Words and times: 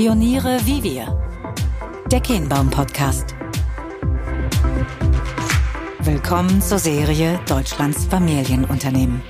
Pioniere 0.00 0.58
wie 0.64 0.82
wir. 0.82 1.14
Der 2.10 2.22
Kehnbaum 2.22 2.70
Podcast. 2.70 3.34
Willkommen 5.98 6.62
zur 6.62 6.78
Serie 6.78 7.38
Deutschlands 7.46 8.06
Familienunternehmen. 8.06 9.20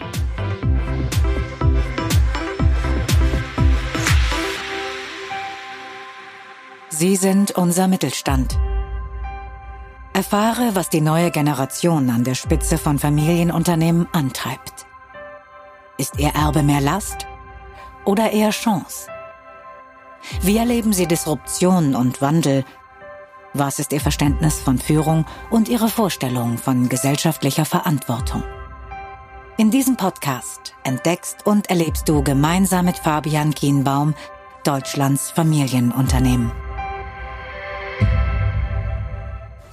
Sie 6.89 7.16
sind 7.16 7.50
unser 7.50 7.89
Mittelstand. 7.89 8.57
Erfahre, 10.12 10.77
was 10.77 10.89
die 10.89 11.00
neue 11.00 11.32
Generation 11.32 12.11
an 12.11 12.23
der 12.23 12.37
Spitze 12.37 12.79
von 12.79 13.00
Familienunternehmen 13.00 14.07
antreibt. 14.12 14.87
Ist 15.98 16.21
ihr 16.21 16.29
Erbe 16.29 16.62
mehr 16.62 16.80
Last 16.80 17.27
oder 18.05 18.30
eher 18.30 18.50
Chance? 18.50 19.09
Wie 20.42 20.56
erleben 20.56 20.92
Sie 20.92 21.06
Disruption 21.06 21.95
und 21.95 22.20
Wandel? 22.20 22.65
Was 23.52 23.79
ist 23.79 23.92
Ihr 23.92 24.01
Verständnis 24.01 24.60
von 24.60 24.79
Führung 24.79 25.27
und 25.51 25.69
Ihre 25.69 25.88
Vorstellung 25.88 26.56
von 26.56 26.88
gesellschaftlicher 26.88 27.65
Verantwortung? 27.65 28.45
In 29.56 29.70
diesem 29.70 29.96
Podcast 29.96 30.74
entdeckst 30.84 31.46
und 31.46 31.69
erlebst 31.69 32.09
du 32.09 32.23
gemeinsam 32.23 32.87
mit 32.87 32.96
Fabian 32.96 33.52
Kienbaum 33.52 34.15
Deutschlands 34.65 35.30
Familienunternehmen. 35.30 36.52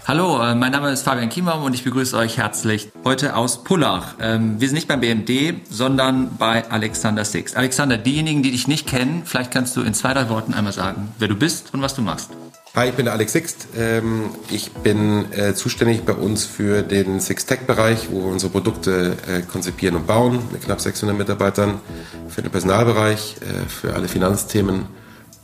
Hallo, 0.08 0.42
äh, 0.42 0.56
mein 0.56 0.72
Name 0.72 0.90
ist 0.94 1.04
Fabian 1.04 1.28
Kienbaum 1.28 1.64
und 1.64 1.74
ich 1.74 1.84
begrüße 1.84 2.16
euch 2.16 2.38
herzlich 2.38 2.88
heute 3.04 3.36
aus 3.36 3.66
Pullach. 3.66 4.16
Ähm, 4.22 4.56
wir 4.58 4.70
sind 4.70 4.76
nicht 4.76 4.88
beim 4.88 5.02
BMD, 5.02 5.56
sondern 5.70 6.38
bei 6.38 6.64
Alexander 6.72 7.26
Six. 7.26 7.56
Alexander, 7.56 7.98
diejenigen, 7.98 8.42
die 8.42 8.52
dich 8.52 8.70
nicht 8.70 8.88
kennen, 8.88 9.24
vielleicht 9.26 9.52
kannst 9.52 9.76
du 9.76 9.82
in 9.82 9.94
zwei, 9.94 10.14
drei 10.14 10.30
Worten 10.30 10.54
einmal 10.54 10.72
sagen, 10.72 11.14
wer 11.20 11.28
du 11.28 11.36
bist 11.36 11.74
und 11.74 11.82
was 11.82 11.94
du 11.94 12.02
machst. 12.04 12.30
Hi, 12.74 12.88
ich 12.88 12.96
bin 12.96 13.04
der 13.04 13.16
Alex 13.16 13.34
Sixt. 13.34 13.68
Ähm, 13.76 14.30
ich 14.50 14.72
bin 14.72 15.30
äh, 15.34 15.54
zuständig 15.56 16.04
bei 16.06 16.14
uns 16.14 16.46
für 16.46 16.84
den 16.84 17.20
Six 17.20 17.46
Tech 17.46 17.68
Bereich, 17.68 18.08
wo 18.10 18.24
wir 18.24 18.32
unsere 18.32 18.54
Produkte 18.54 19.18
äh, 19.28 19.42
konzipieren 19.42 19.98
und 19.98 20.08
bauen, 20.08 20.40
mit 20.54 20.62
knapp 20.62 20.80
600 20.80 21.18
Mitarbeitern, 21.18 21.82
für 22.30 22.42
den 22.42 22.52
Personalbereich, 22.52 23.36
für 23.68 23.94
alle 23.94 24.08
Finanzthemen 24.08 24.86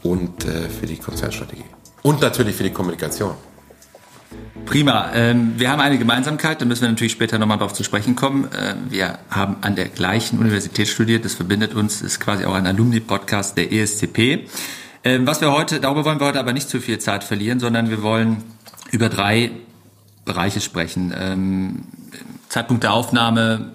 und 0.04 0.44
für 0.44 0.86
die 0.86 0.98
Konzernstrategie. 0.98 1.66
Und 2.02 2.22
natürlich 2.22 2.56
für 2.56 2.64
die 2.64 2.72
Kommunikation. 2.72 3.34
Prima. 4.66 5.12
Ähm, 5.14 5.54
wir 5.58 5.70
haben 5.70 5.82
eine 5.82 5.98
Gemeinsamkeit, 5.98 6.62
da 6.62 6.66
müssen 6.66 6.82
wir 6.82 6.90
natürlich 6.90 7.12
später 7.12 7.38
nochmal 7.38 7.58
darauf 7.58 7.74
zu 7.74 7.84
sprechen 7.84 8.16
kommen. 8.16 8.46
Äh, 8.46 8.76
wir 8.90 9.20
haben 9.30 9.58
an 9.62 9.76
der 9.76 9.90
gleichen 9.90 10.40
Universität 10.40 10.88
studiert, 10.88 11.26
das 11.26 11.36
verbindet 11.36 11.76
uns, 11.76 12.02
ist 12.02 12.20
quasi 12.20 12.46
auch 12.46 12.54
ein 12.54 12.66
Alumni-Podcast 12.66 13.58
der 13.58 13.72
ESCP. 13.72 14.48
Ähm, 15.04 15.28
was 15.28 15.42
wir 15.42 15.52
heute, 15.52 15.80
darüber 15.80 16.06
wollen 16.06 16.20
wir 16.20 16.28
heute 16.28 16.40
aber 16.40 16.54
nicht 16.54 16.70
zu 16.70 16.80
viel 16.80 16.98
Zeit 16.98 17.24
verlieren, 17.24 17.60
sondern 17.60 17.90
wir 17.90 18.02
wollen 18.02 18.38
über 18.92 19.10
drei 19.10 19.52
Bereiche 20.26 20.62
sprechen. 20.62 21.14
Ähm, 21.18 21.84
Zeitpunkt 22.48 22.84
der 22.84 22.94
Aufnahme 22.94 23.74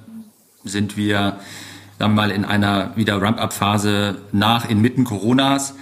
sind 0.64 0.96
wir, 0.96 1.38
sagen 1.98 2.14
wir 2.14 2.22
mal, 2.22 2.30
in 2.30 2.44
einer 2.44 2.96
wieder 2.96 3.20
Ramp-up-Phase 3.20 4.16
nach, 4.32 4.68
inmitten 4.68 5.04
Coronas. 5.04 5.74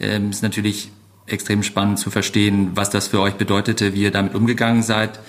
Ähm, 0.00 0.30
ist 0.30 0.42
natürlich 0.42 0.90
extrem 1.26 1.62
spannend 1.62 1.98
zu 1.98 2.10
verstehen, 2.10 2.72
was 2.74 2.90
das 2.90 3.08
für 3.08 3.20
euch 3.20 3.34
bedeutete, 3.34 3.94
wie 3.94 4.02
ihr 4.02 4.10
damit 4.10 4.34
umgegangen 4.34 4.82
seid. 4.82 5.20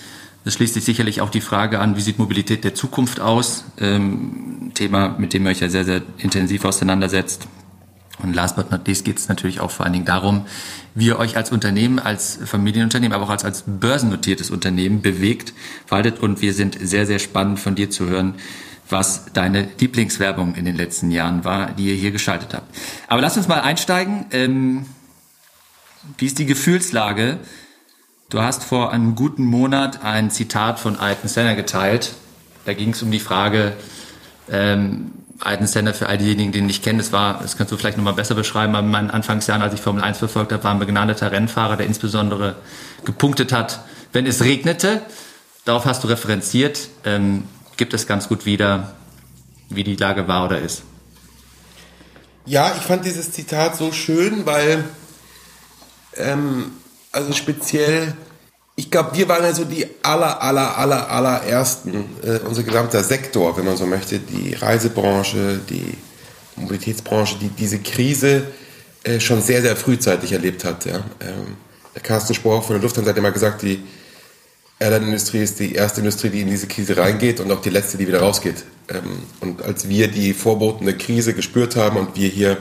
Das 0.44 0.54
schließt 0.54 0.76
sich 0.76 0.86
sicherlich 0.86 1.22
auch 1.22 1.30
die 1.30 1.42
Frage 1.42 1.80
an, 1.80 1.98
wie 1.98 2.02
sieht 2.02 2.20
Mobilität 2.20 2.64
der 2.64 2.74
Zukunft 2.74 3.20
aus? 3.20 3.66
Ähm, 3.80 4.72
Thema, 4.76 5.16
mit 5.18 5.34
dem 5.34 5.46
ihr 5.46 5.50
euch 5.50 5.60
ja 5.60 5.70
sehr, 5.70 5.84
sehr 5.84 6.02
intensiv 6.20 6.64
auseinandersetzt. 6.64 7.48
Und 8.24 8.34
last 8.34 8.56
but 8.56 8.72
not 8.72 8.88
least 8.88 9.06
geht 9.06 9.18
es 9.18 9.28
natürlich 9.28 9.60
auch 9.60 9.72
vor 9.72 9.86
allen 9.86 9.94
Dingen 9.94 10.06
darum, 10.06 10.46
wie 10.96 11.08
ihr 11.08 11.20
euch 11.20 11.38
als 11.38 11.52
Unternehmen, 11.52 12.00
als 12.00 12.40
Familienunternehmen, 12.46 13.14
aber 13.14 13.26
auch 13.26 13.30
als, 13.30 13.46
als 13.46 13.64
börsennotiertes 13.68 14.50
Unternehmen 14.50 15.02
bewegt, 15.02 15.54
verhaltet. 15.86 16.20
Und 16.20 16.42
wir 16.42 16.54
sind 16.54 16.78
sehr, 16.82 17.06
sehr 17.06 17.20
spannend 17.20 17.60
von 17.60 17.76
dir 17.76 17.90
zu 17.90 18.08
hören, 18.08 18.36
was 18.90 19.26
deine 19.34 19.68
Lieblingswerbung 19.80 20.56
in 20.56 20.66
den 20.66 20.76
letzten 20.76 21.12
Jahren 21.12 21.44
war, 21.44 21.72
die 21.72 21.90
ihr 21.90 21.96
hier 21.96 22.12
geschaltet 22.12 22.54
habt. 22.54 22.74
Aber 23.08 23.22
lass 23.22 23.38
uns 23.38 23.48
mal 23.48 23.60
einsteigen. 23.60 24.26
Ähm, 24.32 24.86
wie 26.18 26.26
ist 26.26 26.40
die 26.40 26.46
Gefühlslage? 26.46 27.38
Du 28.30 28.42
hast 28.42 28.64
vor 28.64 28.92
einem 28.92 29.16
guten 29.16 29.46
Monat 29.46 30.04
ein 30.04 30.32
Zitat 30.32 30.80
von 30.80 30.98
Alten 30.98 31.28
Senna 31.28 31.54
geteilt. 31.54 32.14
Da 32.66 32.74
ging 32.74 32.90
es 32.90 33.02
um 33.02 33.12
die 33.12 33.20
Frage, 33.20 33.74
ähm, 34.50 35.12
Alten 35.40 35.68
Senna 35.68 35.94
für 35.94 36.08
all 36.08 36.18
diejenigen, 36.18 36.52
die 36.52 36.60
ihn 36.60 36.66
nicht 36.66 36.84
kennen, 36.84 36.98
das 36.98 37.12
war, 37.12 37.40
das 37.42 37.58
kannst 37.58 37.72
du 37.72 37.78
vielleicht 37.78 37.98
nochmal 37.98 38.14
besser 38.14 38.36
beschreiben, 38.36 38.76
aber 38.76 38.86
in 38.86 38.92
meinen 38.92 39.12
Anfangsjahren, 39.12 39.62
als 39.62 39.74
ich 39.74 39.82
Formel 39.82 40.04
1 40.04 40.18
verfolgt 40.18 40.52
habe, 40.52 40.64
war 40.64 40.72
ein 40.72 40.80
begnadeter 40.80 41.32
Rennfahrer, 41.32 41.78
der 41.78 41.86
insbesondere 41.86 42.56
gepunktet 43.06 43.54
hat, 43.54 43.82
wenn 44.14 44.26
es 44.26 44.44
regnete. 44.44 45.04
Darauf 45.64 45.86
hast 45.86 46.04
du 46.04 46.08
referenziert. 46.08 46.90
Ähm, 47.06 47.44
gibt 47.78 47.94
es 47.94 48.08
ganz 48.08 48.28
gut 48.28 48.46
wieder, 48.46 48.96
wie 49.70 49.84
die 49.84 49.96
Lage 49.96 50.28
war 50.28 50.46
oder 50.46 50.60
ist. 50.60 50.84
Ja, 52.46 52.74
ich 52.76 52.84
fand 52.84 53.06
dieses 53.06 53.32
Zitat 53.32 53.76
so 53.76 53.92
schön, 53.92 54.46
weil 54.46 54.84
ähm, 56.20 56.72
also 57.12 57.34
speziell, 57.34 58.14
ich 58.76 58.92
glaube, 58.92 59.16
wir 59.16 59.28
waren 59.28 59.44
also 59.44 59.66
die 59.66 59.86
aller, 60.04 60.42
aller, 60.42 60.78
aller, 60.78 61.10
allerersten, 61.10 62.06
äh, 62.24 62.40
unser 62.46 62.64
gesamter 62.64 63.04
Sektor, 63.04 63.58
wenn 63.58 63.66
man 63.66 63.78
so 63.78 63.86
möchte, 63.86 64.20
die 64.20 64.54
Reisebranche, 64.54 65.60
die 65.70 65.94
Mobilitätsbranche, 66.56 67.38
die 67.40 67.50
diese 67.50 67.80
Krise 67.80 68.44
äh, 69.04 69.20
schon 69.20 69.42
sehr, 69.42 69.62
sehr 69.62 69.76
frühzeitig 69.76 70.32
erlebt 70.32 70.64
hat. 70.64 70.86
Ja. 70.86 70.98
Ähm, 71.20 71.58
der 71.96 72.02
Carsten 72.02 72.34
Spohr 72.36 72.62
von 72.62 72.76
der 72.76 72.84
Lufthansa 72.84 73.12
hat 73.12 73.18
immer 73.18 73.32
gesagt, 73.32 73.62
die 73.62 73.84
Airline-Industrie 74.80 75.42
ist 75.42 75.60
die 75.60 75.74
erste 75.74 76.02
Industrie, 76.02 76.30
die 76.30 76.42
in 76.42 76.50
diese 76.50 76.68
Krise 76.68 76.98
reingeht 76.98 77.40
und 77.40 77.52
auch 77.52 77.62
die 77.62 77.72
letzte, 77.72 77.98
die 77.98 78.08
wieder 78.08 78.20
rausgeht. 78.20 78.64
Ähm, 78.90 79.24
und 79.40 79.64
als 79.64 79.90
wir 79.90 80.08
die 80.08 80.34
Vorboten 80.34 80.86
der 80.86 80.98
Krise 80.98 81.34
gespürt 81.34 81.76
haben 81.76 81.98
und 81.98 82.16
wir 82.16 82.30
hier 82.30 82.58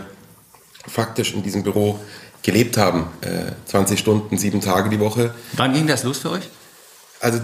faktisch 0.87 1.35
in 1.35 1.43
diesem 1.43 1.63
Büro 1.63 1.99
gelebt 2.43 2.77
haben. 2.77 3.07
Äh, 3.21 3.53
20 3.67 3.99
Stunden, 3.99 4.39
sieben 4.39 4.61
Tage 4.61 4.89
die 4.89 5.01
Woche. 5.01 5.35
Wann 5.53 5.73
ging 5.73 5.87
das 5.87 6.05
los 6.05 6.19
für 6.19 6.31
euch? 6.31 6.49
Also 7.21 7.41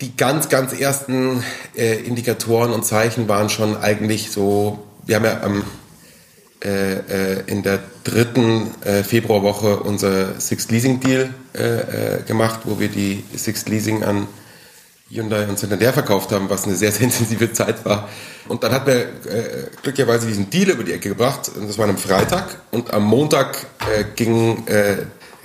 die 0.00 0.16
ganz, 0.16 0.48
ganz 0.48 0.78
ersten 0.78 1.42
äh, 1.76 1.96
Indikatoren 1.96 2.72
und 2.72 2.84
Zeichen 2.84 3.28
waren 3.28 3.48
schon 3.48 3.76
eigentlich 3.76 4.30
so, 4.30 4.78
wir 5.06 5.16
haben 5.16 5.24
ja 5.24 5.40
am, 5.42 5.64
äh, 6.62 6.94
äh 6.94 7.42
in 7.46 7.62
der 7.62 7.80
dritten 8.04 8.68
äh, 8.84 9.02
Februarwoche 9.02 9.78
unser 9.78 10.38
Sixth 10.38 10.70
Leasing 10.70 11.00
Deal 11.00 11.30
äh, 11.54 12.22
gemacht, 12.26 12.60
wo 12.64 12.78
wir 12.78 12.88
die 12.88 13.24
Sixth 13.34 13.68
Leasing 13.68 14.04
an 14.04 14.28
Hyundai 15.08 15.46
und 15.46 15.58
Santander 15.58 15.92
verkauft 15.92 16.32
haben, 16.32 16.50
was 16.50 16.64
eine 16.64 16.74
sehr, 16.74 16.90
sehr 16.90 17.04
intensive 17.04 17.52
Zeit 17.52 17.84
war. 17.84 18.08
Und 18.48 18.62
dann 18.62 18.72
hat 18.72 18.86
mir 18.86 19.02
äh, 19.02 19.70
glücklicherweise 19.82 20.26
diesen 20.26 20.50
Deal 20.50 20.70
über 20.70 20.82
die 20.84 20.92
Ecke 20.92 21.10
gebracht. 21.10 21.50
Das 21.66 21.78
war 21.78 21.88
am 21.88 21.96
Freitag. 21.96 22.60
Und 22.72 22.92
am 22.92 23.04
Montag 23.04 23.66
äh, 23.96 24.04
ging, 24.16 24.66
äh, 24.66 24.96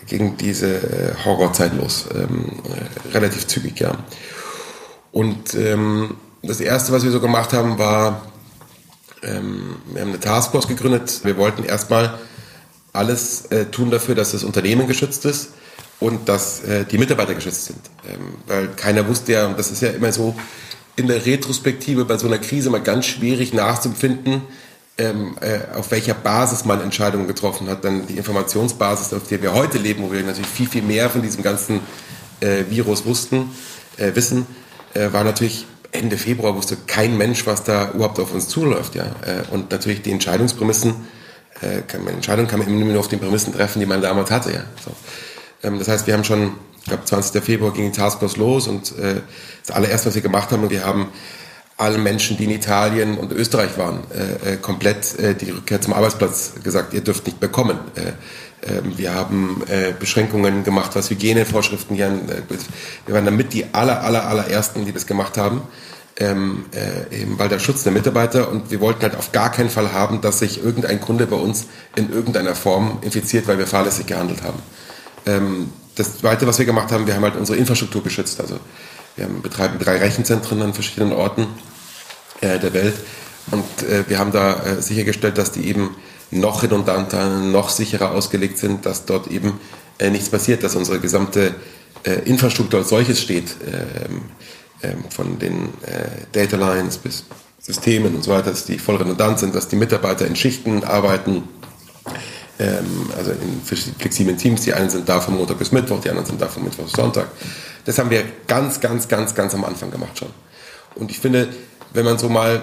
ging 0.08 0.36
diese 0.38 0.76
äh, 0.76 1.14
Horrorzeit 1.26 1.74
los. 1.76 2.06
Ähm, 2.14 2.46
äh, 2.66 3.10
relativ 3.10 3.46
zügig, 3.48 3.80
ja. 3.80 3.98
Und 5.12 5.54
ähm, 5.54 6.16
das 6.42 6.60
Erste, 6.60 6.92
was 6.92 7.04
wir 7.04 7.12
so 7.12 7.20
gemacht 7.20 7.54
haben, 7.54 7.78
war, 7.78 8.26
ähm, 9.22 9.76
wir 9.94 10.02
haben 10.02 10.10
eine 10.10 10.20
Taskforce 10.20 10.68
gegründet. 10.68 11.22
Wir 11.24 11.38
wollten 11.38 11.64
erstmal 11.64 12.18
alles 12.94 13.46
äh, 13.48 13.66
tun 13.66 13.92
dafür, 13.92 14.16
dass 14.16 14.32
das 14.32 14.44
Unternehmen 14.44 14.88
geschützt 14.88 15.26
ist 15.26 15.50
und 16.02 16.28
dass 16.28 16.64
äh, 16.64 16.84
die 16.84 16.98
Mitarbeiter 16.98 17.34
geschützt 17.34 17.68
sind. 17.68 17.80
Ähm, 18.10 18.34
weil 18.48 18.68
keiner 18.70 19.08
wusste 19.08 19.32
ja, 19.32 19.48
und 19.48 19.58
das 19.58 19.72
ist 19.72 19.82
ja 19.82 19.92
immer 19.92 20.12
so 20.12 20.36
in 20.98 21.08
der 21.08 21.26
Retrospektive 21.26 22.04
bei 22.04 22.18
so 22.18 22.28
einer 22.28 22.40
Krise 22.40 22.70
mal 22.70 22.82
ganz 22.82 23.06
schwierig 23.06 23.54
nachzuempfinden, 23.54 24.42
ähm, 24.98 25.38
äh, 25.40 25.78
auf 25.78 25.92
welcher 25.92 26.16
Basis 26.16 26.66
man 26.66 26.82
Entscheidungen 26.82 27.28
getroffen 27.28 27.70
hat. 27.70 27.86
Dann 27.86 28.08
die 28.08 28.18
Informationsbasis, 28.18 29.14
auf 29.14 29.28
der 29.30 29.42
wir 29.42 29.54
heute 29.54 29.78
leben, 29.78 30.04
wo 30.04 30.12
wir 30.12 30.22
natürlich 30.22 30.50
viel, 30.50 30.68
viel 30.68 30.82
mehr 30.82 31.10
von 31.10 31.22
diesem 31.22 31.44
ganzen 31.44 31.80
äh, 32.42 32.66
Virus 32.70 33.06
wussten, 33.06 33.52
äh, 33.98 34.14
wissen, 34.16 34.46
äh, 34.94 35.14
war 35.14 35.24
natürlich 35.24 35.66
Ende 35.92 36.18
Februar 36.18 36.56
wusste 36.56 36.78
kein 36.88 37.18
Mensch, 37.18 37.46
was 37.46 37.64
da 37.64 37.92
überhaupt 37.92 38.20
auf 38.20 38.34
uns 38.34 38.48
zuläuft. 38.48 38.96
Ja? 38.96 39.06
Äh, 39.26 39.52
und 39.52 39.72
natürlich 39.72 40.02
die 40.02 40.12
Entscheidungsprämissen, 40.12 40.96
äh, 41.62 41.82
kann, 41.88 42.04
meine 42.04 42.16
Entscheidung 42.16 42.48
kann 42.48 42.60
man 42.60 42.68
immer 42.68 42.86
nur 42.86 43.00
auf 43.00 43.08
den 43.08 43.20
Prämissen 43.20 43.54
treffen, 43.54 43.80
die 43.80 43.86
man 43.86 44.02
damals 44.02 44.32
hatte. 44.32 44.52
Ja? 44.52 44.64
So. 44.84 44.92
Ähm, 45.64 45.80
das 45.80 45.88
heißt, 45.88 46.08
wir 46.08 46.14
haben 46.14 46.24
schon, 46.24 46.54
ich 46.80 46.86
glaube, 46.86 47.06
20. 47.06 47.44
Februar 47.44 47.74
ging 47.74 47.92
die 47.92 47.98
Taskforce 47.98 48.38
los 48.38 48.68
und 48.68 48.98
äh, 48.98 49.22
das 49.66 49.76
allererste, 49.76 50.08
was 50.08 50.16
wir 50.16 50.22
gemacht 50.22 50.52
haben, 50.52 50.70
wir 50.70 50.86
haben 50.86 51.10
allen 51.78 52.04
Menschen, 52.04 52.38
die 52.38 52.44
in 52.44 52.52
Italien 52.52 53.18
und 53.18 53.32
Österreich 53.32 53.78
waren, 53.78 54.02
äh, 54.14 54.54
äh, 54.54 54.58
komplett 54.58 55.18
äh, 55.20 55.34
die 55.34 55.50
Rückkehr 55.50 55.82
zum 55.82 55.94
Arbeitsplatz 55.94 56.54
gesagt, 56.64 56.94
ihr 56.94 57.02
dürft 57.02 57.26
nicht 57.26 57.42
mehr 57.42 57.50
kommen. 57.50 57.80
Äh, 57.96 58.12
ähm, 58.72 58.94
wir 58.98 59.16
haben 59.16 59.64
äh, 59.68 59.92
Beschränkungen 60.00 60.64
gemacht, 60.64 60.92
was 60.94 61.10
Hygienevorschriften 61.10 61.96
hier. 61.96 62.12
Wir 63.08 63.16
waren 63.16 63.26
damit 63.26 63.54
die 63.54 63.66
aller, 63.74 64.04
aller, 64.04 64.28
allerersten, 64.28 64.86
die 64.86 64.92
das 64.92 65.08
gemacht 65.08 65.38
haben. 65.38 65.64
ähm, 66.20 66.66
äh, 66.76 67.22
eben 67.22 67.40
weil 67.40 67.50
der 67.50 67.58
Schutz 67.58 67.84
der 67.84 67.92
Mitarbeiter 67.92 68.52
und 68.52 68.70
wir 68.70 68.80
wollten 68.80 69.02
halt 69.02 69.16
auf 69.16 69.32
gar 69.32 69.52
keinen 69.52 69.70
Fall 69.70 69.92
haben, 69.92 70.22
dass 70.22 70.40
sich 70.40 70.64
irgendein 70.64 71.02
Kunde 71.02 71.26
bei 71.26 71.38
uns 71.38 71.66
in 71.96 72.12
irgendeiner 72.12 72.54
Form 72.54 73.00
infiziert, 73.02 73.48
weil 73.48 73.58
wir 73.58 73.66
fahrlässig 73.66 74.06
gehandelt 74.06 74.44
haben. 74.44 74.60
Ähm, 75.26 75.72
das 75.96 76.20
Zweite, 76.20 76.48
was 76.48 76.58
wir 76.58 76.66
gemacht 76.66 76.92
haben, 76.92 77.06
wir 77.08 77.16
haben 77.16 77.24
halt 77.24 77.36
unsere 77.36 77.58
Infrastruktur 77.58 78.04
geschützt. 78.04 78.40
Also 78.40 78.60
wir 79.16 79.26
haben, 79.26 79.42
betreiben 79.42 79.78
drei 79.80 79.98
Rechenzentren 79.98 80.62
an 80.62 80.74
verschiedenen 80.74 81.14
Orten 81.14 81.48
äh, 82.42 82.60
der 82.60 82.74
Welt 82.74 82.96
und 83.52 83.84
äh, 83.84 84.04
wir 84.08 84.20
haben 84.20 84.32
da 84.32 84.64
äh, 84.64 84.82
sichergestellt, 84.82 85.38
dass 85.38 85.52
die 85.52 85.68
eben 85.68 85.96
noch 86.32 86.64
redundanter, 86.64 87.40
noch 87.40 87.70
sicherer 87.70 88.12
ausgelegt 88.12 88.58
sind, 88.58 88.86
dass 88.86 89.06
dort 89.06 89.28
eben 89.28 89.60
äh, 89.98 90.10
nichts 90.10 90.30
passiert, 90.30 90.64
dass 90.64 90.76
unsere 90.76 91.00
gesamte 91.00 91.56
äh, 92.04 92.14
Infrastruktur 92.26 92.80
als 92.80 92.90
solches 92.90 93.22
steht, 93.22 93.56
ähm, 93.66 94.22
ähm, 94.82 95.04
von 95.10 95.38
den 95.40 95.66
äh, 95.84 96.08
Data 96.32 96.56
Lines 96.58 96.98
bis 96.98 97.26
Systemen 97.60 98.16
und 98.16 98.24
so 98.24 98.32
weiter, 98.32 98.50
dass 98.50 98.66
die 98.66 98.80
voll 98.80 98.96
redundant 98.96 99.38
sind, 99.40 99.54
dass 99.54 99.68
die 99.68 99.76
Mitarbeiter 99.76 100.26
in 100.26 100.36
Schichten 100.36 100.84
arbeiten, 100.84 101.44
also 103.18 103.32
in 103.32 103.62
flexiblen 103.64 104.38
Teams. 104.38 104.62
Die 104.62 104.74
einen 104.74 104.90
sind 104.90 105.08
da 105.08 105.20
von 105.20 105.36
Montag 105.36 105.58
bis 105.58 105.72
Mittwoch, 105.72 106.00
die 106.02 106.10
anderen 106.10 106.28
sind 106.28 106.42
da 106.42 106.48
von 106.48 106.64
Mittwoch 106.64 106.84
bis 106.84 106.94
Sonntag. 106.94 107.28
Das 107.86 107.98
haben 107.98 108.10
wir 108.10 108.24
ganz, 108.48 108.80
ganz, 108.80 109.08
ganz, 109.08 109.34
ganz 109.34 109.54
am 109.54 109.64
Anfang 109.64 109.92
gemacht 109.92 110.20
schon. 110.20 110.30
Und 110.96 111.10
ich 111.10 111.20
finde, 111.20 111.50
wenn 111.94 112.06
man 112.06 112.18
so 112.18 112.30
mal 112.30 112.62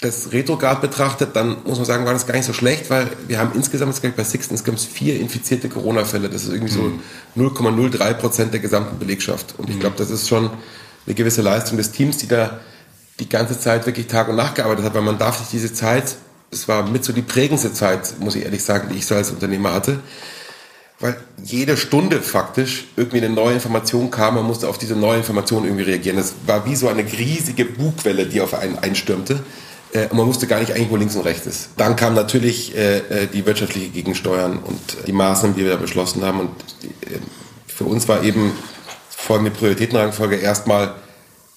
das 0.00 0.32
Retrograd 0.32 0.80
betrachtet, 0.80 1.36
dann 1.36 1.58
muss 1.64 1.78
man 1.78 1.86
sagen, 1.86 2.04
war 2.04 2.12
das 2.12 2.26
gar 2.26 2.34
nicht 2.34 2.44
so 2.44 2.52
schlecht, 2.52 2.90
weil 2.90 3.08
wir 3.28 3.38
haben 3.38 3.52
insgesamt, 3.54 4.00
bei 4.16 4.24
Sixten 4.24 4.54
insgesamt 4.54 4.80
vier 4.80 5.20
infizierte 5.20 5.68
Corona-Fälle. 5.68 6.28
Das 6.28 6.42
ist 6.42 6.52
irgendwie 6.52 6.72
so 6.72 6.92
0,03 7.36 8.14
mhm. 8.14 8.18
Prozent 8.18 8.52
der 8.52 8.60
gesamten 8.60 8.98
Belegschaft. 8.98 9.54
Und 9.58 9.70
ich 9.70 9.76
mhm. 9.76 9.80
glaube, 9.80 9.96
das 9.98 10.10
ist 10.10 10.28
schon 10.28 10.50
eine 11.06 11.14
gewisse 11.14 11.42
Leistung 11.42 11.78
des 11.78 11.92
Teams, 11.92 12.16
die 12.16 12.26
da 12.26 12.60
die 13.20 13.28
ganze 13.28 13.58
Zeit 13.58 13.86
wirklich 13.86 14.08
Tag 14.08 14.28
und 14.28 14.36
Nacht 14.36 14.56
gearbeitet 14.56 14.84
hat, 14.84 14.94
weil 14.94 15.02
man 15.02 15.18
darf 15.18 15.38
sich 15.38 15.48
diese 15.48 15.72
Zeit, 15.72 16.16
es 16.52 16.68
war 16.68 16.86
mit 16.88 17.02
so 17.04 17.12
die 17.12 17.22
prägendste 17.22 17.72
Zeit, 17.72 18.20
muss 18.20 18.36
ich 18.36 18.44
ehrlich 18.44 18.62
sagen, 18.62 18.88
die 18.92 18.98
ich 18.98 19.06
so 19.06 19.14
als 19.14 19.30
Unternehmer 19.30 19.72
hatte, 19.72 20.00
weil 21.00 21.16
jede 21.42 21.76
Stunde 21.76 22.20
faktisch 22.20 22.84
irgendwie 22.96 23.16
eine 23.18 23.30
neue 23.30 23.54
Information 23.54 24.10
kam, 24.10 24.36
man 24.36 24.44
musste 24.44 24.68
auf 24.68 24.78
diese 24.78 24.94
neue 24.94 25.18
Information 25.18 25.64
irgendwie 25.64 25.84
reagieren. 25.84 26.16
Das 26.16 26.34
war 26.46 26.64
wie 26.66 26.76
so 26.76 26.88
eine 26.88 27.02
riesige 27.02 27.64
Bugwelle, 27.64 28.26
die 28.26 28.40
auf 28.40 28.54
einen 28.54 28.78
einstürmte. 28.78 29.40
Äh, 29.92 30.06
und 30.08 30.18
man 30.18 30.26
wusste 30.26 30.46
gar 30.46 30.60
nicht 30.60 30.72
eigentlich, 30.72 30.90
wo 30.90 30.96
links 30.96 31.16
und 31.16 31.22
rechts 31.22 31.46
ist. 31.46 31.70
Dann 31.76 31.96
kam 31.96 32.14
natürlich 32.14 32.76
äh, 32.76 32.98
äh 32.98 33.26
die 33.26 33.44
wirtschaftliche 33.44 33.88
Gegensteuern 33.88 34.58
und 34.58 35.06
die 35.06 35.12
Maßnahmen, 35.12 35.56
die 35.56 35.64
wir 35.64 35.72
da 35.72 35.76
beschlossen 35.76 36.24
haben. 36.24 36.40
Und 36.40 36.50
für 37.66 37.84
uns 37.84 38.06
war 38.06 38.22
eben 38.22 38.52
folgende 39.08 39.50
Prioritätenrangfolge 39.50 40.36
erstmal 40.36 40.94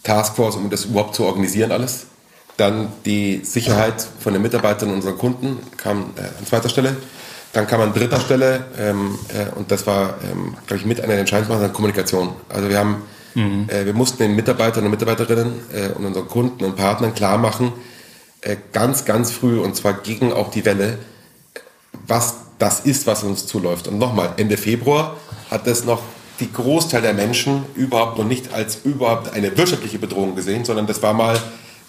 Taskforce, 0.04 0.56
um 0.56 0.70
das 0.70 0.86
überhaupt 0.86 1.16
zu 1.16 1.24
organisieren 1.24 1.72
alles. 1.72 2.08
Dann 2.58 2.88
die 3.06 3.42
Sicherheit 3.44 4.08
von 4.20 4.34
den 4.34 4.42
Mitarbeitern 4.42 4.90
und 4.90 4.96
unseren 4.96 5.18
Kunden 5.18 5.60
kam 5.78 6.14
äh, 6.16 6.22
an 6.22 6.46
zweiter 6.46 6.70
Stelle. 6.70 6.96
Dann 7.52 7.68
kam 7.68 7.82
an 7.82 7.94
dritter 7.94 8.20
Stelle, 8.20 8.66
ähm, 8.78 9.18
äh, 9.30 9.56
und 9.56 9.72
das 9.72 9.88
war, 9.88 10.16
ähm, 10.30 10.56
glaube 10.68 10.82
ich, 10.82 10.86
mit 10.86 11.00
einer 11.00 11.14
der 11.14 11.20
entscheidendsten 11.20 11.72
Kommunikation. 11.72 12.34
Also 12.50 12.70
wir 12.70 12.78
haben, 12.78 13.04
mhm. 13.34 13.70
äh, 13.70 13.86
wir 13.86 13.94
mussten 13.94 14.18
den 14.20 14.36
Mitarbeitern 14.36 14.84
und 14.84 14.92
Mitarbeiterinnen 14.92 15.54
äh, 15.74 15.88
und 15.90 16.06
unseren 16.06 16.28
Kunden 16.28 16.66
und 16.66 16.76
Partnern 16.76 17.14
klar 17.14 17.38
machen, 17.38 17.72
äh, 18.42 18.58
ganz, 18.74 19.06
ganz 19.06 19.32
früh, 19.32 19.60
und 19.60 19.76
zwar 19.76 19.94
gegen 19.94 20.34
auch 20.34 20.52
die 20.52 20.66
Welle, 20.66 20.98
was 22.08 22.36
das 22.60 22.82
ist, 22.82 23.08
was 23.08 23.24
uns 23.24 23.48
zuläuft. 23.48 23.88
Und 23.88 24.00
nochmal, 24.00 24.34
Ende 24.38 24.58
Februar 24.58 25.18
hat 25.50 25.68
das 25.68 25.86
noch 25.86 26.02
die 26.40 26.52
Großteil 26.52 27.02
der 27.02 27.14
Menschen 27.14 27.64
überhaupt 27.76 28.18
noch 28.18 28.26
nicht 28.26 28.54
als 28.54 28.80
überhaupt 28.84 29.34
eine 29.34 29.58
wirtschaftliche 29.58 30.00
Bedrohung 30.00 30.36
gesehen, 30.36 30.66
sondern 30.66 30.88
das 30.88 31.02
war 31.02 31.14
mal 31.14 31.40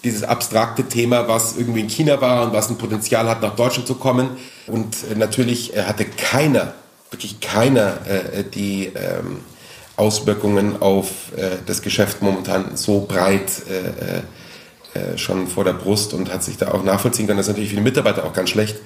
dieses 0.03 0.23
abstrakte 0.23 0.83
Thema, 0.83 1.27
was 1.27 1.57
irgendwie 1.57 1.81
in 1.81 1.89
China 1.89 2.21
war 2.21 2.45
und 2.45 2.53
was 2.53 2.69
ein 2.69 2.77
Potenzial 2.77 3.27
hat, 3.27 3.41
nach 3.41 3.55
Deutschland 3.55 3.87
zu 3.87 3.95
kommen. 3.95 4.29
Und 4.67 4.95
äh, 5.11 5.15
natürlich 5.15 5.75
äh, 5.75 5.83
hatte 5.83 6.05
keiner, 6.05 6.73
wirklich 7.09 7.39
keiner, 7.39 7.97
äh, 8.07 8.43
die 8.43 8.91
ähm, 8.95 9.41
Auswirkungen 9.95 10.79
auf 10.79 11.07
das 11.65 11.81
Geschäft 11.81 12.21
momentan 12.21 12.77
so 12.77 13.07
breit 13.07 13.49
schon 15.15 15.47
vor 15.47 15.63
der 15.63 15.73
Brust 15.73 16.13
und 16.13 16.31
hat 16.31 16.43
sich 16.43 16.57
da 16.57 16.67
auch 16.71 16.83
nachvollziehen 16.83 17.25
können. 17.25 17.37
Das 17.37 17.47
ist 17.47 17.53
natürlich 17.53 17.71
für 17.71 17.77
die 17.77 17.81
Mitarbeiter 17.81 18.23
auch 18.23 18.33
ganz 18.33 18.51
schlecht, 18.51 18.77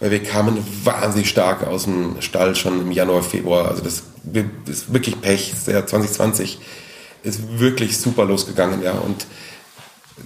weil 0.00 0.10
wir 0.10 0.22
kamen 0.22 0.58
wahnsinnig 0.84 1.30
stark 1.30 1.66
aus 1.66 1.84
dem 1.84 2.20
Stall 2.20 2.56
schon 2.56 2.78
im 2.78 2.92
Januar, 2.92 3.22
Februar. 3.22 3.68
Also 3.68 3.82
das 3.82 4.02
ist 4.66 4.92
wirklich 4.92 5.18
Pech. 5.22 5.54
2020 5.64 6.58
ist 7.22 7.58
wirklich 7.58 7.96
super 7.96 8.26
losgegangen, 8.26 8.82
ja. 8.82 8.92
Und 8.92 9.24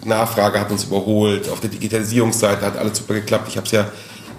Nachfrage 0.05 0.61
hat 0.61 0.71
uns 0.71 0.85
überholt. 0.85 1.49
Auf 1.49 1.61
der 1.61 1.71
Digitalisierungsseite 1.71 2.65
hat 2.65 2.77
alles 2.77 2.99
super 2.99 3.15
geklappt. 3.15 3.49
Ich 3.49 3.57
habe 3.57 3.67
es 3.67 3.73
ja, 3.73 3.91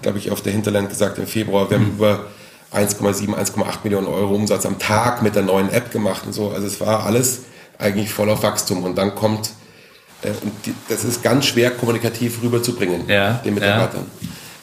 glaube 0.02 0.18
ich, 0.18 0.30
auf 0.30 0.40
der 0.42 0.52
Hinterland 0.52 0.88
gesagt 0.88 1.18
im 1.18 1.26
Februar. 1.26 1.68
Wir 1.70 1.78
haben 1.78 1.86
mhm. 1.86 1.96
über 1.96 2.26
1,7, 2.72 3.34
1,8 3.34 3.78
Millionen 3.84 4.06
Euro 4.06 4.34
Umsatz 4.34 4.66
am 4.66 4.78
Tag 4.78 5.22
mit 5.22 5.34
der 5.34 5.42
neuen 5.42 5.70
App 5.70 5.90
gemacht 5.90 6.22
und 6.26 6.32
so. 6.32 6.50
Also 6.50 6.66
es 6.66 6.80
war 6.80 7.04
alles 7.04 7.40
eigentlich 7.78 8.12
voll 8.12 8.30
auf 8.30 8.42
Wachstum. 8.42 8.84
Und 8.84 8.96
dann 8.96 9.14
kommt, 9.14 9.50
äh, 10.22 10.28
und 10.28 10.52
die, 10.64 10.74
das 10.88 11.04
ist 11.04 11.22
ganz 11.22 11.46
schwer 11.46 11.70
kommunikativ 11.70 12.42
rüberzubringen, 12.42 13.08
ja, 13.08 13.34
den 13.44 13.54
Mitarbeitern. 13.54 14.06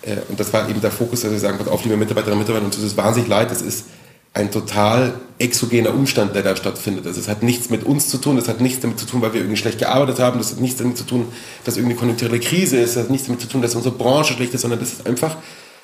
Ja. 0.06 0.14
Äh, 0.14 0.18
und 0.30 0.40
das 0.40 0.52
war 0.54 0.70
eben 0.70 0.82
der 0.82 0.92
Fokus, 0.92 1.22
dass 1.22 1.32
wir 1.32 1.40
sagen, 1.40 1.58
pass 1.58 1.68
auf, 1.68 1.84
liebe 1.84 1.98
Mitarbeiterinnen 1.98 2.40
und 2.40 2.48
Mitarbeiter, 2.48 2.76
tut 2.76 2.86
es 2.86 2.98
wahnsinnig 2.98 3.30
leid, 3.30 3.52
das 3.52 3.62
ist 3.62 3.86
ein 4.34 4.52
total 4.52 5.14
exogener 5.38 5.94
Umstand, 5.94 6.36
der 6.36 6.42
da 6.42 6.56
stattfindet. 6.56 7.06
Also 7.06 7.20
es 7.20 7.28
hat 7.28 7.44
nichts 7.44 7.70
mit 7.70 7.84
uns 7.84 8.10
zu 8.10 8.18
tun, 8.18 8.36
das 8.36 8.48
hat 8.48 8.62
nichts 8.62 8.80
damit 8.80 9.00
zu 9.00 9.06
tun, 9.06 9.22
weil 9.22 9.34
wir 9.34 9.42
irgendwie 9.42 9.58
schlecht 9.58 9.80
gearbeitet 9.80 10.20
haben, 10.20 10.40
das 10.40 10.52
hat 10.52 10.60
nichts 10.60 10.78
damit 10.78 10.98
zu 10.98 11.04
tun, 11.04 11.28
dass 11.66 11.78
irgendwie 11.78 11.96
konjunkturelle 11.96 12.40
Krise 12.40 12.78
ist, 12.78 12.96
das 12.96 13.04
hat 13.04 13.12
nichts 13.12 13.28
damit 13.28 13.42
zu 13.42 13.48
tun, 13.48 13.62
dass 13.62 13.76
unsere 13.76 13.94
Branche 13.94 14.34
schlecht 14.34 14.54
ist, 14.54 14.62
sondern 14.62 14.80
das 14.80 14.94
ist 14.94 15.06
einfach 15.06 15.36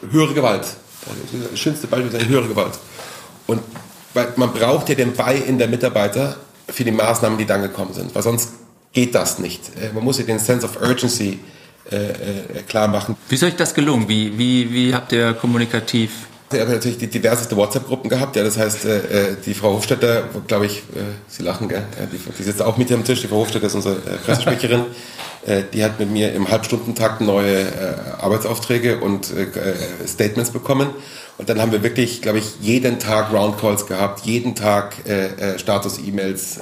höhere 0.09 0.33
Gewalt. 0.33 0.65
Das 1.51 1.59
schönste 1.59 1.87
Beispiel 1.87 2.09
ist 2.09 2.15
eine 2.15 2.27
höhere 2.27 2.47
Gewalt. 2.47 2.73
Und 3.47 3.61
man 4.35 4.51
braucht 4.53 4.89
ja 4.89 4.95
den 4.95 5.13
Buy-in 5.13 5.57
der 5.57 5.67
Mitarbeiter 5.67 6.37
für 6.67 6.83
die 6.83 6.91
Maßnahmen, 6.91 7.37
die 7.37 7.45
dann 7.45 7.61
gekommen 7.61 7.93
sind, 7.93 8.13
weil 8.15 8.23
sonst 8.23 8.51
geht 8.93 9.13
das 9.13 9.39
nicht. 9.39 9.61
Äh, 9.77 9.93
man 9.93 10.03
muss 10.03 10.17
ja 10.17 10.25
den 10.25 10.39
Sense 10.39 10.65
of 10.65 10.81
Urgency 10.81 11.39
äh, 11.91 11.95
äh, 11.95 12.13
klar 12.67 12.87
machen. 12.87 13.15
Wie 13.27 13.35
ist 13.35 13.43
euch 13.43 13.55
das 13.55 13.73
gelungen? 13.73 14.07
Wie, 14.07 14.37
wie, 14.37 14.71
wie 14.71 14.93
habt 14.93 15.11
ihr 15.11 15.33
kommunikativ 15.33 16.11
ich 16.51 16.59
habe 16.59 16.71
natürlich 16.71 16.97
die 16.97 17.07
diverseste 17.07 17.55
WhatsApp-Gruppen 17.55 18.09
gehabt. 18.09 18.35
Ja, 18.35 18.43
das 18.43 18.57
heißt, 18.57 18.85
äh, 18.85 18.97
äh 18.97 19.35
die 19.45 19.53
Frau 19.53 19.73
Hofstetter, 19.73 20.23
glaube 20.47 20.65
ich, 20.65 20.77
äh, 20.77 21.01
Sie 21.27 21.43
lachen, 21.43 21.69
gell? 21.69 21.83
Die, 22.11 22.17
die 22.17 22.43
sitzt 22.43 22.61
auch 22.61 22.77
mit 22.77 22.87
hier 22.87 22.97
am 22.97 23.03
Tisch. 23.03 23.21
Die 23.21 23.27
Frau 23.27 23.37
Hofstetter 23.37 23.67
ist 23.67 23.75
unsere 23.75 23.95
äh, 23.95 24.17
Pressesprecherin. 24.25 24.85
die 25.73 25.83
hat 25.83 25.99
mit 25.99 26.11
mir 26.11 26.33
im 26.33 26.51
Halbstundentakt 26.51 27.21
neue 27.21 27.65
Arbeitsaufträge 28.19 28.99
und 28.99 29.31
Statements 30.05 30.51
bekommen. 30.51 30.89
Und 31.37 31.47
dann 31.47 31.61
haben 31.61 31.71
wir 31.71 31.81
wirklich, 31.81 32.21
glaube 32.21 32.39
ich, 32.39 32.59
jeden 32.59 32.99
Tag 32.99 33.31
Roundcalls 33.31 33.87
gehabt, 33.87 34.25
jeden 34.25 34.53
Tag 34.53 34.95
Status-E-Mails. 35.55 36.59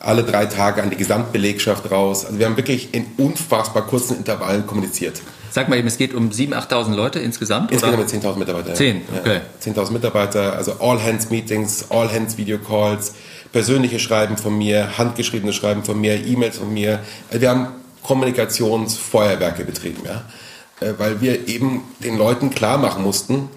Alle 0.00 0.24
drei 0.24 0.46
Tage 0.46 0.82
an 0.82 0.88
die 0.88 0.96
Gesamtbelegschaft 0.96 1.90
raus. 1.90 2.24
Also 2.24 2.38
wir 2.38 2.46
haben 2.46 2.56
wirklich 2.56 2.94
in 2.94 3.04
unfassbar 3.18 3.86
kurzen 3.86 4.16
Intervallen 4.16 4.66
kommuniziert. 4.66 5.20
Sag 5.52 5.68
mal 5.68 5.78
eben, 5.78 5.86
es 5.86 5.98
geht 5.98 6.14
um 6.14 6.30
7.000, 6.30 6.68
8.000 6.70 6.94
Leute 6.94 7.18
insgesamt? 7.20 7.72
Insgesamt 7.72 8.08
10.000 8.08 8.36
Mitarbeiter. 8.38 8.72
10, 8.72 9.02
okay. 9.18 9.40
Ja, 9.66 9.72
10.000 9.72 9.92
Mitarbeiter, 9.92 10.54
also 10.54 10.72
All-Hands-Meetings, 10.80 11.90
All-Hands-Video-Calls, 11.90 13.14
persönliche 13.52 13.98
Schreiben 13.98 14.38
von 14.38 14.56
mir, 14.56 14.96
handgeschriebene 14.96 15.52
Schreiben 15.52 15.84
von 15.84 16.00
mir, 16.00 16.24
E-Mails 16.24 16.56
von 16.56 16.72
mir. 16.72 17.00
Wir 17.30 17.50
haben 17.50 17.68
Kommunikationsfeuerwerke 18.02 19.66
betrieben, 19.66 20.02
ja. 20.06 20.24
Äh, 20.80 20.94
weil 20.96 21.20
wir 21.20 21.46
eben 21.48 21.82
den 22.02 22.16
Leuten 22.16 22.48
klar 22.48 22.78
machen 22.78 23.02
mussten, 23.02 23.50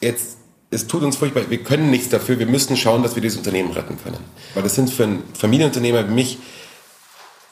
jetzt 0.00 0.36
es 0.70 0.86
tut 0.86 1.02
uns 1.02 1.16
furchtbar, 1.16 1.42
wir 1.48 1.62
können 1.62 1.90
nichts 1.90 2.08
dafür, 2.08 2.38
wir 2.38 2.46
müssen 2.46 2.76
schauen, 2.78 3.02
dass 3.02 3.14
wir 3.14 3.22
dieses 3.22 3.36
Unternehmen 3.38 3.72
retten 3.72 3.98
können. 4.02 4.16
Weil 4.54 4.62
das 4.62 4.74
sind 4.74 4.88
für 4.88 5.04
einen 5.04 5.22
Familienunternehmer 5.38 6.08
wie 6.08 6.12
mich 6.12 6.38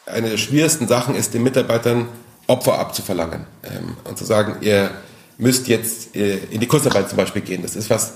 eine 0.06 0.30
der 0.30 0.38
schwierigsten 0.38 0.88
Sachen 0.88 1.14
ist, 1.14 1.34
den 1.34 1.42
Mitarbeitern 1.42 2.08
Opfer 2.50 2.78
abzuverlangen 2.78 3.46
ähm, 3.62 3.96
und 4.04 4.18
zu 4.18 4.24
sagen, 4.24 4.56
ihr 4.60 4.90
müsst 5.38 5.68
jetzt 5.68 6.16
äh, 6.16 6.36
in 6.50 6.60
die 6.60 6.66
Kurzarbeit 6.66 7.08
zum 7.08 7.16
Beispiel 7.16 7.42
gehen. 7.42 7.62
Das 7.62 7.76
ist 7.76 7.88
was, 7.88 8.14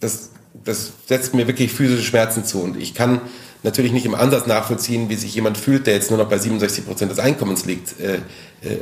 das, 0.00 0.30
das 0.64 0.92
setzt 1.06 1.34
mir 1.34 1.46
wirklich 1.46 1.72
physische 1.72 2.02
Schmerzen 2.02 2.44
zu 2.44 2.60
und 2.60 2.76
ich 2.76 2.94
kann 2.94 3.20
natürlich 3.62 3.92
nicht 3.92 4.06
im 4.06 4.14
Ansatz 4.14 4.46
nachvollziehen, 4.46 5.08
wie 5.08 5.14
sich 5.14 5.34
jemand 5.34 5.56
fühlt, 5.56 5.86
der 5.86 5.94
jetzt 5.94 6.10
nur 6.10 6.18
noch 6.18 6.28
bei 6.28 6.38
67 6.38 6.84
Prozent 6.84 7.12
des 7.12 7.18
Einkommens 7.18 7.64
liegt. 7.64 8.00
Äh, 8.00 8.16
äh, 8.62 8.78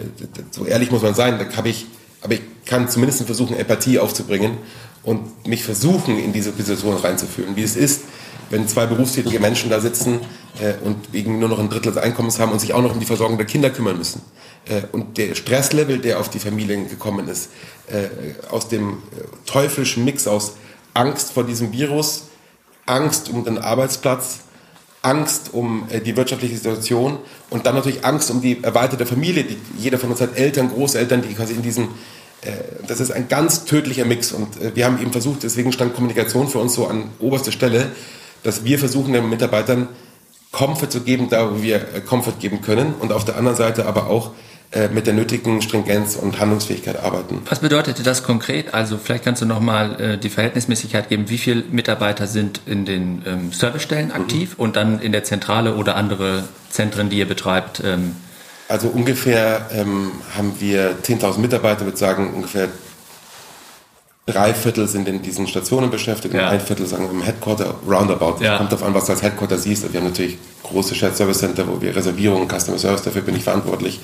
so 0.50 0.64
ehrlich 0.64 0.90
muss 0.90 1.02
man 1.02 1.14
sein, 1.14 1.38
da 1.38 1.56
habe 1.56 1.68
ich, 1.68 1.86
aber 2.22 2.34
ich 2.34 2.40
kann 2.64 2.88
zumindest 2.88 3.22
versuchen, 3.24 3.56
Empathie 3.56 3.98
aufzubringen 3.98 4.58
und 5.02 5.46
mich 5.46 5.64
versuchen, 5.64 6.18
in 6.18 6.32
diese 6.32 6.52
Situation 6.52 6.96
reinzufühlen, 6.96 7.56
wie 7.56 7.62
es 7.62 7.76
ist, 7.76 8.02
wenn 8.50 8.68
zwei 8.68 8.86
berufstätige 8.86 9.40
Menschen 9.40 9.70
da 9.70 9.80
sitzen 9.80 10.20
äh, 10.60 10.74
und 10.84 11.12
wegen 11.12 11.38
nur 11.38 11.48
noch 11.48 11.58
ein 11.58 11.68
Drittel 11.68 11.92
des 11.92 12.02
Einkommens 12.02 12.38
haben 12.38 12.52
und 12.52 12.60
sich 12.60 12.72
auch 12.72 12.82
noch 12.82 12.92
um 12.92 13.00
die 13.00 13.06
Versorgung 13.06 13.36
der 13.36 13.46
Kinder 13.46 13.70
kümmern 13.70 13.98
müssen. 13.98 14.22
Äh, 14.66 14.82
und 14.92 15.18
der 15.18 15.34
Stresslevel, 15.34 15.98
der 15.98 16.20
auf 16.20 16.28
die 16.28 16.38
Familien 16.38 16.88
gekommen 16.88 17.28
ist, 17.28 17.50
äh, 17.88 18.08
aus 18.50 18.68
dem 18.68 18.90
äh, 18.90 18.94
teuflischen 19.46 20.04
Mix 20.04 20.26
aus 20.26 20.54
Angst 20.94 21.32
vor 21.32 21.44
diesem 21.44 21.72
Virus, 21.72 22.24
Angst 22.86 23.28
um 23.28 23.44
den 23.44 23.58
Arbeitsplatz, 23.58 24.40
Angst 25.02 25.50
um 25.52 25.86
äh, 25.90 26.00
die 26.00 26.16
wirtschaftliche 26.16 26.56
Situation 26.56 27.18
und 27.50 27.66
dann 27.66 27.74
natürlich 27.74 28.04
Angst 28.04 28.30
um 28.30 28.40
die 28.40 28.62
erweiterte 28.62 29.06
Familie. 29.06 29.44
Die, 29.44 29.56
jeder 29.78 29.98
von 29.98 30.10
uns 30.10 30.20
hat 30.20 30.36
Eltern, 30.36 30.70
Großeltern, 30.70 31.22
die 31.22 31.34
quasi 31.34 31.54
in 31.54 31.62
diesem, 31.62 31.84
äh, 32.42 32.52
das 32.86 33.00
ist 33.00 33.10
ein 33.12 33.28
ganz 33.28 33.64
tödlicher 33.64 34.04
Mix 34.04 34.32
und 34.32 34.48
wir 34.74 34.84
haben 34.84 35.00
eben 35.00 35.12
versucht, 35.12 35.44
deswegen 35.44 35.72
stand 35.72 35.94
Kommunikation 35.94 36.48
für 36.48 36.58
uns 36.58 36.74
so 36.74 36.86
an 36.86 37.10
oberster 37.20 37.52
Stelle, 37.52 37.92
dass 38.42 38.64
wir 38.64 38.78
versuchen 38.78 39.12
den 39.12 39.28
Mitarbeitern 39.28 39.88
Comfort 40.52 40.90
zu 40.90 41.00
geben, 41.00 41.28
da 41.30 41.50
wo 41.50 41.62
wir 41.62 41.76
äh, 41.76 42.00
Comfort 42.00 42.38
geben 42.40 42.62
können 42.62 42.94
und 43.00 43.12
auf 43.12 43.24
der 43.24 43.36
anderen 43.36 43.56
Seite 43.56 43.86
aber 43.86 44.08
auch 44.08 44.32
äh, 44.70 44.88
mit 44.88 45.06
der 45.06 45.14
nötigen 45.14 45.62
Stringenz 45.62 46.16
und 46.16 46.40
Handlungsfähigkeit 46.40 47.02
arbeiten. 47.02 47.40
Was 47.48 47.60
bedeutete 47.60 48.02
das 48.02 48.22
konkret? 48.22 48.74
Also 48.74 48.98
vielleicht 48.98 49.24
kannst 49.24 49.40
du 49.40 49.46
nochmal 49.46 50.00
äh, 50.00 50.18
die 50.18 50.28
Verhältnismäßigkeit 50.28 51.08
geben. 51.08 51.30
Wie 51.30 51.38
viele 51.38 51.64
Mitarbeiter 51.70 52.26
sind 52.26 52.60
in 52.66 52.84
den 52.84 53.22
ähm, 53.26 53.52
Servicestellen 53.52 54.12
aktiv 54.12 54.58
mhm. 54.58 54.62
und 54.64 54.76
dann 54.76 55.00
in 55.00 55.12
der 55.12 55.24
Zentrale 55.24 55.74
oder 55.74 55.96
andere 55.96 56.44
Zentren, 56.68 57.08
die 57.08 57.18
ihr 57.18 57.28
betreibt? 57.28 57.82
Ähm? 57.82 58.16
Also 58.68 58.88
ungefähr 58.88 59.70
ähm, 59.72 60.12
haben 60.36 60.54
wir 60.58 60.98
10.000 61.02 61.38
Mitarbeiter, 61.38 61.86
würde 61.86 61.96
sagen 61.96 62.34
ungefähr 62.34 62.68
drei 64.32 64.54
Viertel 64.54 64.86
sind 64.86 65.08
in 65.08 65.22
diesen 65.22 65.46
Stationen 65.46 65.90
beschäftigt 65.90 66.34
ja. 66.34 66.42
und 66.42 66.54
ein 66.54 66.60
Viertel 66.60 66.86
sagen 66.86 67.08
im 67.10 67.22
Headquarter 67.22 67.74
roundabout. 67.88 68.42
Ja. 68.42 68.58
Kommt 68.58 68.72
auf 68.74 68.82
an, 68.82 68.94
was 68.94 69.06
du 69.06 69.12
als 69.12 69.22
Headquarter 69.22 69.58
siehst. 69.58 69.90
Wir 69.92 70.00
haben 70.00 70.06
natürlich 70.08 70.38
große 70.62 70.94
Shared 70.94 71.16
Service 71.16 71.38
Center, 71.38 71.66
wo 71.66 71.80
wir 71.80 71.96
Reservierungen, 71.96 72.48
Customer 72.48 72.78
Service, 72.78 73.02
dafür 73.02 73.22
bin 73.22 73.36
ich 73.36 73.44
verantwortlich 73.44 74.00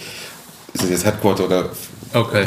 ist 0.74 0.84
es 0.84 0.90
jetzt 0.90 1.04
Headquarter 1.06 1.44
oder. 1.44 1.70
Okay. 2.12 2.44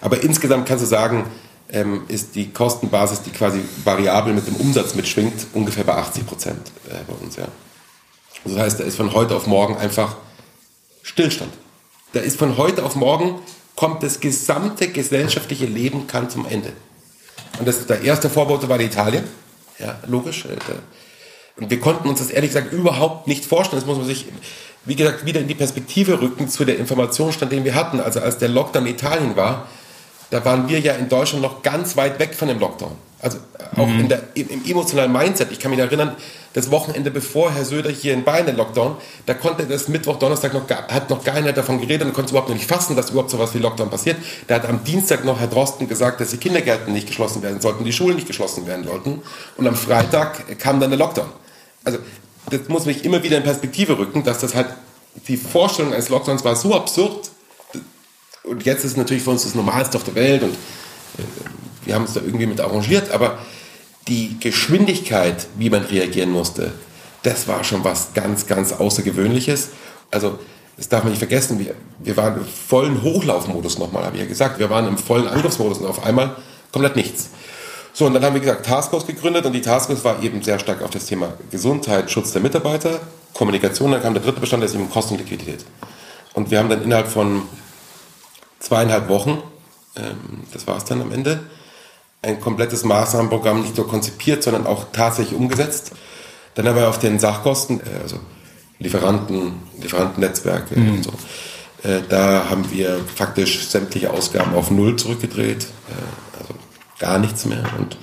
Aber 0.00 0.22
insgesamt 0.22 0.68
kannst 0.68 0.84
du 0.84 0.88
sagen, 0.88 1.26
ähm, 1.70 2.02
ist 2.08 2.34
die 2.34 2.50
Kostenbasis, 2.50 3.22
die 3.22 3.30
quasi 3.30 3.60
variabel 3.84 4.32
mit 4.32 4.46
dem 4.46 4.56
Umsatz 4.56 4.94
mitschwingt, 4.94 5.46
ungefähr 5.54 5.84
bei 5.84 5.94
80 5.94 6.26
Prozent 6.26 6.70
äh, 6.88 6.94
bei 7.06 7.24
uns, 7.24 7.36
ja. 7.36 7.46
Das 8.44 8.56
heißt, 8.56 8.80
da 8.80 8.84
ist 8.84 8.96
von 8.96 9.12
heute 9.12 9.36
auf 9.36 9.46
morgen 9.46 9.76
einfach 9.76 10.16
Stillstand. 11.02 11.52
Da 12.12 12.20
ist 12.20 12.38
von 12.38 12.56
heute 12.56 12.84
auf 12.84 12.94
morgen 12.96 13.38
kommt 13.80 14.02
das 14.02 14.20
gesamte 14.20 14.88
gesellschaftliche 14.88 15.64
Leben 15.64 16.06
kann 16.06 16.28
zum 16.28 16.44
Ende. 16.44 16.70
Und 17.58 17.66
das, 17.66 17.86
der 17.86 18.02
erste 18.02 18.28
Vorbote 18.28 18.68
war 18.68 18.78
Italien. 18.78 19.24
Ja, 19.78 19.98
logisch. 20.06 20.44
Äh, 20.44 20.58
und 21.58 21.70
wir 21.70 21.80
konnten 21.80 22.06
uns 22.06 22.18
das 22.18 22.28
ehrlich 22.28 22.50
gesagt 22.50 22.74
überhaupt 22.74 23.26
nicht 23.26 23.42
vorstellen. 23.42 23.80
Das 23.80 23.86
muss 23.86 23.96
man 23.96 24.06
sich, 24.06 24.26
wie 24.84 24.96
gesagt, 24.96 25.24
wieder 25.24 25.40
in 25.40 25.48
die 25.48 25.54
Perspektive 25.54 26.20
rücken 26.20 26.50
zu 26.50 26.66
der 26.66 26.76
Informationsstand, 26.76 27.52
den 27.52 27.64
wir 27.64 27.74
hatten. 27.74 28.00
Also 28.00 28.20
als 28.20 28.36
der 28.36 28.50
Lockdown 28.50 28.84
in 28.84 28.92
Italien 28.92 29.34
war, 29.34 29.66
da 30.30 30.44
waren 30.44 30.68
wir 30.68 30.80
ja 30.80 30.94
in 30.94 31.08
Deutschland 31.08 31.42
noch 31.42 31.62
ganz 31.62 31.96
weit 31.96 32.18
weg 32.18 32.34
von 32.34 32.48
dem 32.48 32.58
Lockdown. 32.58 32.92
Also 33.22 33.38
auch 33.76 33.86
mhm. 33.86 34.00
in 34.00 34.08
der, 34.08 34.22
im, 34.34 34.64
emotionalen 34.64 35.12
Mindset. 35.12 35.52
Ich 35.52 35.58
kann 35.58 35.70
mich 35.70 35.80
erinnern, 35.80 36.16
das 36.54 36.70
Wochenende 36.70 37.10
bevor 37.10 37.52
Herr 37.52 37.64
Söder 37.64 37.90
hier 37.90 38.14
in 38.14 38.24
Bayern 38.24 38.46
den 38.46 38.56
Lockdown, 38.56 38.96
da 39.26 39.34
konnte 39.34 39.66
das 39.66 39.88
Mittwoch, 39.88 40.18
Donnerstag 40.18 40.54
noch, 40.54 40.68
hat 40.68 41.10
noch 41.10 41.22
gar 41.22 41.34
keiner 41.34 41.52
davon 41.52 41.80
geredet 41.80 42.08
und 42.08 42.14
konnte 42.14 42.30
überhaupt 42.30 42.48
noch 42.48 42.56
nicht 42.56 42.68
fassen, 42.68 42.96
dass 42.96 43.10
überhaupt 43.10 43.30
so 43.30 43.38
was 43.38 43.54
wie 43.54 43.58
Lockdown 43.58 43.90
passiert. 43.90 44.16
Da 44.46 44.56
hat 44.56 44.66
am 44.66 44.82
Dienstag 44.82 45.24
noch 45.24 45.38
Herr 45.38 45.48
Drosten 45.48 45.86
gesagt, 45.88 46.20
dass 46.20 46.30
die 46.30 46.38
Kindergärten 46.38 46.92
nicht 46.92 47.06
geschlossen 47.06 47.42
werden 47.42 47.60
sollten, 47.60 47.84
die 47.84 47.92
Schulen 47.92 48.16
nicht 48.16 48.26
geschlossen 48.26 48.66
werden 48.66 48.84
sollten. 48.84 49.22
Und 49.56 49.66
am 49.66 49.76
Freitag 49.76 50.58
kam 50.58 50.80
dann 50.80 50.90
der 50.90 50.98
Lockdown. 50.98 51.28
Also 51.84 51.98
das 52.50 52.68
muss 52.68 52.86
mich 52.86 53.04
immer 53.04 53.22
wieder 53.22 53.36
in 53.36 53.42
Perspektive 53.42 53.98
rücken, 53.98 54.24
dass 54.24 54.40
das 54.40 54.54
halt 54.54 54.68
die 55.28 55.36
Vorstellung 55.36 55.92
eines 55.92 56.08
Lockdowns 56.08 56.44
war 56.44 56.56
so 56.56 56.74
absurd. 56.74 57.29
Und 58.44 58.64
jetzt 58.64 58.84
ist 58.84 58.96
natürlich 58.96 59.22
für 59.22 59.30
uns 59.30 59.42
das 59.42 59.54
Normalste 59.54 59.96
auf 59.96 60.04
der 60.04 60.14
Welt 60.14 60.42
und 60.42 60.52
äh, 60.52 61.22
wir 61.84 61.94
haben 61.94 62.02
uns 62.02 62.14
da 62.14 62.20
irgendwie 62.20 62.46
mit 62.46 62.60
arrangiert, 62.60 63.10
aber 63.10 63.38
die 64.08 64.36
Geschwindigkeit, 64.40 65.46
wie 65.56 65.70
man 65.70 65.82
reagieren 65.82 66.30
musste, 66.30 66.72
das 67.22 67.48
war 67.48 67.64
schon 67.64 67.84
was 67.84 68.14
ganz, 68.14 68.46
ganz 68.46 68.72
Außergewöhnliches. 68.72 69.70
Also, 70.10 70.38
das 70.76 70.88
darf 70.88 71.04
man 71.04 71.12
nicht 71.12 71.18
vergessen, 71.18 71.58
wir, 71.58 71.74
wir 71.98 72.16
waren 72.16 72.38
im 72.38 72.46
vollen 72.46 73.02
Hochlaufmodus 73.02 73.78
nochmal, 73.78 74.04
habe 74.04 74.16
ich 74.16 74.22
ja 74.22 74.28
gesagt. 74.28 74.58
Wir 74.58 74.70
waren 74.70 74.88
im 74.88 74.96
vollen 74.96 75.28
Angriffsmodus 75.28 75.78
und 75.78 75.86
auf 75.86 76.04
einmal 76.04 76.36
komplett 76.72 76.96
nichts. 76.96 77.28
So, 77.92 78.06
und 78.06 78.14
dann 78.14 78.24
haben 78.24 78.34
wir 78.34 78.40
gesagt, 78.40 78.64
Taskforce 78.64 79.06
gegründet 79.06 79.44
und 79.44 79.52
die 79.52 79.60
Taskforce 79.60 80.04
war 80.04 80.22
eben 80.22 80.42
sehr 80.42 80.58
stark 80.58 80.82
auf 80.82 80.90
das 80.90 81.06
Thema 81.06 81.34
Gesundheit, 81.50 82.10
Schutz 82.10 82.32
der 82.32 82.40
Mitarbeiter, 82.40 83.00
Kommunikation. 83.34 83.90
Dann 83.92 84.00
kam 84.00 84.14
der 84.14 84.22
dritte 84.22 84.40
Bestand, 84.40 84.62
der 84.62 84.70
ist 84.70 84.74
eben 84.74 84.88
Kosten 84.88 85.14
und 85.14 85.20
Liquidität. 85.20 85.64
Und 86.32 86.50
wir 86.50 86.58
haben 86.58 86.68
dann 86.68 86.82
innerhalb 86.82 87.08
von 87.08 87.42
zweieinhalb 88.60 89.08
Wochen, 89.08 89.42
ähm, 89.96 90.44
das 90.52 90.66
war 90.66 90.76
es 90.76 90.84
dann 90.84 91.02
am 91.02 91.12
Ende, 91.12 91.40
ein 92.22 92.40
komplettes 92.40 92.84
Maßnahmenprogramm 92.84 93.62
nicht 93.62 93.76
nur 93.76 93.88
konzipiert, 93.88 94.42
sondern 94.42 94.66
auch 94.66 94.86
tatsächlich 94.92 95.38
umgesetzt. 95.38 95.92
Dann 96.54 96.68
haben 96.68 96.76
wir 96.76 96.88
auf 96.88 96.98
den 96.98 97.18
Sachkosten, 97.18 97.80
äh, 97.80 98.02
also 98.02 98.20
Lieferanten, 98.78 99.54
Lieferantennetzwerke 99.80 100.78
mhm. 100.78 100.92
und 100.92 101.04
so, 101.04 101.12
äh, 101.82 102.02
da 102.08 102.48
haben 102.50 102.70
wir 102.70 103.00
faktisch 103.14 103.66
sämtliche 103.66 104.10
Ausgaben 104.10 104.54
auf 104.54 104.70
Null 104.70 104.96
zurückgedreht. 104.96 105.64
Äh, 105.64 106.38
also 106.40 106.54
gar 106.98 107.18
nichts 107.18 107.46
mehr. 107.46 107.64
Und 107.78 107.96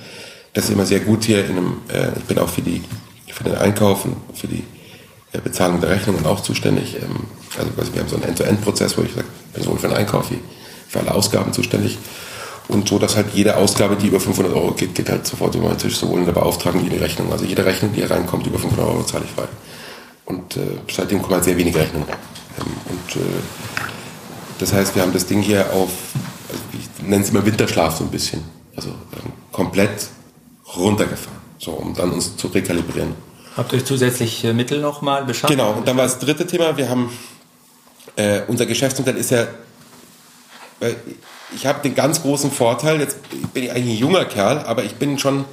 das 0.54 0.64
ist 0.64 0.70
immer 0.70 0.86
sehr 0.86 1.00
gut 1.00 1.24
hier 1.24 1.44
in 1.44 1.56
einem, 1.56 1.76
äh, 1.88 2.18
ich 2.18 2.24
bin 2.24 2.38
auch 2.38 2.48
für 2.48 2.62
die, 2.62 2.82
für 3.32 3.44
den 3.44 3.54
Einkauf 3.54 4.04
und 4.04 4.16
für 4.34 4.48
die 4.48 4.64
äh, 5.32 5.38
Bezahlung 5.38 5.80
der 5.80 5.90
Rechnungen 5.90 6.26
auch 6.26 6.42
zuständig. 6.42 6.96
Ähm, 6.96 7.24
also, 7.58 7.94
wir 7.94 8.00
haben 8.00 8.08
so 8.08 8.16
einen 8.16 8.24
End-to-End-Prozess, 8.24 8.98
wo 8.98 9.02
ich 9.02 9.14
sage, 9.14 9.26
bin 9.52 9.62
sowohl 9.62 9.78
für 9.78 9.88
den 9.88 9.96
Einkauf 9.96 10.30
wie 10.30 10.38
für 10.88 11.00
alle 11.00 11.14
Ausgaben 11.14 11.52
zuständig. 11.52 11.98
Und 12.68 12.88
so, 12.88 12.98
dass 12.98 13.16
halt 13.16 13.28
jede 13.32 13.56
Ausgabe, 13.56 13.96
die 13.96 14.08
über 14.08 14.20
500 14.20 14.54
Euro 14.54 14.72
geht, 14.72 14.94
geht 14.94 15.08
halt 15.08 15.26
sofort 15.26 15.54
über 15.54 15.68
meinen 15.68 15.78
Tisch, 15.78 15.96
sowohl 15.96 16.20
in 16.20 16.26
der 16.26 16.32
Beauftragung 16.32 16.82
wie 16.82 16.86
in 16.86 16.92
die 16.92 16.98
Rechnung. 16.98 17.32
Also 17.32 17.46
jede 17.46 17.64
Rechnung, 17.64 17.92
die 17.92 18.00
hier 18.00 18.10
reinkommt, 18.10 18.46
über 18.46 18.58
500 18.58 18.86
Euro 18.86 19.02
zahle 19.04 19.24
ich 19.24 19.30
frei. 19.30 19.48
Und 20.26 20.56
äh, 20.56 20.60
seitdem 20.90 21.22
kommen 21.22 21.34
halt 21.34 21.44
sehr 21.44 21.56
wenige 21.56 21.78
Rechnungen. 21.78 22.08
Ähm, 22.08 22.66
und 22.90 23.16
äh, 23.16 23.24
das 24.58 24.72
heißt, 24.72 24.94
wir 24.94 25.02
haben 25.02 25.12
das 25.12 25.26
Ding 25.26 25.40
hier 25.40 25.72
auf, 25.72 25.88
also 26.48 26.62
ich 26.72 27.06
nenne 27.06 27.24
es 27.24 27.30
immer 27.30 27.46
Winterschlaf 27.46 27.96
so 27.96 28.04
ein 28.04 28.10
bisschen. 28.10 28.42
Also 28.76 28.90
ähm, 28.90 29.32
komplett 29.50 30.08
runtergefahren, 30.76 31.38
so 31.58 31.72
um 31.72 31.94
dann 31.94 32.12
uns 32.12 32.36
zu 32.36 32.48
rekalibrieren. 32.48 33.14
Habt 33.56 33.72
ihr 33.72 33.78
euch 33.78 33.84
zusätzliche 33.84 34.52
Mittel 34.52 34.80
nochmal 34.80 35.24
beschafft? 35.24 35.50
Genau, 35.50 35.72
und 35.72 35.88
dann 35.88 35.96
war 35.96 36.04
das 36.04 36.18
dritte 36.18 36.46
Thema, 36.46 36.76
wir 36.76 36.88
haben, 36.88 37.10
äh, 38.18 38.42
unser 38.48 38.66
Geschäftsmodell 38.66 39.16
ist 39.16 39.30
ja, 39.30 39.42
äh, 40.80 40.94
ich 41.54 41.66
habe 41.66 41.80
den 41.82 41.94
ganz 41.94 42.22
großen 42.22 42.50
Vorteil, 42.50 43.00
jetzt 43.00 43.18
bin 43.54 43.62
ich 43.62 43.70
eigentlich 43.70 43.94
ein 43.94 44.00
junger 44.00 44.24
Kerl, 44.24 44.58
aber 44.58 44.84
ich 44.84 44.96
bin 44.96 45.18
schon 45.18 45.44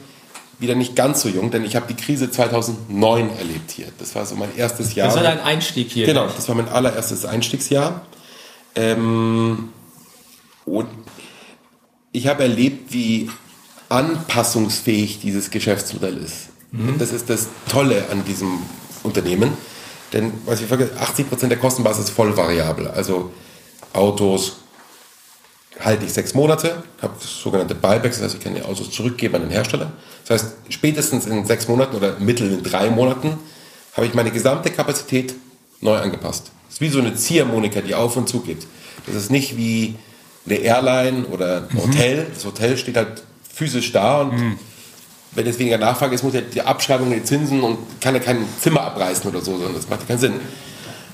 wieder 0.57 0.73
nicht 0.73 0.95
ganz 0.95 1.21
so 1.21 1.29
jung, 1.29 1.51
denn 1.51 1.63
ich 1.63 1.75
habe 1.75 1.85
die 1.87 1.95
Krise 1.95 2.31
2009 2.31 3.29
erlebt 3.37 3.71
hier. 3.71 3.87
Das 3.99 4.15
war 4.15 4.25
so 4.25 4.35
mein 4.35 4.55
erstes 4.57 4.95
Jahr. 4.95 5.07
Das 5.07 5.15
war 5.15 5.23
dein 5.23 5.41
Einstieg 5.41 5.91
hier. 5.91 6.07
Genau, 6.07 6.27
das 6.27 6.47
war 6.47 6.55
mein 6.55 6.69
allererstes 6.69 7.25
Einstiegsjahr. 7.25 8.01
Ähm, 8.75 9.69
und 10.65 10.87
ich 12.11 12.27
habe 12.27 12.43
erlebt, 12.43 12.91
wie 12.93 13.29
anpassungsfähig 13.89 15.19
dieses 15.19 15.51
Geschäftsmodell 15.51 16.17
ist. 16.17 16.47
Mhm. 16.71 16.97
Das 16.97 17.11
ist 17.11 17.29
das 17.29 17.47
Tolle 17.69 18.05
an 18.09 18.25
diesem 18.25 18.59
Unternehmen. 19.03 19.53
Denn, 20.15 20.31
was 20.45 20.61
ich 20.61 20.67
vergesse, 20.67 20.93
80% 20.93 21.47
der 21.47 21.57
Kostenbasis 21.57 22.05
ist 22.05 22.11
voll 22.11 22.35
variabel. 22.35 22.87
Also 22.87 23.31
Autos 23.91 24.57
halte 25.79 26.05
ich 26.05 26.13
sechs 26.13 26.33
Monate, 26.33 26.83
habe 27.01 27.13
sogenannte 27.19 27.75
Buybacks, 27.75 28.17
das 28.17 28.27
heißt, 28.27 28.35
ich 28.35 28.39
kann 28.39 28.55
die 28.55 28.61
Autos 28.61 28.89
zurückgeben 28.91 29.35
an 29.35 29.41
den 29.41 29.51
Hersteller. 29.51 29.91
Das 30.25 30.41
heißt, 30.41 30.55
spätestens 30.69 31.25
in 31.25 31.45
sechs 31.45 31.67
Monaten 31.67 31.97
oder 31.97 32.17
mittel 32.17 32.49
in 32.49 32.63
drei 32.63 32.89
Monaten 32.89 33.37
habe 33.93 34.07
ich 34.07 34.13
meine 34.13 34.31
gesamte 34.31 34.71
Kapazität 34.71 35.35
neu 35.81 35.97
angepasst. 35.97 36.51
Das 36.67 36.75
ist 36.75 36.81
wie 36.81 36.89
so 36.89 36.99
eine 36.99 37.13
Ziehharmonika, 37.13 37.81
die 37.81 37.93
auf 37.93 38.15
und 38.15 38.29
zu 38.29 38.39
geht. 38.39 38.65
Das 39.05 39.15
ist 39.15 39.29
nicht 39.29 39.57
wie 39.57 39.95
eine 40.45 40.55
Airline 40.59 41.25
oder 41.25 41.57
ein 41.57 41.75
mhm. 41.75 41.81
Hotel. 41.81 42.27
Das 42.33 42.45
Hotel 42.45 42.77
steht 42.77 42.95
halt 42.95 43.21
physisch 43.53 43.91
da 43.91 44.21
und 44.21 44.33
mhm. 44.33 44.59
Wenn 45.35 45.45
es 45.45 45.59
weniger 45.59 45.77
Nachfrage 45.77 46.15
ist, 46.15 46.23
muss 46.23 46.33
ja 46.33 46.41
die 46.41 46.61
Abschreibung, 46.61 47.11
die 47.11 47.23
Zinsen 47.23 47.61
und 47.61 47.77
kann 48.01 48.15
ja 48.15 48.21
kein 48.21 48.45
Zimmer 48.59 48.81
abreißen 48.81 49.29
oder 49.29 49.41
so, 49.41 49.51
sondern 49.57 49.75
das 49.75 49.89
macht 49.89 50.01
ja 50.01 50.07
keinen 50.07 50.19
Sinn. 50.19 50.33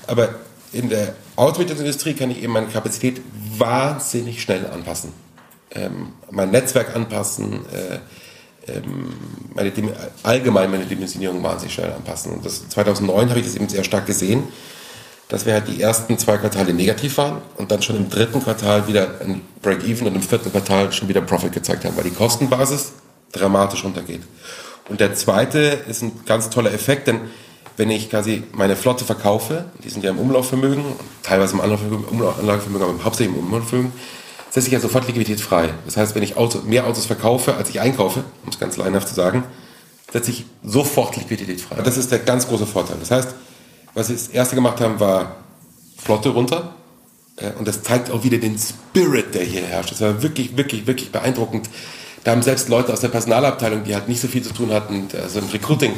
Aber 0.06 0.30
in 0.72 0.88
der 0.88 1.14
Automobilindustrie 1.36 2.14
kann 2.14 2.30
ich 2.30 2.42
eben 2.42 2.52
meine 2.52 2.68
Kapazität 2.68 3.20
wahnsinnig 3.58 4.40
schnell 4.42 4.66
anpassen. 4.66 5.12
Ähm, 5.74 6.12
mein 6.30 6.50
Netzwerk 6.50 6.94
anpassen, 6.94 7.60
äh, 7.72 8.72
ähm, 8.72 9.12
meine, 9.54 9.72
allgemein 10.22 10.70
meine 10.70 10.86
Dimensionierung 10.86 11.42
wahnsinnig 11.42 11.74
schnell 11.74 11.92
anpassen. 11.92 12.32
Und 12.32 12.44
das, 12.44 12.68
2009 12.68 13.30
habe 13.30 13.40
ich 13.40 13.46
das 13.46 13.56
eben 13.56 13.68
sehr 13.68 13.84
stark 13.84 14.06
gesehen 14.06 14.44
dass 15.32 15.46
wir 15.46 15.54
halt 15.54 15.66
die 15.66 15.80
ersten 15.80 16.18
zwei 16.18 16.36
Quartale 16.36 16.74
negativ 16.74 17.16
waren 17.16 17.40
und 17.56 17.70
dann 17.70 17.80
schon 17.80 17.96
im 17.96 18.10
dritten 18.10 18.42
Quartal 18.42 18.86
wieder 18.86 19.14
ein 19.22 19.40
Break-Even 19.62 20.06
und 20.06 20.14
im 20.14 20.20
vierten 20.20 20.52
Quartal 20.52 20.92
schon 20.92 21.08
wieder 21.08 21.22
Profit 21.22 21.52
gezeigt 21.52 21.86
haben, 21.86 21.96
weil 21.96 22.04
die 22.04 22.10
Kostenbasis 22.10 22.92
dramatisch 23.32 23.84
runtergeht. 23.84 24.22
Und 24.88 25.00
der 25.00 25.14
zweite 25.14 25.58
ist 25.88 26.02
ein 26.02 26.12
ganz 26.26 26.50
toller 26.50 26.72
Effekt, 26.72 27.06
denn 27.06 27.20
wenn 27.76 27.90
ich 27.90 28.10
quasi 28.10 28.42
meine 28.52 28.76
Flotte 28.76 29.04
verkaufe, 29.04 29.64
die 29.82 29.88
sind 29.88 30.04
ja 30.04 30.10
im 30.10 30.18
Umlaufvermögen, 30.18 30.84
teilweise 31.22 31.54
im 31.54 31.60
Anlagevermögen, 31.60 32.82
aber 32.82 33.04
hauptsächlich 33.04 33.34
im 33.34 33.44
Umlaufvermögen, 33.44 33.92
setze 34.50 34.66
ich 34.66 34.72
ja 34.74 34.80
sofort 34.80 35.06
Liquidität 35.06 35.40
frei. 35.40 35.70
Das 35.86 35.96
heißt, 35.96 36.14
wenn 36.14 36.22
ich 36.22 36.36
Auto, 36.36 36.58
mehr 36.58 36.86
Autos 36.86 37.06
verkaufe, 37.06 37.54
als 37.54 37.70
ich 37.70 37.80
einkaufe, 37.80 38.22
um 38.42 38.50
es 38.50 38.58
ganz 38.58 38.76
leinhaft 38.76 39.08
zu 39.08 39.14
sagen, 39.14 39.44
setze 40.12 40.30
ich 40.30 40.44
sofort 40.62 41.16
Liquidität 41.16 41.62
frei. 41.62 41.76
Das 41.82 41.96
ist 41.96 42.12
der 42.12 42.18
ganz 42.18 42.46
große 42.46 42.66
Vorteil. 42.66 42.98
Das 43.00 43.10
heißt, 43.10 43.34
was 43.94 44.08
wir 44.10 44.16
das 44.16 44.28
erste 44.28 44.54
gemacht 44.54 44.80
haben, 44.80 45.00
war 45.00 45.36
Flotte 45.96 46.28
runter. 46.28 46.74
Äh, 47.36 47.52
und 47.58 47.66
das 47.66 47.82
zeigt 47.82 48.10
auch 48.10 48.24
wieder 48.24 48.38
den 48.38 48.58
Spirit, 48.58 49.34
der 49.34 49.44
hier 49.44 49.62
herrscht. 49.62 49.92
Das 49.92 50.02
war 50.02 50.22
wirklich, 50.22 50.56
wirklich, 50.56 50.86
wirklich 50.86 51.10
beeindruckend. 51.10 51.70
Da 52.24 52.32
haben 52.32 52.42
selbst 52.42 52.68
Leute 52.68 52.92
aus 52.92 53.00
der 53.00 53.08
Personalabteilung, 53.08 53.84
die 53.84 53.94
halt 53.94 54.08
nicht 54.08 54.20
so 54.20 54.28
viel 54.28 54.42
zu 54.42 54.52
tun 54.52 54.72
hatten, 54.72 55.08
also 55.20 55.40
im 55.40 55.48
Recruiting, 55.48 55.92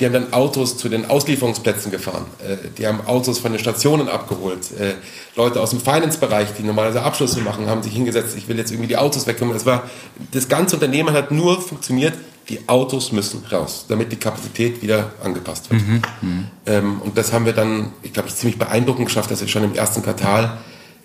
die 0.00 0.06
haben 0.06 0.12
dann 0.14 0.32
Autos 0.32 0.78
zu 0.78 0.88
den 0.88 1.08
Auslieferungsplätzen 1.08 1.90
gefahren. 1.90 2.26
Äh, 2.46 2.56
die 2.76 2.86
haben 2.86 3.06
Autos 3.06 3.38
von 3.38 3.52
den 3.52 3.60
Stationen 3.60 4.08
abgeholt. 4.08 4.70
Äh, 4.78 4.94
Leute 5.36 5.60
aus 5.60 5.70
dem 5.70 5.80
Finance-Bereich, 5.80 6.48
die 6.58 6.62
normalerweise 6.62 7.02
Abschlüsse 7.02 7.40
machen, 7.40 7.66
haben 7.66 7.82
sich 7.82 7.92
hingesetzt, 7.92 8.36
ich 8.36 8.48
will 8.48 8.58
jetzt 8.58 8.72
irgendwie 8.72 8.88
die 8.88 8.96
Autos 8.96 9.26
wegkommen. 9.26 9.54
Es 9.54 9.66
war, 9.66 9.88
das 10.32 10.48
ganze 10.48 10.76
Unternehmen 10.76 11.14
hat 11.14 11.30
nur 11.30 11.60
funktioniert, 11.60 12.14
die 12.48 12.68
Autos 12.68 13.12
müssen 13.12 13.44
raus, 13.50 13.86
damit 13.88 14.10
die 14.10 14.16
Kapazität 14.16 14.82
wieder 14.82 15.12
angepasst 15.22 15.70
wird. 15.70 15.86
Mhm. 15.86 16.02
Mhm. 16.20 16.46
Ähm, 16.66 17.02
und 17.02 17.16
das 17.16 17.32
haben 17.32 17.46
wir 17.46 17.52
dann, 17.52 17.92
ich 18.02 18.12
glaube, 18.12 18.28
ziemlich 18.30 18.58
beeindruckend 18.58 19.06
geschafft, 19.06 19.30
dass 19.30 19.40
wir 19.40 19.48
schon 19.48 19.62
im 19.62 19.74
ersten 19.74 20.02
Quartal, 20.02 20.58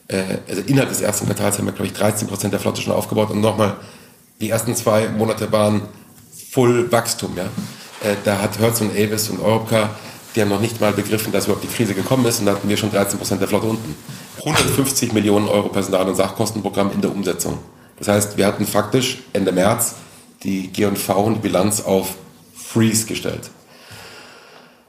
äh, 0.07 0.24
also 0.50 0.62
innerhalb 0.65 0.89
des 0.89 1.01
ersten 1.01 1.25
Quartals 1.27 1.59
haben 1.59 1.65
wir, 1.65 1.74
glaube 1.74 1.88
ich, 1.88 1.93
13 1.93 2.27
Prozent 2.27 2.53
der 2.53 2.59
Flotte 2.59 2.81
schon 2.81 2.93
aufgebaut 2.93 3.29
und 3.29 3.41
nochmal, 3.41 3.75
die 4.39 4.50
ersten 4.50 4.75
zwei 4.75 5.10
Monate 5.10 5.51
waren 5.51 5.82
Full 6.51 6.91
Wachstum, 6.91 7.36
ja. 7.36 7.46
Äh, 8.03 8.15
da 8.24 8.41
hat 8.41 8.60
Hertz 8.60 8.82
und 8.82 8.91
Avis 8.91 9.29
und 9.29 9.39
Europcar, 9.39 9.89
die 10.36 10.41
haben 10.41 10.50
noch 10.50 10.62
nicht 10.62 10.79
mal 10.79 10.94
begriffen, 10.94 11.32
dass 11.32 11.46
überhaupt 11.46 11.63
die 11.63 11.74
Krise 11.74 11.94
gekommen 11.94 12.25
ist 12.25 12.39
und 12.39 12.46
da 12.46 12.53
hatten 12.53 12.70
wir 12.70 12.77
schon 12.77 12.91
13 12.91 13.17
Prozent 13.17 13.41
der 13.41 13.48
Flotte 13.48 13.67
unten. 13.67 13.96
150 14.39 15.13
Millionen 15.13 15.48
Euro 15.48 15.70
Personal- 15.70 16.08
und 16.08 16.15
Sachkostenprogramm 16.15 16.91
in 16.91 17.01
der 17.01 17.12
Umsetzung. 17.12 17.58
Das 17.98 18.08
heißt, 18.08 18.38
wir 18.38 18.46
hatten 18.46 18.67
faktisch 18.67 19.24
Ende 19.34 19.51
März 19.51 19.96
die 20.44 20.67
G&V 20.67 21.24
und 21.24 21.36
die 21.36 21.39
Bilanz 21.39 21.82
auf 21.82 22.15
Freeze 22.56 23.08
gestellt. 23.08 23.50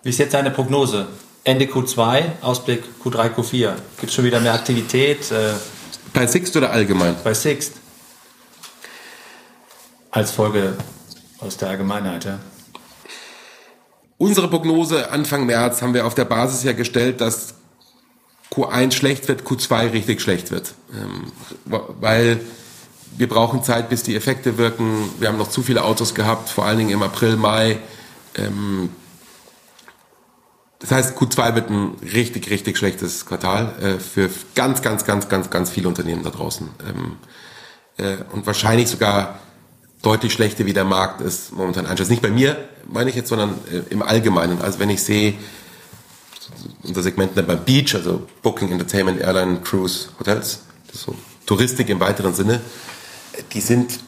Wie 0.03 0.11
ist 0.11 0.19
jetzt 0.19 0.35
deine 0.35 0.51
Prognose? 0.51 1.07
Ende 1.45 1.65
Q2, 1.65 2.43
Ausblick 2.43 2.83
Q3, 3.03 3.35
Q4. 3.35 3.73
Gibt 3.99 4.11
es 4.11 4.15
schon 4.15 4.25
wieder 4.25 4.41
mehr 4.41 4.53
Aktivität? 4.53 5.31
Äh, 5.33 5.55
bei 6.13 6.27
Sixt 6.27 6.55
oder 6.57 6.71
allgemein? 6.71 7.17
Bei 7.25 7.33
Sixt. 7.33 7.75
Als 10.19 10.33
Folge 10.33 10.75
aus 11.39 11.59
der 11.59 11.69
Allgemeinheit, 11.69 12.25
ja. 12.25 12.41
Unsere 14.17 14.49
Prognose 14.49 15.13
Anfang 15.13 15.47
März 15.47 15.81
haben 15.81 15.95
wir 15.95 16.09
auf 16.09 16.17
der 16.17 16.25
Basis 16.25 16.65
ja 16.65 16.73
gestellt, 16.73 17.21
dass 17.21 17.55
Q1 18.53 18.91
schlecht 18.91 19.29
wird, 19.29 19.43
Q2 19.43 19.93
richtig 19.93 20.21
schlecht 20.21 20.51
wird. 20.51 20.75
Ähm, 20.93 21.31
weil 21.67 22.41
wir 23.17 23.29
brauchen 23.29 23.63
Zeit, 23.63 23.91
bis 23.91 24.03
die 24.03 24.17
Effekte 24.17 24.59
wirken. 24.59 25.09
Wir 25.21 25.29
haben 25.29 25.39
noch 25.39 25.51
zu 25.51 25.63
viele 25.63 25.85
Autos 25.85 26.17
gehabt, 26.17 26.49
vor 26.49 26.65
allen 26.65 26.79
Dingen 26.79 26.91
im 26.91 27.03
April, 27.05 27.37
Mai. 27.37 27.79
Ähm, 28.35 28.89
das 30.81 30.91
heißt, 30.91 31.17
Q2 31.17 31.55
wird 31.55 31.71
ein 31.71 31.95
richtig, 32.13 32.51
richtig 32.51 32.77
schlechtes 32.77 33.25
Quartal 33.25 33.73
äh, 33.81 34.01
für 34.01 34.29
ganz, 34.57 34.83
ganz, 34.83 35.05
ganz, 35.05 35.29
ganz, 35.29 35.49
ganz 35.49 35.71
viele 35.71 35.87
Unternehmen 35.87 36.25
da 36.25 36.31
draußen. 36.31 36.69
Ähm, 36.89 37.19
äh, 37.99 38.17
und 38.33 38.49
wahrscheinlich 38.49 38.89
sogar 38.89 39.39
deutlich 40.03 40.33
schlechter, 40.33 40.67
wie 40.67 40.73
der 40.73 40.85
Markt 40.85 41.21
ist 41.21 41.53
momentan 41.53 41.87
einschätzt. 41.87 42.11
Nicht 42.11 42.23
bei 42.23 42.31
mir, 42.31 42.69
meine 42.87 43.11
ich 43.11 43.17
jetzt, 43.17 43.29
sondern 43.29 43.55
äh, 43.71 43.83
im 43.91 44.03
Allgemeinen. 44.03 44.61
Also 44.61 44.79
wenn 44.79 44.91
ich 44.91 45.03
sehe, 45.03 45.35
unser 46.83 47.03
Segment 47.03 47.37
nennt 47.37 47.49
man 47.49 47.65
Beach, 47.65 47.95
also 47.95 48.27
Booking, 48.43 48.71
Entertainment, 48.71 49.21
Airline, 49.21 49.61
Cruise, 49.61 50.09
Hotels, 50.19 50.61
so 50.93 51.15
Touristik 51.47 51.89
im 51.89 52.01
weiteren 52.01 52.35
Sinne, 52.35 52.61
die 53.53 53.61
sind 53.61 53.99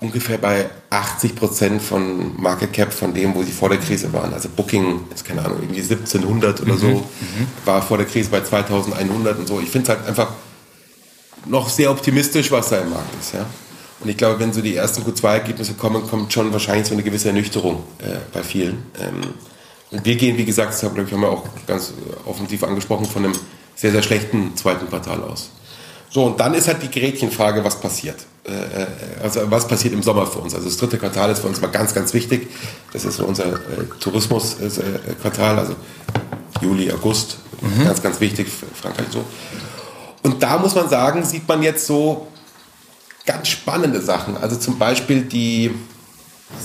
ungefähr 0.00 0.38
bei 0.38 0.68
80 0.90 1.34
Prozent 1.34 1.82
von 1.82 2.40
Market 2.40 2.72
Cap 2.72 2.92
von 2.92 3.14
dem, 3.14 3.34
wo 3.34 3.42
sie 3.42 3.52
vor 3.52 3.68
der 3.68 3.78
Krise 3.78 4.12
waren. 4.12 4.32
Also 4.32 4.48
Booking, 4.48 5.00
ist 5.14 5.24
keine 5.24 5.44
Ahnung, 5.44 5.58
irgendwie 5.62 5.80
1700 5.80 6.60
oder 6.62 6.74
mhm, 6.74 6.78
so, 6.78 6.88
mhm. 6.88 7.46
war 7.64 7.82
vor 7.82 7.96
der 7.96 8.06
Krise 8.06 8.30
bei 8.30 8.42
2100 8.42 9.38
und 9.38 9.48
so. 9.48 9.60
Ich 9.60 9.70
finde 9.70 9.90
es 9.90 9.96
halt 9.96 10.08
einfach 10.08 10.28
noch 11.46 11.68
sehr 11.68 11.90
optimistisch, 11.90 12.50
was 12.50 12.70
da 12.70 12.78
im 12.78 12.90
Markt 12.90 13.14
ist. 13.20 13.34
Ja? 13.34 13.46
Und 14.04 14.10
ich 14.10 14.16
glaube, 14.18 14.38
wenn 14.38 14.52
so 14.52 14.60
die 14.60 14.76
ersten 14.76 15.02
Q2-Ergebnisse 15.02 15.74
kommen, 15.74 16.06
kommt 16.06 16.32
schon 16.32 16.52
wahrscheinlich 16.52 16.86
so 16.86 16.92
eine 16.92 17.02
gewisse 17.02 17.28
Ernüchterung 17.28 17.82
äh, 17.98 18.18
bei 18.32 18.42
vielen. 18.42 18.82
Ähm, 19.00 19.22
und 19.90 20.04
wir 20.04 20.16
gehen, 20.16 20.36
wie 20.36 20.44
gesagt, 20.44 20.72
das 20.72 20.82
haben 20.82 20.96
wir 20.96 21.28
auch 21.28 21.44
ganz 21.66 21.94
offensiv 22.26 22.62
angesprochen, 22.64 23.06
von 23.06 23.24
einem 23.24 23.34
sehr, 23.74 23.92
sehr 23.92 24.02
schlechten 24.02 24.56
zweiten 24.56 24.88
Quartal 24.88 25.22
aus. 25.22 25.50
So, 26.10 26.24
und 26.24 26.38
dann 26.38 26.54
ist 26.54 26.68
halt 26.68 26.82
die 26.82 26.90
Gretchenfrage, 26.90 27.64
was 27.64 27.80
passiert. 27.80 28.26
Äh, 28.46 28.52
äh, 28.52 28.86
also 29.22 29.50
was 29.50 29.66
passiert 29.66 29.94
im 29.94 30.02
Sommer 30.02 30.26
für 30.26 30.40
uns? 30.40 30.54
Also 30.54 30.68
das 30.68 30.76
dritte 30.76 30.98
Quartal 30.98 31.30
ist 31.30 31.40
für 31.40 31.46
uns 31.46 31.60
mal 31.60 31.68
ganz, 31.68 31.94
ganz 31.94 32.12
wichtig. 32.12 32.48
Das 32.92 33.04
ist 33.04 33.16
so 33.16 33.24
unser 33.24 33.46
äh, 33.46 33.86
Tourismusquartal, 34.00 35.58
also 35.58 35.74
Juli, 36.60 36.92
August. 36.92 37.38
Mhm. 37.62 37.84
Ganz, 37.84 38.02
ganz 38.02 38.20
wichtig 38.20 38.48
für 38.48 38.66
Frankreich 38.66 39.06
so. 39.10 39.24
Und 40.22 40.42
da 40.42 40.58
muss 40.58 40.74
man 40.74 40.88
sagen, 40.88 41.24
sieht 41.24 41.48
man 41.48 41.62
jetzt 41.62 41.86
so 41.86 42.28
ganz 43.26 43.48
spannende 43.48 44.00
Sachen. 44.00 44.36
Also 44.36 44.56
zum 44.56 44.78
Beispiel 44.78 45.22
die 45.22 45.70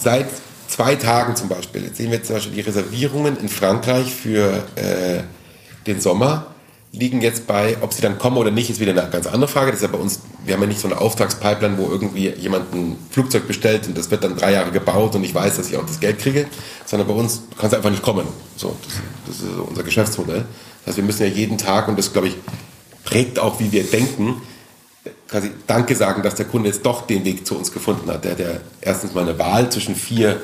seit 0.01 0.27
zwei 0.67 0.95
Tagen 0.95 1.35
zum 1.35 1.49
Beispiel. 1.49 1.83
Jetzt 1.83 1.97
sehen 1.97 2.11
wir 2.11 2.23
zum 2.23 2.35
Beispiel 2.35 2.53
die 2.53 2.61
Reservierungen 2.61 3.37
in 3.37 3.49
Frankreich 3.49 4.13
für 4.13 4.63
äh, 4.75 5.23
den 5.87 5.99
Sommer 6.01 6.47
liegen 6.91 7.21
jetzt 7.21 7.45
bei, 7.45 7.77
ob 7.81 7.93
sie 7.93 8.01
dann 8.01 8.17
kommen 8.17 8.37
oder 8.37 8.49
nicht, 8.49 8.69
ist 8.69 8.79
wieder 8.79 8.91
eine 8.91 9.09
ganz 9.11 9.27
andere 9.27 9.47
Frage. 9.47 9.71
Das 9.71 9.81
ist 9.81 9.83
ja 9.83 9.89
bei 9.89 9.99
uns, 9.99 10.21
wir 10.43 10.55
haben 10.55 10.61
ja 10.61 10.67
nicht 10.67 10.79
so 10.79 10.87
eine 10.87 10.99
Auftragspipeline, 10.99 11.77
wo 11.77 11.87
irgendwie 11.87 12.29
jemand 12.29 12.73
ein 12.73 12.97
Flugzeug 13.11 13.47
bestellt 13.47 13.87
und 13.87 13.97
das 13.97 14.09
wird 14.09 14.23
dann 14.23 14.35
drei 14.35 14.53
Jahre 14.53 14.71
gebaut 14.71 15.15
und 15.15 15.23
ich 15.23 15.33
weiß, 15.33 15.57
dass 15.57 15.69
ich 15.69 15.77
auch 15.77 15.85
das 15.85 15.99
Geld 15.99 16.19
kriege, 16.19 16.47
sondern 16.85 17.07
bei 17.07 17.13
uns 17.13 17.43
kann 17.57 17.67
es 17.67 17.75
einfach 17.75 17.91
nicht 17.91 18.01
kommen. 18.01 18.25
So, 18.55 18.75
das, 18.85 18.95
das 19.27 19.35
ist 19.47 19.59
unser 19.59 19.83
Geschäftsmodell. 19.83 20.45
Das 20.79 20.87
heißt, 20.87 20.97
wir 20.97 21.03
müssen 21.03 21.23
ja 21.23 21.29
jeden 21.29 21.57
Tag, 21.57 21.87
und 21.87 21.99
das 21.99 22.11
glaube 22.11 22.29
ich 22.29 22.35
prägt 23.03 23.39
auch, 23.39 23.59
wie 23.59 23.71
wir 23.71 23.83
denken, 23.83 24.41
quasi 25.29 25.51
Danke 25.67 25.95
sagen, 25.95 26.23
dass 26.23 26.35
der 26.35 26.45
Kunde 26.45 26.69
jetzt 26.69 26.85
doch 26.85 27.05
den 27.05 27.23
Weg 27.25 27.45
zu 27.45 27.57
uns 27.57 27.71
gefunden 27.71 28.09
hat. 28.09 28.23
Der 28.23 28.31
hat 28.31 28.39
ja 28.39 28.47
erstens 28.81 29.13
mal 29.13 29.21
eine 29.21 29.37
Wahl 29.37 29.71
zwischen 29.71 29.95
vier 29.95 30.41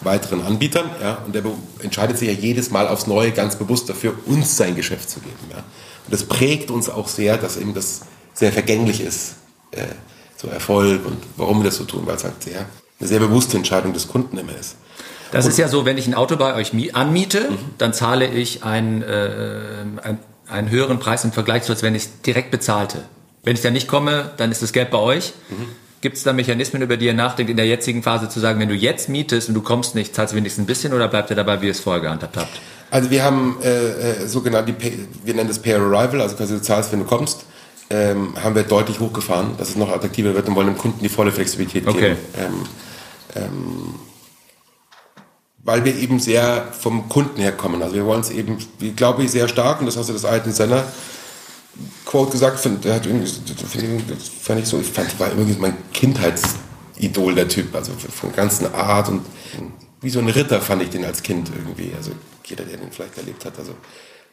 weiteren 0.00 0.42
Anbietern 0.42 0.88
ja, 1.02 1.18
und 1.26 1.34
der 1.34 1.42
entscheidet 1.80 2.18
sich 2.18 2.28
ja 2.28 2.34
jedes 2.34 2.70
Mal 2.70 2.86
aufs 2.86 3.06
Neue 3.06 3.32
ganz 3.32 3.56
bewusst 3.56 3.88
dafür, 3.88 4.14
uns 4.26 4.56
sein 4.56 4.76
Geschäft 4.76 5.10
zu 5.10 5.20
geben. 5.20 5.36
Ja. 5.50 5.58
Und 5.58 6.12
das 6.12 6.24
prägt 6.24 6.70
uns 6.70 6.88
auch 6.88 7.08
sehr, 7.08 7.36
dass 7.36 7.56
eben 7.56 7.74
das 7.74 8.02
sehr 8.32 8.52
vergänglich 8.52 9.00
ist, 9.00 9.34
äh, 9.72 9.82
so 10.36 10.48
Erfolg 10.48 11.04
und 11.04 11.18
warum 11.36 11.58
wir 11.58 11.64
das 11.64 11.76
so 11.76 11.84
tun, 11.84 12.02
weil 12.06 12.14
es 12.14 12.24
halt 12.24 12.42
sehr, 12.42 12.66
eine 13.00 13.08
sehr 13.08 13.18
bewusste 13.18 13.56
Entscheidung 13.56 13.92
des 13.92 14.06
Kunden 14.06 14.38
immer 14.38 14.56
ist. 14.58 14.76
Das 15.32 15.44
und 15.44 15.50
ist 15.50 15.58
ja 15.58 15.68
so, 15.68 15.84
wenn 15.84 15.98
ich 15.98 16.06
ein 16.06 16.14
Auto 16.14 16.36
bei 16.36 16.54
euch 16.54 16.72
anmiete, 16.94 17.50
mhm. 17.50 17.58
dann 17.76 17.92
zahle 17.92 18.28
ich 18.28 18.62
einen, 18.62 19.02
äh, 19.02 19.84
einen, 20.02 20.18
einen 20.46 20.70
höheren 20.70 21.00
Preis 21.00 21.24
im 21.24 21.32
Vergleich 21.32 21.64
zu, 21.64 21.72
als 21.72 21.82
wenn 21.82 21.94
ich 21.94 22.04
es 22.04 22.22
direkt 22.22 22.50
bezahlte. 22.52 23.04
Wenn 23.42 23.54
ich 23.54 23.62
da 23.62 23.70
nicht 23.70 23.88
komme, 23.88 24.30
dann 24.36 24.50
ist 24.50 24.62
das 24.62 24.72
Geld 24.72 24.90
bei 24.90 24.98
euch. 24.98 25.32
Mhm. 25.48 25.66
Gibt 26.00 26.16
es 26.16 26.22
da 26.22 26.32
Mechanismen, 26.32 26.82
über 26.82 26.96
die 26.96 27.06
ihr 27.06 27.14
nachdenkt, 27.14 27.50
in 27.50 27.56
der 27.56 27.66
jetzigen 27.66 28.02
Phase 28.02 28.28
zu 28.28 28.38
sagen, 28.38 28.60
wenn 28.60 28.68
du 28.68 28.74
jetzt 28.74 29.08
mietest 29.08 29.48
und 29.48 29.54
du 29.54 29.62
kommst 29.62 29.96
nicht, 29.96 30.14
zahlst 30.14 30.32
du 30.32 30.36
wenigstens 30.36 30.62
ein 30.62 30.66
bisschen 30.66 30.92
oder 30.92 31.08
bleibt 31.08 31.30
ihr 31.30 31.36
dabei, 31.36 31.60
wie 31.60 31.66
ihr 31.66 31.72
es 31.72 31.80
vorher 31.80 32.00
gehandhabt 32.00 32.36
habt? 32.36 32.60
Also 32.90 33.10
wir 33.10 33.24
haben 33.24 33.58
äh, 33.62 33.68
äh 33.68 34.26
sogenannte, 34.26 34.74
wir 34.78 35.34
nennen 35.34 35.48
das 35.48 35.58
Pay 35.58 35.74
Arrival, 35.74 36.20
also 36.20 36.36
quasi 36.36 36.54
du 36.54 36.62
zahlst, 36.62 36.92
wenn 36.92 37.00
du 37.00 37.04
kommst, 37.04 37.44
ähm, 37.90 38.34
haben 38.42 38.54
wir 38.54 38.62
deutlich 38.62 39.00
hochgefahren, 39.00 39.56
dass 39.58 39.70
es 39.70 39.76
noch 39.76 39.90
attraktiver 39.90 40.34
wird 40.34 40.48
und 40.48 40.54
wollen 40.54 40.68
dem 40.68 40.78
Kunden 40.78 41.00
die 41.02 41.08
volle 41.08 41.32
Flexibilität 41.32 41.84
geben. 41.84 41.96
Okay. 41.96 42.16
Ähm, 42.38 42.64
ähm, 43.34 43.94
weil 45.64 45.84
wir 45.84 45.96
eben 45.96 46.20
sehr 46.20 46.68
vom 46.78 47.08
Kunden 47.08 47.40
her 47.40 47.52
kommen. 47.52 47.82
Also 47.82 47.94
wir 47.94 48.06
wollen 48.06 48.20
es 48.20 48.30
eben, 48.30 48.58
wie 48.78 48.92
glaube 48.92 49.24
ich, 49.24 49.30
sehr 49.30 49.48
stark, 49.48 49.80
und 49.80 49.86
das 49.86 49.96
hast 49.96 50.08
du 50.08 50.12
das 50.12 50.24
alten 50.24 50.52
Sender 50.52 50.84
Quote 52.04 52.32
gesagt, 52.32 52.58
find, 52.58 52.84
der 52.84 52.94
hat 52.94 53.06
irgendwie, 53.06 53.30
das 54.08 54.28
fand 54.28 54.60
ich 54.60 54.66
so, 54.66 54.80
ich 54.80 54.86
fand, 54.86 55.18
war 55.20 55.28
irgendwie 55.28 55.58
mein 55.60 55.76
Kindheitsidol, 55.92 57.34
der 57.34 57.48
Typ, 57.48 57.74
also 57.74 57.92
von 57.92 58.32
ganzen 58.32 58.72
Art 58.74 59.08
und 59.08 59.22
wie 60.00 60.10
so 60.10 60.20
ein 60.20 60.28
Ritter 60.28 60.60
fand 60.60 60.82
ich 60.82 60.90
den 60.90 61.04
als 61.04 61.22
Kind 61.22 61.50
irgendwie, 61.54 61.92
also 61.96 62.12
jeder, 62.44 62.64
der 62.64 62.78
den 62.78 62.90
vielleicht 62.90 63.16
erlebt 63.16 63.44
hat, 63.44 63.58
also 63.58 63.74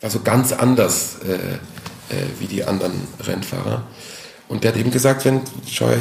war 0.01 0.09
so 0.09 0.21
ganz 0.21 0.51
anders 0.51 1.17
äh, 1.23 1.33
äh, 2.13 2.27
wie 2.39 2.47
die 2.47 2.63
anderen 2.63 2.93
Rennfahrer. 3.19 3.83
Und 4.47 4.63
der 4.63 4.71
hat 4.71 4.79
eben 4.79 4.91
gesagt, 4.91 5.25
wenn, 5.25 5.41
schau 5.67 5.89
ja, 5.89 5.97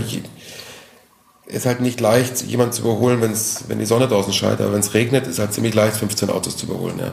ist 1.46 1.66
halt 1.66 1.80
nicht 1.80 2.00
leicht, 2.00 2.42
jemanden 2.42 2.72
zu 2.72 2.82
überholen, 2.82 3.20
wenn's, 3.20 3.64
wenn 3.68 3.78
die 3.78 3.86
Sonne 3.86 4.08
draußen 4.08 4.32
scheint, 4.32 4.60
aber 4.60 4.72
wenn 4.72 4.80
es 4.80 4.94
regnet, 4.94 5.26
ist 5.26 5.38
halt 5.38 5.52
ziemlich 5.52 5.74
leicht, 5.74 5.96
15 5.96 6.30
Autos 6.30 6.56
zu 6.56 6.66
überholen. 6.66 6.98
Ja. 6.98 7.12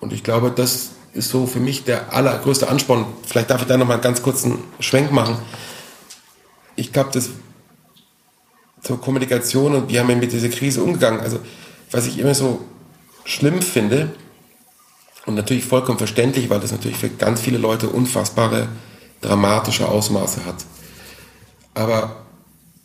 Und 0.00 0.12
ich 0.12 0.22
glaube, 0.22 0.50
das 0.50 0.90
ist 1.14 1.30
so 1.30 1.46
für 1.46 1.60
mich 1.60 1.84
der 1.84 2.12
allergrößte 2.12 2.68
Ansporn. 2.68 3.06
Vielleicht 3.26 3.50
darf 3.50 3.62
ich 3.62 3.68
da 3.68 3.76
noch 3.76 3.86
mal 3.86 3.94
einen 3.94 4.02
ganz 4.02 4.22
kurzen 4.22 4.58
Schwenk 4.80 5.12
machen. 5.12 5.38
Ich 6.76 6.92
glaube, 6.92 7.10
das 7.12 7.30
zur 8.82 9.00
Kommunikation 9.00 9.74
und 9.74 9.88
wie 9.88 9.98
haben 9.98 10.08
wir 10.08 10.16
mit 10.16 10.32
dieser 10.32 10.48
Krise 10.48 10.82
umgegangen. 10.82 11.20
Also, 11.20 11.38
was 11.90 12.06
ich 12.06 12.18
immer 12.18 12.34
so 12.34 12.64
schlimm 13.24 13.62
finde 13.62 14.12
und 15.24 15.34
natürlich 15.34 15.64
vollkommen 15.64 15.98
verständlich, 15.98 16.50
weil 16.50 16.60
das 16.60 16.72
natürlich 16.72 16.98
für 16.98 17.08
ganz 17.08 17.40
viele 17.40 17.58
Leute 17.58 17.88
unfassbare, 17.88 18.68
dramatische 19.22 19.88
Ausmaße 19.88 20.44
hat. 20.44 20.56
Aber 21.72 22.24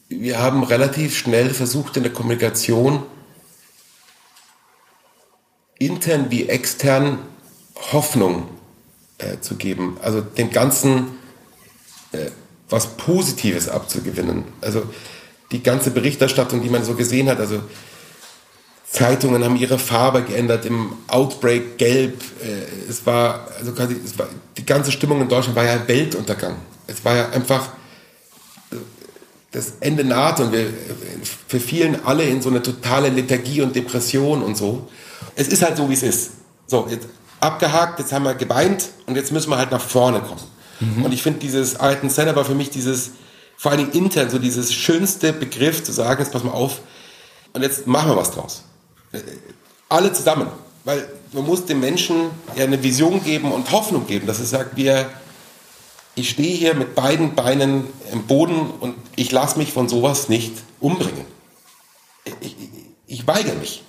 wir 0.07 0.39
haben 0.39 0.63
relativ 0.63 1.17
schnell 1.17 1.49
versucht, 1.49 1.97
in 1.97 2.03
der 2.03 2.13
Kommunikation 2.13 3.03
intern 5.77 6.27
wie 6.29 6.47
extern 6.47 7.19
Hoffnung 7.91 8.47
äh, 9.17 9.39
zu 9.39 9.55
geben. 9.55 9.97
Also 10.01 10.21
dem 10.21 10.51
Ganzen 10.51 11.19
äh, 12.11 12.29
was 12.69 12.87
Positives 12.97 13.67
abzugewinnen. 13.67 14.43
Also 14.61 14.83
die 15.51 15.63
ganze 15.63 15.91
Berichterstattung, 15.91 16.61
die 16.61 16.69
man 16.69 16.83
so 16.83 16.93
gesehen 16.93 17.29
hat, 17.29 17.39
also 17.39 17.61
Zeitungen 18.89 19.43
haben 19.43 19.55
ihre 19.55 19.77
Farbe 19.77 20.23
geändert, 20.23 20.65
im 20.65 20.93
Outbreak 21.07 21.77
gelb. 21.77 22.21
Äh, 22.43 22.89
es 22.89 23.05
war, 23.05 23.47
also 23.57 23.71
quasi, 23.73 23.95
es 24.03 24.17
war, 24.17 24.27
die 24.57 24.65
ganze 24.65 24.91
Stimmung 24.91 25.21
in 25.21 25.29
Deutschland 25.29 25.55
war 25.55 25.65
ja 25.65 25.87
Weltuntergang. 25.87 26.55
Es 26.87 27.03
war 27.05 27.15
ja 27.15 27.29
einfach, 27.29 27.69
äh, 28.71 28.75
das 29.51 29.73
Ende 29.79 30.03
naht 30.03 30.39
und 30.39 30.51
wir 30.51 30.67
verfielen 31.47 31.97
alle 32.05 32.23
in 32.23 32.41
so 32.41 32.49
eine 32.49 32.61
totale 32.61 33.09
Lethargie 33.09 33.61
und 33.61 33.75
Depression 33.75 34.43
und 34.43 34.55
so. 34.55 34.87
Es 35.35 35.47
ist 35.47 35.63
halt 35.63 35.77
so, 35.77 35.89
wie 35.89 35.93
es 35.93 36.03
ist. 36.03 36.31
So, 36.67 36.87
jetzt 36.89 37.07
abgehakt, 37.39 37.99
jetzt 37.99 38.11
haben 38.11 38.23
wir 38.23 38.35
geweint 38.35 38.89
und 39.05 39.15
jetzt 39.15 39.31
müssen 39.31 39.49
wir 39.49 39.57
halt 39.57 39.71
nach 39.71 39.81
vorne 39.81 40.21
kommen. 40.21 40.41
Mhm. 40.79 41.05
Und 41.05 41.11
ich 41.11 41.21
finde 41.21 41.39
dieses 41.39 41.75
Alten 41.75 42.09
Center 42.09 42.35
war 42.35 42.45
für 42.45 42.55
mich 42.55 42.69
dieses, 42.69 43.11
vor 43.57 43.71
allen 43.71 43.91
Dingen 43.91 44.05
intern, 44.05 44.29
so 44.29 44.39
dieses 44.39 44.73
schönste 44.73 45.33
Begriff 45.33 45.83
zu 45.83 45.91
sagen, 45.91 46.21
jetzt 46.21 46.31
pass 46.31 46.43
mal 46.43 46.51
auf 46.51 46.79
und 47.53 47.61
jetzt 47.61 47.87
machen 47.87 48.11
wir 48.11 48.17
was 48.17 48.31
draus. 48.31 48.63
Äh, 49.11 49.19
alle 49.89 50.13
zusammen. 50.13 50.47
Weil 50.85 51.07
man 51.33 51.45
muss 51.45 51.65
den 51.65 51.79
Menschen 51.79 52.31
ja 52.55 52.63
eine 52.63 52.81
Vision 52.81 53.23
geben 53.23 53.51
und 53.51 53.71
Hoffnung 53.71 54.07
geben, 54.07 54.27
dass 54.27 54.39
es 54.39 54.49
sagt, 54.49 54.77
wir, 54.77 55.09
ich 56.15 56.29
stehe 56.29 56.55
hier 56.55 56.73
mit 56.73 56.95
beiden 56.95 57.35
Beinen 57.35 57.85
im 58.11 58.23
Boden 58.23 58.71
und 58.79 58.95
ich 59.15 59.31
lasse 59.31 59.57
mich 59.57 59.73
von 59.73 59.89
sowas 59.89 60.29
nicht 60.29 60.53
umbringen. 60.79 61.25
Ich, 62.23 62.33
ich, 62.41 62.55
ich 63.07 63.27
weigere 63.27 63.55
mich. 63.55 63.83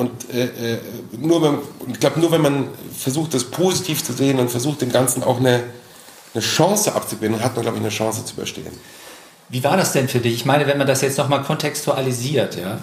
Und 0.00 0.32
äh, 0.32 0.44
äh 0.44 0.78
nur 1.18 1.42
wenn, 1.42 1.58
ich 1.92 2.00
glaube, 2.00 2.18
nur 2.20 2.32
wenn 2.32 2.40
man 2.40 2.68
versucht, 2.98 3.34
das 3.34 3.44
positiv 3.44 4.02
zu 4.02 4.14
sehen 4.14 4.38
und 4.38 4.50
versucht, 4.50 4.80
dem 4.80 4.90
Ganzen 4.90 5.22
auch 5.22 5.38
eine, 5.38 5.62
eine 6.32 6.42
Chance 6.42 6.94
abzugewinnen, 6.94 7.42
hat 7.42 7.54
man, 7.54 7.62
glaube 7.62 7.76
ich, 7.76 7.82
eine 7.82 7.92
Chance 7.92 8.24
zu 8.24 8.32
überstehen. 8.32 8.72
Wie 9.50 9.62
war 9.62 9.76
das 9.76 9.92
denn 9.92 10.08
für 10.08 10.20
dich? 10.20 10.32
Ich 10.32 10.46
meine, 10.46 10.66
wenn 10.66 10.78
man 10.78 10.86
das 10.86 11.02
jetzt 11.02 11.18
nochmal 11.18 11.42
kontextualisiert, 11.42 12.56
ja, 12.56 12.78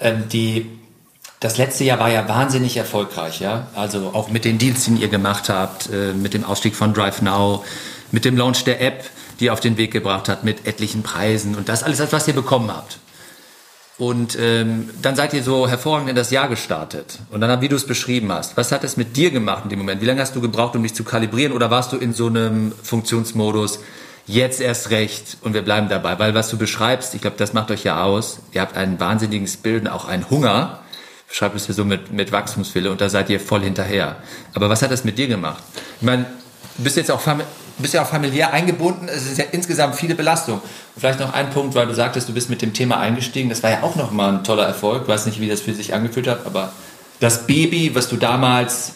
ähm, 0.00 0.24
die, 0.32 0.70
das 1.38 1.58
letzte 1.58 1.84
Jahr 1.84 1.98
war 1.98 2.08
ja 2.08 2.26
wahnsinnig 2.26 2.78
erfolgreich, 2.78 3.40
ja. 3.40 3.66
Also 3.74 4.12
auch 4.14 4.30
mit 4.30 4.46
den 4.46 4.56
Deals, 4.56 4.86
die 4.86 4.94
ihr 4.94 5.08
gemacht 5.08 5.50
habt, 5.50 5.90
äh, 5.90 6.14
mit 6.14 6.32
dem 6.32 6.44
Ausstieg 6.44 6.76
von 6.76 6.94
Drive 6.94 7.20
Now, 7.20 7.62
mit 8.10 8.24
dem 8.24 8.38
Launch 8.38 8.64
der 8.64 8.80
App, 8.80 9.04
die 9.38 9.46
ihr 9.46 9.52
auf 9.52 9.60
den 9.60 9.76
Weg 9.76 9.92
gebracht 9.92 10.30
hat, 10.30 10.44
mit 10.44 10.66
etlichen 10.66 11.02
Preisen 11.02 11.56
und 11.56 11.68
das 11.68 11.82
alles, 11.82 12.00
was 12.10 12.26
ihr 12.26 12.34
bekommen 12.34 12.70
habt. 12.74 13.00
Und 13.96 14.36
ähm, 14.40 14.90
dann 15.02 15.14
seid 15.14 15.34
ihr 15.34 15.42
so 15.44 15.68
hervorragend 15.68 16.10
in 16.10 16.16
das 16.16 16.32
Jahr 16.32 16.48
gestartet. 16.48 17.20
Und 17.30 17.40
dann, 17.40 17.60
wie 17.60 17.68
du 17.68 17.76
es 17.76 17.86
beschrieben 17.86 18.32
hast, 18.32 18.56
was 18.56 18.72
hat 18.72 18.82
es 18.82 18.96
mit 18.96 19.16
dir 19.16 19.30
gemacht 19.30 19.62
in 19.64 19.70
dem 19.70 19.78
Moment? 19.78 20.00
Wie 20.00 20.06
lange 20.06 20.20
hast 20.20 20.34
du 20.34 20.40
gebraucht, 20.40 20.74
um 20.74 20.82
dich 20.82 20.94
zu 20.94 21.04
kalibrieren? 21.04 21.52
Oder 21.52 21.70
warst 21.70 21.92
du 21.92 21.96
in 21.96 22.12
so 22.12 22.26
einem 22.26 22.72
Funktionsmodus, 22.82 23.78
jetzt 24.26 24.60
erst 24.60 24.90
recht 24.90 25.36
und 25.42 25.54
wir 25.54 25.62
bleiben 25.62 25.88
dabei? 25.88 26.18
Weil 26.18 26.34
was 26.34 26.48
du 26.48 26.58
beschreibst, 26.58 27.14
ich 27.14 27.20
glaube, 27.20 27.36
das 27.36 27.52
macht 27.52 27.70
euch 27.70 27.84
ja 27.84 28.02
aus. 28.02 28.40
Ihr 28.52 28.62
habt 28.62 28.76
einen 28.76 28.98
wahnsinnigen 28.98 29.46
Spirit, 29.46 29.88
auch 29.88 30.06
einen 30.06 30.28
Hunger. 30.28 30.80
Beschreibt 31.28 31.54
es 31.54 31.68
ja 31.68 31.74
so 31.74 31.84
mit, 31.84 32.12
mit 32.12 32.32
Wachstumswille 32.32 32.90
und 32.90 33.00
da 33.00 33.08
seid 33.08 33.30
ihr 33.30 33.38
voll 33.38 33.62
hinterher. 33.62 34.16
Aber 34.54 34.68
was 34.68 34.82
hat 34.82 34.90
das 34.90 35.04
mit 35.04 35.18
dir 35.18 35.28
gemacht? 35.28 35.62
Ich 36.00 36.06
meine, 36.06 36.26
du 36.76 36.84
bist 36.84 36.96
jetzt 36.96 37.10
auch 37.10 37.20
bist 37.78 37.94
ja 37.94 38.02
auch 38.02 38.08
familiär 38.08 38.52
eingebunden. 38.52 39.08
Es 39.08 39.26
ist 39.26 39.38
ja 39.38 39.44
insgesamt 39.50 39.96
viele 39.96 40.14
Belastungen. 40.14 40.60
Und 40.60 41.00
vielleicht 41.00 41.20
noch 41.20 41.32
ein 41.32 41.50
Punkt, 41.50 41.74
weil 41.74 41.86
du 41.86 41.94
sagtest, 41.94 42.28
du 42.28 42.32
bist 42.32 42.48
mit 42.50 42.62
dem 42.62 42.72
Thema 42.72 42.98
eingestiegen. 42.98 43.48
Das 43.48 43.62
war 43.62 43.70
ja 43.70 43.82
auch 43.82 43.96
nochmal 43.96 44.34
ein 44.34 44.44
toller 44.44 44.64
Erfolg. 44.64 45.02
Ich 45.02 45.08
weiß 45.08 45.26
nicht, 45.26 45.40
wie 45.40 45.48
das 45.48 45.60
für 45.60 45.74
sich 45.74 45.92
angefühlt 45.92 46.28
hat, 46.28 46.46
aber 46.46 46.72
das 47.20 47.46
Baby, 47.46 47.94
was 47.94 48.08
du 48.08 48.16
damals 48.16 48.92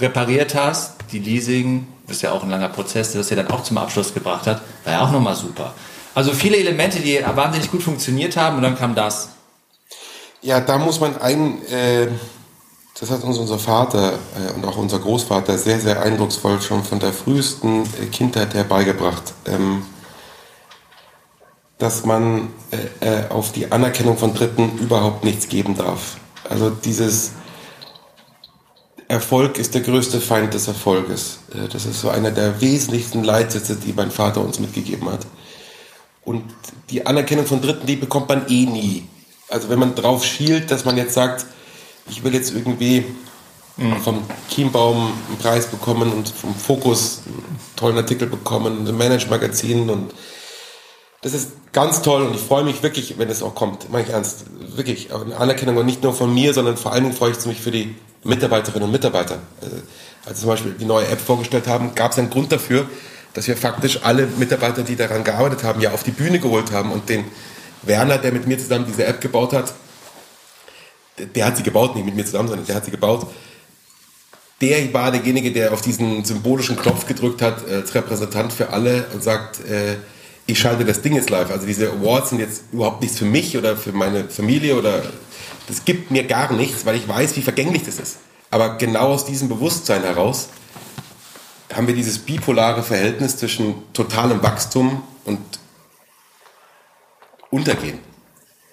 repariert 0.00 0.54
hast, 0.54 0.94
die 1.12 1.18
Leasing, 1.18 1.86
das 2.06 2.16
ist 2.16 2.22
ja 2.22 2.32
auch 2.32 2.42
ein 2.42 2.50
langer 2.50 2.68
Prozess, 2.68 3.12
das 3.12 3.30
ja 3.30 3.36
dann 3.36 3.48
auch 3.48 3.62
zum 3.62 3.78
Abschluss 3.78 4.12
gebracht 4.12 4.46
hat, 4.46 4.60
war 4.84 4.92
ja 4.92 5.00
auch 5.00 5.10
nochmal 5.10 5.34
super. 5.34 5.74
Also 6.14 6.32
viele 6.32 6.56
Elemente, 6.56 7.00
die 7.00 7.20
wahnsinnig 7.34 7.70
gut 7.70 7.82
funktioniert 7.82 8.36
haben 8.36 8.56
und 8.56 8.62
dann 8.62 8.76
kam 8.76 8.94
das. 8.94 9.28
Ja, 10.42 10.60
da 10.60 10.78
muss 10.78 11.00
man 11.00 11.20
ein, 11.20 11.64
äh, 11.66 12.08
das 12.98 13.10
hat 13.10 13.24
uns 13.24 13.38
unser 13.38 13.58
Vater 13.58 14.14
äh, 14.14 14.52
und 14.54 14.64
auch 14.64 14.76
unser 14.76 14.98
Großvater 14.98 15.58
sehr, 15.58 15.80
sehr 15.80 16.02
eindrucksvoll 16.02 16.60
schon 16.62 16.82
von 16.82 16.98
der 16.98 17.12
frühesten 17.12 17.82
äh, 17.82 18.06
Kindheit 18.06 18.54
her 18.54 18.64
beigebracht, 18.64 19.34
ähm, 19.46 19.82
dass 21.78 22.06
man 22.06 22.48
äh, 22.70 23.28
auf 23.28 23.52
die 23.52 23.70
Anerkennung 23.70 24.16
von 24.16 24.32
Dritten 24.32 24.78
überhaupt 24.78 25.24
nichts 25.24 25.48
geben 25.48 25.76
darf. 25.76 26.16
Also 26.48 26.70
dieses 26.70 27.32
Erfolg 29.08 29.58
ist 29.58 29.74
der 29.74 29.82
größte 29.82 30.20
Feind 30.20 30.54
des 30.54 30.66
Erfolges. 30.66 31.38
Das 31.72 31.84
ist 31.84 32.00
so 32.00 32.08
einer 32.08 32.30
der 32.30 32.60
wesentlichsten 32.60 33.22
Leitsätze, 33.22 33.76
die 33.76 33.92
mein 33.92 34.10
Vater 34.10 34.40
uns 34.40 34.58
mitgegeben 34.58 35.08
hat. 35.10 35.26
Und 36.24 36.42
die 36.90 37.06
Anerkennung 37.06 37.46
von 37.46 37.60
Dritten, 37.60 37.86
die 37.86 37.96
bekommt 37.96 38.28
man 38.28 38.48
eh 38.48 38.64
nie. 38.64 39.06
Also 39.48 39.68
wenn 39.68 39.78
man 39.78 39.94
drauf 39.94 40.24
schielt, 40.24 40.70
dass 40.72 40.84
man 40.84 40.96
jetzt 40.96 41.14
sagt, 41.14 41.46
ich 42.08 42.24
will 42.24 42.34
jetzt 42.34 42.54
irgendwie 42.54 43.04
mhm. 43.76 43.96
vom 43.98 44.22
Chiembaum 44.48 45.12
einen 45.28 45.38
Preis 45.38 45.66
bekommen 45.66 46.12
und 46.12 46.28
vom 46.28 46.54
Fokus 46.54 47.22
einen 47.26 47.58
tollen 47.76 47.96
Artikel 47.96 48.28
bekommen, 48.28 48.86
ein 48.86 48.96
Manage-Magazin 48.96 49.90
und 49.90 50.12
das 51.22 51.34
ist 51.34 51.72
ganz 51.72 52.02
toll 52.02 52.22
und 52.22 52.34
ich 52.34 52.40
freue 52.40 52.62
mich 52.62 52.82
wirklich, 52.82 53.18
wenn 53.18 53.28
es 53.28 53.42
auch 53.42 53.54
kommt. 53.54 53.90
Meine 53.90 54.06
ich 54.06 54.12
ernst. 54.12 54.44
Wirklich. 54.76 55.12
Eine 55.12 55.36
Anerkennung 55.36 55.76
und 55.76 55.86
nicht 55.86 56.02
nur 56.02 56.14
von 56.14 56.32
mir, 56.32 56.54
sondern 56.54 56.76
vor 56.76 56.92
allen 56.92 57.04
Dingen 57.04 57.16
freue 57.16 57.32
ich 57.32 57.46
mich 57.46 57.60
für 57.60 57.70
die 57.70 57.94
Mitarbeiterinnen 58.22 58.84
und 58.84 58.92
Mitarbeiter. 58.92 59.38
Also, 59.60 59.76
als 60.24 60.40
zum 60.40 60.48
Beispiel 60.50 60.72
die 60.78 60.84
neue 60.84 61.06
App 61.08 61.20
vorgestellt 61.20 61.66
haben, 61.66 61.94
gab 61.94 62.12
es 62.12 62.18
einen 62.18 62.30
Grund 62.30 62.52
dafür, 62.52 62.86
dass 63.34 63.48
wir 63.48 63.56
faktisch 63.56 64.00
alle 64.02 64.26
Mitarbeiter, 64.38 64.82
die 64.82 64.96
daran 64.96 65.24
gearbeitet 65.24 65.64
haben, 65.64 65.80
ja 65.80 65.92
auf 65.92 66.02
die 66.02 66.10
Bühne 66.10 66.38
geholt 66.38 66.70
haben 66.72 66.92
und 66.92 67.08
den 67.08 67.24
Werner, 67.82 68.18
der 68.18 68.32
mit 68.32 68.46
mir 68.46 68.58
zusammen 68.58 68.86
diese 68.86 69.04
App 69.04 69.20
gebaut 69.20 69.52
hat, 69.52 69.74
der 71.18 71.46
hat 71.46 71.56
sie 71.56 71.62
gebaut, 71.62 71.94
nicht 71.94 72.04
mit 72.04 72.14
mir 72.14 72.24
zusammen, 72.24 72.48
sondern 72.48 72.66
der 72.66 72.76
hat 72.76 72.84
sie 72.84 72.90
gebaut. 72.90 73.26
Der 74.60 74.92
war 74.94 75.10
derjenige, 75.10 75.52
der 75.52 75.72
auf 75.72 75.82
diesen 75.82 76.24
symbolischen 76.24 76.76
Knopf 76.76 77.06
gedrückt 77.06 77.42
hat, 77.42 77.68
als 77.68 77.94
Repräsentant 77.94 78.52
für 78.52 78.70
alle 78.70 79.06
und 79.12 79.22
sagt, 79.22 79.60
äh, 79.66 79.96
ich 80.46 80.58
schalte 80.58 80.84
das 80.84 81.02
Ding 81.02 81.14
jetzt 81.14 81.28
live. 81.28 81.50
Also 81.50 81.66
diese 81.66 81.90
Awards 81.90 82.30
sind 82.30 82.38
jetzt 82.38 82.64
überhaupt 82.72 83.02
nichts 83.02 83.18
für 83.18 83.24
mich 83.24 83.56
oder 83.56 83.76
für 83.76 83.92
meine 83.92 84.24
Familie 84.28 84.76
oder 84.76 85.02
das 85.66 85.84
gibt 85.84 86.10
mir 86.10 86.24
gar 86.24 86.52
nichts, 86.52 86.86
weil 86.86 86.96
ich 86.96 87.06
weiß, 87.06 87.36
wie 87.36 87.42
vergänglich 87.42 87.82
das 87.84 87.98
ist. 87.98 88.18
Aber 88.50 88.76
genau 88.76 89.12
aus 89.12 89.24
diesem 89.24 89.48
Bewusstsein 89.48 90.02
heraus 90.02 90.48
haben 91.74 91.88
wir 91.88 91.94
dieses 91.94 92.18
bipolare 92.18 92.82
Verhältnis 92.82 93.36
zwischen 93.36 93.74
totalem 93.92 94.42
Wachstum 94.42 95.02
und 95.24 95.40
Untergehen. 97.50 97.98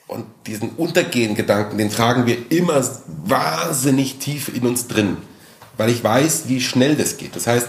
Und 0.07 0.25
diesen 0.47 0.71
Untergehen-Gedanken, 0.71 1.77
den 1.77 1.89
tragen 1.89 2.25
wir 2.25 2.51
immer 2.51 2.83
wahnsinnig 3.25 4.19
tief 4.19 4.49
in 4.53 4.65
uns 4.65 4.87
drin, 4.87 5.17
weil 5.77 5.89
ich 5.89 6.03
weiß, 6.03 6.43
wie 6.47 6.61
schnell 6.61 6.95
das 6.95 7.17
geht. 7.17 7.35
Das 7.35 7.47
heißt, 7.47 7.67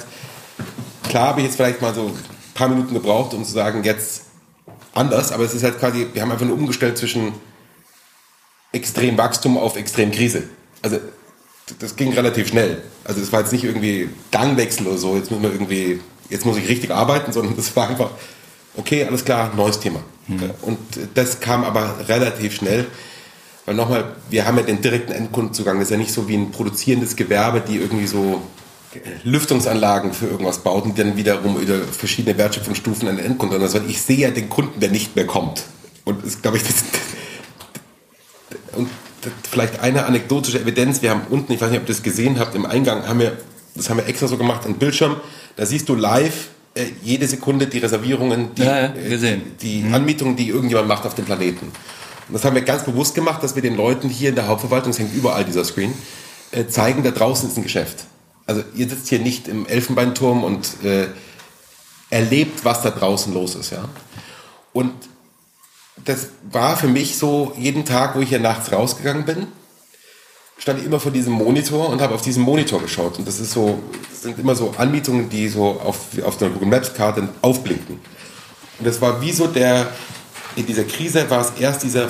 klar 1.09 1.29
habe 1.29 1.41
ich 1.41 1.47
jetzt 1.47 1.57
vielleicht 1.57 1.81
mal 1.81 1.95
so 1.95 2.07
ein 2.07 2.19
paar 2.55 2.69
Minuten 2.69 2.93
gebraucht, 2.93 3.35
um 3.35 3.45
zu 3.45 3.53
sagen, 3.53 3.85
jetzt 3.85 4.23
anders, 4.93 5.33
aber 5.33 5.45
es 5.45 5.55
ist 5.55 5.63
halt 5.63 5.79
quasi, 5.79 6.09
wir 6.13 6.23
haben 6.23 6.31
einfach 6.31 6.47
nur 6.47 6.57
umgestellt 6.57 6.99
zwischen 6.99 7.33
extrem 8.73 9.17
Wachstum 9.17 9.57
auf 9.57 9.77
extrem 9.77 10.11
Krise. 10.11 10.45
Also 10.83 10.99
das 11.79 11.97
ging 11.97 12.13
relativ 12.13 12.49
schnell. 12.49 12.83
Also 13.05 13.21
es 13.21 13.33
war 13.33 13.41
jetzt 13.41 13.53
nicht 13.53 13.65
irgendwie 13.65 14.09
Gangwechsel 14.31 14.87
oder 14.87 14.99
so, 14.99 15.17
jetzt 15.17 15.31
muss 15.31 15.41
man 15.41 15.53
irgendwie, 15.53 16.01
jetzt 16.29 16.45
muss 16.45 16.57
ich 16.57 16.69
richtig 16.69 16.91
arbeiten, 16.91 17.33
sondern 17.33 17.57
das 17.57 17.75
war 17.77 17.89
einfach, 17.89 18.11
okay, 18.77 19.05
alles 19.05 19.25
klar, 19.25 19.53
neues 19.57 19.81
Thema. 19.81 20.01
Mhm. 20.27 20.51
Und 20.63 20.79
das 21.15 21.41
kam 21.41 21.65
aber 21.65 21.95
relativ 22.09 22.55
schnell. 22.55 22.87
Weil 23.67 23.75
nochmal, 23.75 24.05
wir 24.29 24.47
haben 24.47 24.59
ja 24.59 24.63
den 24.63 24.83
direkten 24.83 25.13
Endkundenzugang. 25.13 25.79
Das 25.79 25.89
ist 25.89 25.93
ja 25.93 25.97
nicht 25.97 26.13
so 26.13 26.29
wie 26.29 26.35
ein 26.35 26.51
produzierendes 26.51 27.17
Gewerbe, 27.17 27.63
die 27.67 27.77
irgendwie 27.77 28.07
so 28.07 28.43
Lüftungsanlagen 29.25 30.13
für 30.13 30.27
irgendwas 30.27 30.59
baut 30.59 30.85
und 30.85 30.99
dann 30.99 31.17
wiederum 31.17 31.59
über 31.59 31.81
verschiedene 31.81 32.37
Wertschöpfungsstufen 32.39 33.09
an 33.09 33.17
den 33.17 33.27
Endkunden. 33.27 33.61
Also 33.61 33.81
ich 33.89 34.03
sehe 34.03 34.19
ja 34.19 34.31
den 34.31 34.49
Kunden, 34.49 34.81
der 34.81 34.91
nicht 34.91 35.17
mehr 35.17 35.27
kommt. 35.27 35.65
Und 36.05 36.25
das 36.25 36.43
glaube 36.43 36.59
ich, 36.59 36.63
das, 36.63 36.85
und 38.77 38.89
vielleicht 39.51 39.81
eine 39.81 40.05
anekdotische 40.05 40.61
Evidenz. 40.61 41.03
Wir 41.03 41.11
haben 41.11 41.23
unten, 41.31 41.53
ich 41.53 41.61
weiß 41.61 41.71
nicht, 41.71 41.81
ob 41.81 41.89
ihr 41.89 41.95
das 41.95 42.03
gesehen 42.03 42.39
habt, 42.39 42.55
im 42.55 42.67
Eingang 42.67 43.09
haben 43.09 43.21
wir, 43.21 43.39
das 43.75 43.89
haben 43.89 43.97
wir 43.97 44.07
extra 44.07 44.29
so 44.29 44.37
gemacht, 44.37 44.65
einen 44.67 44.77
Bildschirm. 44.77 45.17
Da 45.57 45.65
siehst 45.67 45.89
du 45.89 45.95
live 45.95 46.51
äh, 46.75 46.87
jede 47.03 47.27
Sekunde 47.27 47.67
die 47.67 47.79
Reservierungen, 47.79 48.55
die, 48.55 48.63
ja, 48.63 48.87
ja, 48.87 48.95
äh, 48.95 49.41
die 49.61 49.83
mhm. 49.83 49.95
Anmietungen, 49.95 50.37
die 50.37 50.49
irgendjemand 50.49 50.89
macht 50.89 51.07
auf 51.07 51.15
dem 51.15 51.25
Planeten. 51.25 51.67
Und 52.29 52.35
das 52.35 52.45
haben 52.45 52.55
wir 52.55 52.63
ganz 52.63 52.85
bewusst 52.85 53.15
gemacht, 53.15 53.43
dass 53.43 53.55
wir 53.55 53.63
den 53.63 53.77
Leuten 53.77 54.09
hier 54.09 54.31
in 54.31 54.35
der 54.35 54.49
Hauptverwaltung, 54.49 54.91
es 54.91 54.99
hängt 54.99 55.15
überall 55.15 55.45
dieser 55.45 55.65
Screen, 55.65 55.95
äh, 56.51 56.67
zeigen, 56.67 57.03
da 57.03 57.11
draußen 57.11 57.49
ist 57.49 57.57
ein 57.57 57.63
Geschäft. 57.63 58.07
Also 58.47 58.63
ihr 58.75 58.89
sitzt 58.89 59.09
hier 59.09 59.21
nicht 59.21 59.49
im 59.49 59.67
Elfenbeinturm 59.67 60.45
und 60.45 60.83
äh, 60.83 61.07
erlebt, 62.11 62.65
was 62.65 62.83
da 62.83 62.91
draußen 62.91 63.33
los 63.33 63.55
ist. 63.55 63.71
Ja? 63.71 63.89
Und 64.73 64.93
das 66.05 66.29
war 66.51 66.77
für 66.77 66.89
mich 66.89 67.17
so 67.17 67.55
jeden 67.57 67.85
Tag, 67.85 68.17
wo 68.17 68.21
ich 68.21 68.29
hier 68.29 68.41
nachts 68.41 68.73
rausgegangen 68.73 69.25
bin, 69.25 69.47
stand 70.59 70.85
immer 70.85 71.01
vor 71.01 71.13
diesem 71.13 71.33
Monitor 71.33 71.89
und 71.89 72.01
habe 72.01 72.15
auf 72.15 72.23
diesen 72.23 72.43
Monitor 72.43 72.81
geschaut. 72.81 73.19
Und 73.19 73.27
das 73.27 73.41
ist 73.41 73.53
so, 73.53 73.79
das 74.11 74.23
sind 74.23 74.39
immer 74.39 74.55
so 74.55 74.73
Anmietungen, 74.77 75.29
die 75.29 75.49
so 75.49 75.81
auf, 75.81 76.07
auf 76.25 76.41
einer 76.41 76.51
Google 76.51 76.69
Maps 76.69 76.95
Karte 76.95 77.29
aufblinken. 77.43 78.01
Und 78.79 78.87
das 78.87 79.01
war 79.01 79.21
wie 79.21 79.33
so 79.33 79.47
der, 79.47 79.93
in 80.57 80.67
dieser 80.67 80.85
Krise 80.85 81.29
war 81.31 81.41
es 81.41 81.53
erst 81.61 81.83
dieser, 81.83 82.09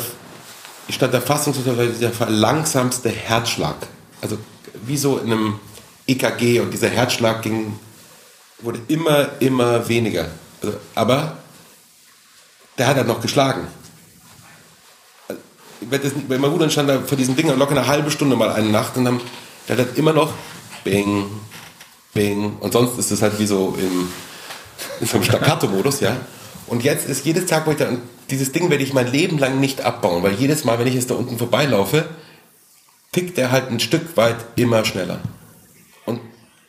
ich 0.89 0.95
stand 0.95 1.15
da 1.15 1.19
unter 1.19 1.87
dieser 1.87 2.11
verlangsamste 2.11 3.09
Herzschlag. 3.09 3.77
Also 4.21 4.39
wie 4.87 4.97
so 4.97 5.19
in 5.19 5.33
einem 5.33 5.61
EKG 6.07 6.61
und 6.61 6.73
dieser 6.73 6.89
Herzschlag 6.89 7.43
ging, 7.43 7.79
wurde 8.61 8.81
immer, 8.89 9.29
immer 9.41 9.89
weniger. 9.89 10.29
Also, 10.63 10.77
aber 10.95 11.39
der 12.79 12.87
hat 12.87 12.97
halt 12.97 13.07
noch 13.07 13.21
geschlagen. 13.21 13.67
Wenn 15.81 16.41
mein 16.41 16.51
Bruder 16.51 16.71
stand 16.71 16.89
da 16.89 17.01
vor 17.01 17.17
diesem 17.17 17.37
Ding 17.37 17.49
locker 17.57 17.73
eine 17.73 17.87
halbe 17.87 18.11
Stunde 18.11 18.37
mal 18.37 18.51
eine 18.51 18.69
Nacht 18.69 18.97
und 18.97 19.05
dann 19.05 19.21
der 19.69 19.79
hat 19.79 19.97
immer 19.97 20.13
noch 20.13 20.33
Bing, 20.85 21.27
Bing 22.13 22.57
und 22.61 22.73
sonst 22.73 22.99
ist 22.99 23.11
es 23.11 23.23
halt 23.23 23.39
wie 23.39 23.47
so 23.47 23.75
im, 23.79 24.09
in 25.01 25.07
so 25.07 25.17
einem 25.17 25.25
Staccato-Modus, 25.25 26.01
ja. 26.01 26.17
Und 26.67 26.85
jetzt 26.85 27.09
ist 27.09 27.25
jedes 27.25 27.47
Tag, 27.47 27.67
wo 27.67 27.73
ich 27.73 27.77
da, 27.77 27.89
dieses 28.31 28.53
Ding 28.53 28.71
werde 28.71 28.85
ich 28.85 28.93
mein 28.93 29.11
Leben 29.11 29.39
lang 29.39 29.61
nicht 29.61 29.83
abbauen, 29.83 30.23
weil 30.23 30.35
jedes 30.35 30.65
Mal, 30.65 30.79
wenn 30.79 30.87
ich 30.87 30.95
jetzt 30.95 31.11
da 31.11 31.15
unten 31.15 31.39
vorbeilaufe, 31.39 32.09
tickt 33.13 33.39
er 33.39 33.51
halt 33.51 33.71
ein 33.71 33.81
Stück 33.81 34.17
weit 34.17 34.37
immer 34.57 34.85
schneller. 34.85 35.21
Und 36.05 36.21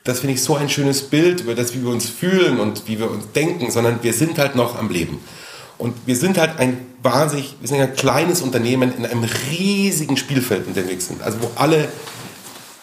das 0.04 0.20
finde 0.20 0.36
ich 0.36 0.44
so 0.44 0.56
ein 0.56 0.70
schönes 0.70 1.04
Bild 1.04 1.42
über 1.42 1.56
das, 1.56 1.74
wie 1.74 1.82
wir 1.82 1.90
uns 1.90 2.08
fühlen 2.08 2.60
und 2.60 2.88
wie 2.88 3.00
wir 3.00 3.10
uns 3.10 3.32
denken, 3.34 3.72
sondern 3.72 4.04
wir 4.04 4.14
sind 4.14 4.38
halt 4.38 4.56
noch 4.56 4.78
am 4.78 4.90
Leben. 4.90 5.20
Und 5.78 5.96
wir 6.06 6.16
sind 6.16 6.38
halt 6.38 6.60
ein 6.60 6.78
wahnsinnig, 7.02 7.56
wir 7.60 7.68
sind 7.68 7.80
ein 7.80 7.96
kleines 7.96 8.42
Unternehmen 8.42 8.94
in 8.98 9.06
einem 9.06 9.26
riesigen 9.52 10.18
Spielfeld 10.18 10.68
unterwegs 10.68 11.08
sind. 11.08 11.22
Also 11.22 11.42
wo 11.42 11.52
alle 11.56 11.88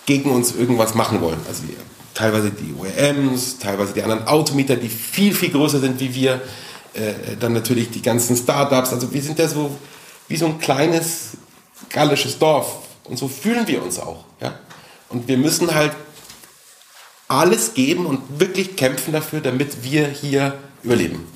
gegen 0.06 0.30
uns 0.30 0.54
irgendwas 0.54 0.94
machen 0.94 1.20
wollen. 1.20 1.38
Also 1.48 1.62
die, 1.62 1.76
teilweise 2.14 2.50
die 2.50 2.74
OEMs, 2.78 3.58
teilweise 3.58 3.92
die 3.92 4.02
anderen 4.02 4.26
Automieter, 4.26 4.76
die 4.76 4.88
viel, 4.88 5.34
viel 5.34 5.50
größer 5.50 5.80
sind 5.80 6.00
wie 6.00 6.14
wir. 6.14 6.40
Äh, 6.94 7.36
dann 7.40 7.54
natürlich 7.54 7.90
die 7.90 8.02
ganzen 8.02 8.36
Startups. 8.36 8.92
Also 8.92 9.12
wir 9.12 9.22
sind 9.22 9.38
ja 9.38 9.48
so 9.48 9.76
wie 10.28 10.36
so 10.36 10.46
ein 10.46 10.58
kleines 10.58 11.30
gallisches 11.88 12.38
Dorf. 12.38 12.78
Und 13.04 13.18
so 13.18 13.28
fühlen 13.28 13.66
wir 13.66 13.82
uns 13.82 13.98
auch. 13.98 14.24
Ja? 14.40 14.58
Und 15.08 15.28
wir 15.28 15.38
müssen 15.38 15.74
halt 15.74 15.92
alles 17.28 17.74
geben 17.74 18.06
und 18.06 18.40
wirklich 18.40 18.76
kämpfen 18.76 19.12
dafür, 19.12 19.40
damit 19.40 19.82
wir 19.82 20.06
hier 20.06 20.58
überleben. 20.82 21.26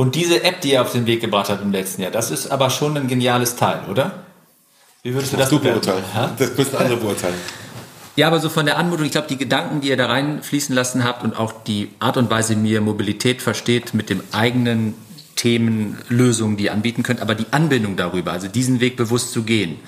Und 0.00 0.14
diese 0.14 0.42
App, 0.44 0.62
die 0.62 0.70
ihr 0.70 0.80
auf 0.80 0.92
den 0.92 1.04
Weg 1.04 1.20
gebracht 1.20 1.50
habt 1.50 1.60
im 1.60 1.72
letzten 1.72 2.00
Jahr, 2.00 2.10
das 2.10 2.30
ist 2.30 2.50
aber 2.50 2.70
schon 2.70 2.96
ein 2.96 3.06
geniales 3.06 3.56
Teil, 3.56 3.82
oder? 3.90 4.24
Wie 5.02 5.12
würdest 5.12 5.34
du 5.34 5.36
das, 5.36 5.50
das 5.50 5.60
beurteilen? 5.60 6.02
Das 6.38 6.56
müssen 6.56 6.76
andere 6.76 6.96
beurteilen. 6.96 7.34
Ja, 8.16 8.28
aber 8.28 8.40
so 8.40 8.48
von 8.48 8.64
der 8.64 8.78
Anmutung, 8.78 9.04
ich 9.04 9.12
glaube, 9.12 9.28
die 9.28 9.36
Gedanken, 9.36 9.82
die 9.82 9.88
ihr 9.88 9.98
da 9.98 10.06
reinfließen 10.06 10.74
lassen 10.74 11.04
habt 11.04 11.22
und 11.22 11.38
auch 11.38 11.52
die 11.52 11.90
Art 11.98 12.16
und 12.16 12.30
Weise, 12.30 12.56
wie 12.62 12.70
ihr 12.70 12.80
Mobilität 12.80 13.42
versteht, 13.42 13.92
mit 13.92 14.08
dem 14.08 14.22
eigenen 14.32 14.94
Themen, 15.36 15.98
Lösungen, 16.08 16.56
die 16.56 16.64
ihr 16.64 16.72
anbieten 16.72 17.02
könnt, 17.02 17.20
aber 17.20 17.34
die 17.34 17.48
Anbindung 17.50 17.96
darüber, 17.96 18.32
also 18.32 18.48
diesen 18.48 18.80
Weg 18.80 18.96
bewusst 18.96 19.32
zu 19.32 19.42
gehen, 19.42 19.80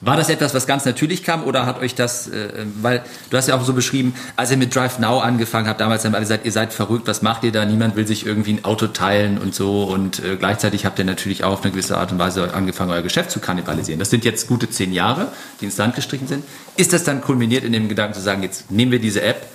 war 0.00 0.16
das 0.16 0.28
etwas, 0.28 0.54
was 0.54 0.66
ganz 0.66 0.84
natürlich 0.84 1.24
kam 1.24 1.42
oder 1.44 1.66
hat 1.66 1.80
euch 1.80 1.94
das, 1.94 2.28
äh, 2.28 2.66
weil 2.80 3.02
du 3.30 3.36
hast 3.36 3.48
ja 3.48 3.56
auch 3.56 3.64
so 3.64 3.72
beschrieben, 3.72 4.14
als 4.36 4.50
ihr 4.50 4.56
mit 4.56 4.74
Drive 4.74 4.98
Now 4.98 5.18
angefangen 5.18 5.66
habt, 5.66 5.80
damals 5.80 6.04
haben 6.04 6.14
alle 6.14 6.22
gesagt, 6.22 6.46
ihr 6.46 6.52
seid 6.52 6.72
verrückt, 6.72 7.08
was 7.08 7.22
macht 7.22 7.42
ihr 7.42 7.50
da? 7.50 7.64
Niemand 7.64 7.96
will 7.96 8.06
sich 8.06 8.24
irgendwie 8.24 8.52
ein 8.52 8.64
Auto 8.64 8.86
teilen 8.86 9.38
und 9.38 9.54
so 9.54 9.84
und 9.84 10.22
äh, 10.22 10.36
gleichzeitig 10.36 10.84
habt 10.86 10.98
ihr 10.98 11.04
natürlich 11.04 11.42
auch 11.42 11.52
auf 11.52 11.62
eine 11.62 11.72
gewisse 11.72 11.98
Art 11.98 12.12
und 12.12 12.18
Weise 12.18 12.54
angefangen, 12.54 12.92
euer 12.92 13.02
Geschäft 13.02 13.30
zu 13.30 13.40
kannibalisieren. 13.40 13.98
Das 13.98 14.10
sind 14.10 14.24
jetzt 14.24 14.46
gute 14.46 14.70
zehn 14.70 14.92
Jahre, 14.92 15.28
die 15.60 15.64
ins 15.64 15.76
Land 15.76 15.96
gestrichen 15.96 16.28
sind. 16.28 16.44
Ist 16.76 16.92
das 16.92 17.02
dann 17.02 17.20
kulminiert 17.20 17.64
in 17.64 17.72
dem 17.72 17.88
Gedanken 17.88 18.14
zu 18.14 18.20
sagen, 18.20 18.42
jetzt 18.42 18.70
nehmen 18.70 18.92
wir 18.92 19.00
diese 19.00 19.22
App, 19.22 19.46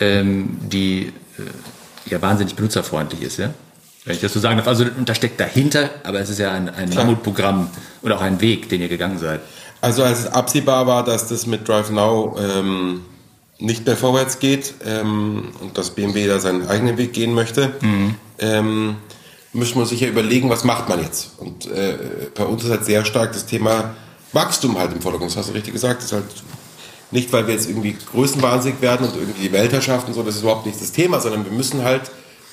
ähm, 0.00 0.58
die 0.60 1.12
äh, 1.38 2.10
ja 2.10 2.20
wahnsinnig 2.20 2.56
benutzerfreundlich 2.56 3.22
ist, 3.22 3.38
ja? 3.38 3.50
Wenn 4.04 4.14
ich 4.14 4.22
das 4.22 4.32
so 4.32 4.40
sagen 4.40 4.56
darf. 4.56 4.66
Also 4.66 4.84
und 4.84 5.08
da 5.08 5.14
steckt 5.14 5.38
dahinter, 5.38 5.90
aber 6.02 6.20
es 6.20 6.30
ist 6.30 6.38
ja 6.38 6.52
ein, 6.52 6.70
ein 6.70 6.88
Mammutprogramm 6.94 7.68
und 8.00 8.12
auch 8.12 8.22
ein 8.22 8.40
Weg, 8.40 8.70
den 8.70 8.80
ihr 8.80 8.88
gegangen 8.88 9.18
seid. 9.18 9.40
Also 9.80 10.02
als 10.02 10.20
es 10.20 10.26
absehbar 10.26 10.86
war, 10.86 11.04
dass 11.04 11.28
das 11.28 11.46
mit 11.46 11.68
Drive 11.68 11.90
Now 11.90 12.36
ähm, 12.38 13.02
nicht 13.58 13.86
mehr 13.86 13.96
vorwärts 13.96 14.38
geht 14.38 14.74
ähm, 14.84 15.48
und 15.60 15.78
dass 15.78 15.90
BMW 15.90 16.26
da 16.26 16.38
seinen 16.38 16.66
eigenen 16.68 16.96
Weg 16.96 17.12
gehen 17.12 17.34
möchte, 17.34 17.74
mhm. 17.80 18.14
ähm, 18.38 18.96
müssen 19.52 19.78
wir 19.78 19.86
sich 19.86 20.00
ja 20.00 20.08
überlegen, 20.08 20.50
was 20.50 20.64
macht 20.64 20.88
man 20.88 21.02
jetzt. 21.02 21.32
Und 21.38 21.66
äh, 21.66 21.96
bei 22.34 22.44
uns 22.44 22.64
ist 22.64 22.70
halt 22.70 22.84
sehr 22.84 23.04
stark 23.04 23.32
das 23.32 23.46
Thema 23.46 23.94
Wachstum 24.32 24.78
halt 24.78 24.92
im 24.92 25.00
Vordergrund. 25.00 25.30
Das 25.30 25.38
hast 25.38 25.50
du 25.50 25.54
richtig 25.54 25.72
gesagt. 25.72 25.98
Das 25.98 26.06
ist 26.06 26.12
halt 26.12 26.24
nicht, 27.10 27.32
weil 27.32 27.46
wir 27.46 27.54
jetzt 27.54 27.68
irgendwie 27.68 27.96
größenwahnsinnig 28.12 28.80
werden 28.80 29.08
und 29.08 29.16
irgendwie 29.16 29.48
die 29.48 29.52
Weltherrschaft 29.52 30.08
und 30.08 30.14
so, 30.14 30.22
das 30.22 30.36
ist 30.36 30.42
überhaupt 30.42 30.66
nicht 30.66 30.80
das 30.80 30.92
Thema, 30.92 31.20
sondern 31.20 31.44
wir 31.44 31.52
müssen 31.52 31.82
halt, 31.82 32.02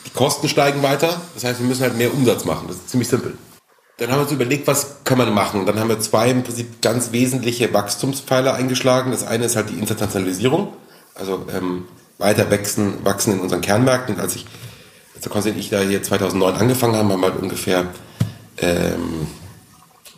die 0.06 0.12
Kosten 0.12 0.48
steigen 0.48 0.84
weiter. 0.84 1.20
Das 1.34 1.44
heißt, 1.44 1.60
wir 1.60 1.68
müssen 1.68 1.82
halt 1.82 1.98
mehr 1.98 2.14
Umsatz 2.14 2.46
machen. 2.46 2.66
Das 2.68 2.78
ist 2.78 2.90
ziemlich 2.90 3.10
simpel. 3.10 3.38
Dann 3.98 4.10
haben 4.10 4.18
wir 4.18 4.24
uns 4.24 4.32
überlegt, 4.32 4.68
was 4.68 5.04
kann 5.06 5.18
man 5.18 5.34
machen. 5.34 5.62
Und 5.62 5.68
dann 5.68 5.80
haben 5.80 5.88
wir 5.88 6.00
zwei 6.00 6.30
im 6.30 6.44
Prinzip 6.44 6.82
ganz 6.82 7.12
wesentliche 7.14 7.74
Wachstumspfeiler 7.74 8.54
eingeschlagen. 8.54 9.12
Das 9.12 9.26
eine 9.26 9.46
ist 9.46 9.56
halt 9.56 9.70
die 9.70 9.80
Internationalisierung, 9.80 10.74
also 11.14 11.46
ähm, 11.56 11.86
weiter 12.18 12.52
wachsen, 12.52 13.06
wachsen 13.06 13.34
in 13.34 13.40
unseren 13.40 13.62
Kernmärkten. 13.62 14.16
Und 14.16 14.22
als 14.22 14.36
ich, 14.36 14.46
als 15.16 15.30
Konstantin 15.30 15.60
ich 15.60 15.70
da 15.70 15.80
hier 15.80 16.04
2009 16.04 16.56
angefangen 16.56 16.96
haben, 16.96 17.10
haben 17.10 17.22
wir 17.22 17.32
halt 17.32 17.42
ungefähr 17.42 17.86
ähm, 18.58 19.28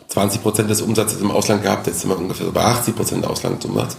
20 0.08 0.42
Prozent 0.42 0.70
des 0.70 0.82
Umsatzes 0.82 1.20
im 1.20 1.30
Ausland 1.30 1.62
gehabt. 1.62 1.86
Jetzt 1.86 2.00
sind 2.00 2.10
wir 2.10 2.18
ungefähr 2.18 2.46
so 2.46 2.52
bei 2.52 2.64
80 2.64 2.96
Prozent 2.96 3.26
Auslandsumsatz. 3.26 3.96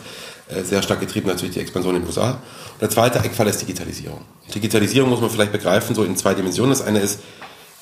Äh, 0.50 0.64
sehr 0.64 0.82
stark 0.82 1.00
getrieben 1.00 1.28
natürlich 1.30 1.54
die 1.54 1.62
Expansion 1.62 1.96
in 1.96 2.02
den 2.02 2.08
USA. 2.08 2.32
Und 2.32 2.82
der 2.82 2.90
zweite 2.90 3.20
Eckpfeiler 3.20 3.52
ist 3.52 3.62
Digitalisierung. 3.62 4.22
Digitalisierung 4.54 5.10
muss 5.10 5.22
man 5.22 5.30
vielleicht 5.30 5.54
begreifen, 5.54 5.96
so 5.96 6.04
in 6.04 6.18
zwei 6.18 6.34
Dimensionen. 6.34 6.72
Das 6.72 6.82
eine 6.82 7.00
ist 7.00 7.20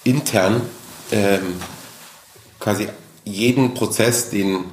intern 0.04 0.62
ähm, 1.12 1.56
quasi 2.60 2.88
jeden 3.24 3.74
Prozess, 3.74 4.30
den 4.30 4.65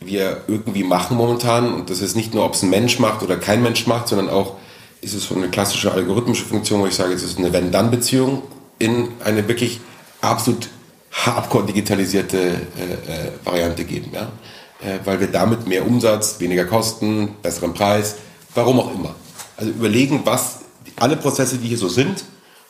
wir 0.00 0.42
irgendwie 0.48 0.84
machen 0.84 1.16
momentan, 1.16 1.72
und 1.74 1.90
das 1.90 2.00
ist 2.00 2.16
nicht 2.16 2.34
nur, 2.34 2.44
ob 2.44 2.54
es 2.54 2.62
ein 2.62 2.70
Mensch 2.70 2.98
macht 2.98 3.22
oder 3.22 3.36
kein 3.36 3.62
Mensch 3.62 3.86
macht, 3.86 4.08
sondern 4.08 4.30
auch 4.30 4.56
ist 5.00 5.14
es 5.14 5.24
so 5.24 5.34
eine 5.34 5.48
klassische 5.48 5.92
algorithmische 5.92 6.44
Funktion, 6.44 6.80
wo 6.80 6.86
ich 6.86 6.94
sage, 6.94 7.12
es 7.12 7.22
ist 7.22 7.38
eine 7.38 7.52
Wenn-Dann-Beziehung 7.52 8.42
in 8.78 9.08
eine 9.24 9.46
wirklich 9.48 9.80
absolut 10.20 10.68
hardcore 11.10 11.66
digitalisierte 11.66 12.38
äh, 12.38 12.46
äh, 12.46 13.30
Variante 13.44 13.84
geben. 13.84 14.12
Ja? 14.12 14.32
Äh, 14.80 14.98
weil 15.04 15.20
wir 15.20 15.26
damit 15.26 15.66
mehr 15.66 15.86
Umsatz, 15.86 16.40
weniger 16.40 16.64
Kosten, 16.64 17.36
besseren 17.42 17.74
Preis, 17.74 18.16
warum 18.54 18.80
auch 18.80 18.94
immer. 18.94 19.14
Also 19.56 19.70
überlegen, 19.70 20.22
was 20.24 20.60
alle 20.96 21.16
Prozesse, 21.16 21.58
die 21.58 21.68
hier 21.68 21.78
so 21.78 21.88
sind, 21.88 22.24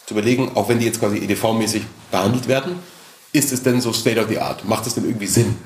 zu 0.06 0.14
überlegen, 0.14 0.52
auch 0.54 0.68
wenn 0.68 0.78
die 0.78 0.86
jetzt 0.86 1.00
quasi 1.00 1.18
EDV-mäßig 1.18 1.82
behandelt 2.10 2.48
werden, 2.48 2.76
ist 3.32 3.52
es 3.52 3.62
denn 3.62 3.80
so 3.80 3.92
State 3.92 4.20
of 4.20 4.28
the 4.28 4.38
Art? 4.38 4.64
Macht 4.64 4.86
es 4.86 4.94
denn 4.94 5.04
irgendwie 5.04 5.26
Sinn? 5.26 5.56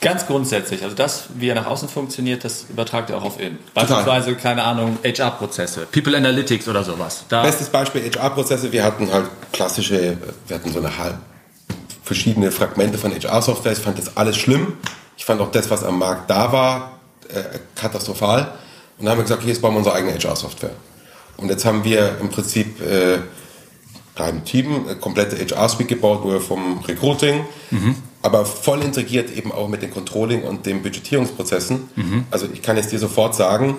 Ganz 0.00 0.26
grundsätzlich, 0.26 0.82
also 0.84 0.94
das, 0.94 1.24
wie 1.36 1.48
er 1.48 1.54
nach 1.54 1.66
außen 1.66 1.88
funktioniert, 1.88 2.44
das 2.44 2.66
übertragt 2.68 3.08
er 3.10 3.16
auch 3.16 3.24
auf 3.24 3.40
innen. 3.40 3.58
Beispielsweise, 3.72 4.26
Total. 4.26 4.42
keine 4.42 4.62
Ahnung, 4.62 4.98
HR-Prozesse, 5.02 5.86
People 5.90 6.16
Analytics 6.16 6.68
oder 6.68 6.84
sowas. 6.84 7.24
Da 7.28 7.42
Bestes 7.42 7.70
Beispiel 7.70 8.02
HR-Prozesse, 8.12 8.70
wir 8.70 8.84
hatten 8.84 9.10
halt 9.10 9.26
klassische, 9.52 10.18
wir 10.46 10.56
hatten 10.56 10.70
so 10.70 10.80
eine 10.80 10.96
halb 10.96 11.16
verschiedene 12.04 12.52
Fragmente 12.52 12.98
von 12.98 13.10
HR-Software. 13.10 13.72
Ich 13.72 13.78
fand 13.78 13.98
das 13.98 14.16
alles 14.16 14.36
schlimm. 14.36 14.74
Ich 15.16 15.24
fand 15.24 15.40
auch 15.40 15.50
das, 15.50 15.70
was 15.70 15.82
am 15.82 15.98
Markt 15.98 16.30
da 16.30 16.52
war, 16.52 17.00
äh, 17.28 17.58
katastrophal. 17.74 18.52
Und 18.98 19.04
dann 19.04 19.12
haben 19.12 19.18
wir 19.18 19.24
gesagt, 19.24 19.40
okay, 19.40 19.50
jetzt 19.50 19.62
bauen 19.62 19.74
wir 19.74 19.78
unsere 19.78 19.96
eigene 19.96 20.12
HR-Software. 20.12 20.70
Und 21.38 21.48
jetzt 21.48 21.64
haben 21.64 21.84
wir 21.84 22.18
im 22.20 22.28
Prinzip 22.30 22.80
äh, 22.80 23.18
kleinen 24.16 24.44
Team, 24.44 24.86
eine 24.86 24.96
komplette 24.96 25.36
HR-Suite 25.36 25.88
gebaut, 25.88 26.24
nur 26.24 26.40
vom 26.40 26.80
Recruiting, 26.80 27.44
mhm. 27.70 27.94
aber 28.22 28.44
voll 28.44 28.82
integriert 28.82 29.30
eben 29.36 29.52
auch 29.52 29.68
mit 29.68 29.82
dem 29.82 29.92
Controlling 29.92 30.42
und 30.42 30.66
den 30.66 30.82
Budgetierungsprozessen. 30.82 31.88
Mhm. 31.94 32.24
Also 32.30 32.48
ich 32.52 32.62
kann 32.62 32.76
jetzt 32.76 32.90
dir 32.90 32.98
sofort 32.98 33.34
sagen, 33.34 33.76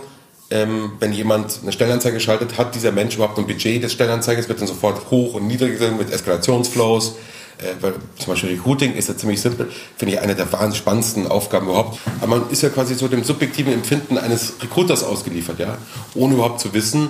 ähm, 0.50 0.94
wenn 1.00 1.12
jemand 1.12 1.60
eine 1.62 1.74
Stellenanzeige 1.74 2.20
schaltet, 2.22 2.58
hat 2.58 2.74
dieser 2.76 2.94
Mensch 2.94 3.16
überhaupt 3.16 3.38
ein 3.38 3.48
Budget 3.48 3.84
des 3.84 3.92
Stellenanzeiges, 3.92 4.48
wird 4.48 4.62
dann 4.62 4.68
sofort 4.68 5.12
hoch 5.12 5.34
und 5.34 5.48
niedrig 5.48 5.74
gesenkt 5.74 6.00
mit 6.00 6.12
Eskalationsflows. 6.12 7.16
Äh, 7.58 7.74
weil 7.82 7.96
zum 8.18 8.34
Beispiel 8.34 8.52
Recruiting 8.52 8.94
ist 8.94 9.10
ja 9.10 9.18
ziemlich 9.18 9.42
simpel, 9.42 9.70
finde 9.98 10.14
ich 10.14 10.22
eine 10.22 10.36
der 10.36 10.52
wahnsinnig 10.54 10.78
spannendsten 10.78 11.28
Aufgaben 11.28 11.68
überhaupt. 11.68 12.00
Aber 12.22 12.38
man 12.38 12.50
ist 12.52 12.62
ja 12.62 12.70
quasi 12.70 12.94
so 12.94 13.08
dem 13.08 13.24
subjektiven 13.24 13.74
Empfinden 13.74 14.18
eines 14.18 14.54
Recruiters 14.62 15.04
ausgeliefert, 15.04 15.60
ja, 15.60 15.78
ohne 16.14 16.36
überhaupt 16.36 16.60
zu 16.60 16.74
wissen, 16.74 17.10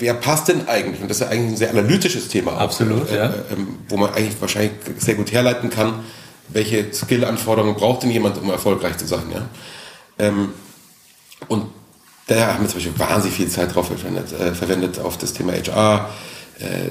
wer 0.00 0.14
passt 0.14 0.48
denn 0.48 0.66
eigentlich? 0.68 1.00
Und 1.00 1.08
das 1.08 1.18
ist 1.18 1.26
ja 1.26 1.28
eigentlich 1.28 1.52
ein 1.52 1.56
sehr 1.56 1.70
analytisches 1.70 2.28
Thema. 2.28 2.56
Absolut, 2.56 3.08
auch, 3.08 3.12
äh, 3.12 3.16
ja. 3.16 3.26
Äh, 3.26 3.56
wo 3.88 3.96
man 3.96 4.12
eigentlich 4.12 4.40
wahrscheinlich 4.40 4.72
sehr 4.98 5.14
gut 5.14 5.32
herleiten 5.32 5.70
kann, 5.70 6.00
welche 6.48 6.92
Skill-Anforderungen 6.92 7.76
braucht 7.76 8.02
denn 8.02 8.10
jemand, 8.10 8.38
um 8.38 8.50
erfolgreich 8.50 8.96
zu 8.96 9.06
sein. 9.06 9.24
Ja? 9.32 9.48
Ähm, 10.18 10.50
und 11.48 11.66
da 12.26 12.54
haben 12.54 12.62
wir 12.62 12.68
zum 12.68 12.80
Beispiel 12.80 12.98
wahnsinnig 12.98 13.36
viel 13.36 13.48
Zeit 13.48 13.74
drauf 13.74 13.86
verwendet, 13.86 14.32
äh, 14.32 14.54
verwendet 14.54 14.98
auf 14.98 15.18
das 15.18 15.32
Thema 15.32 15.52
HR, 15.52 16.10
äh, 16.58 16.90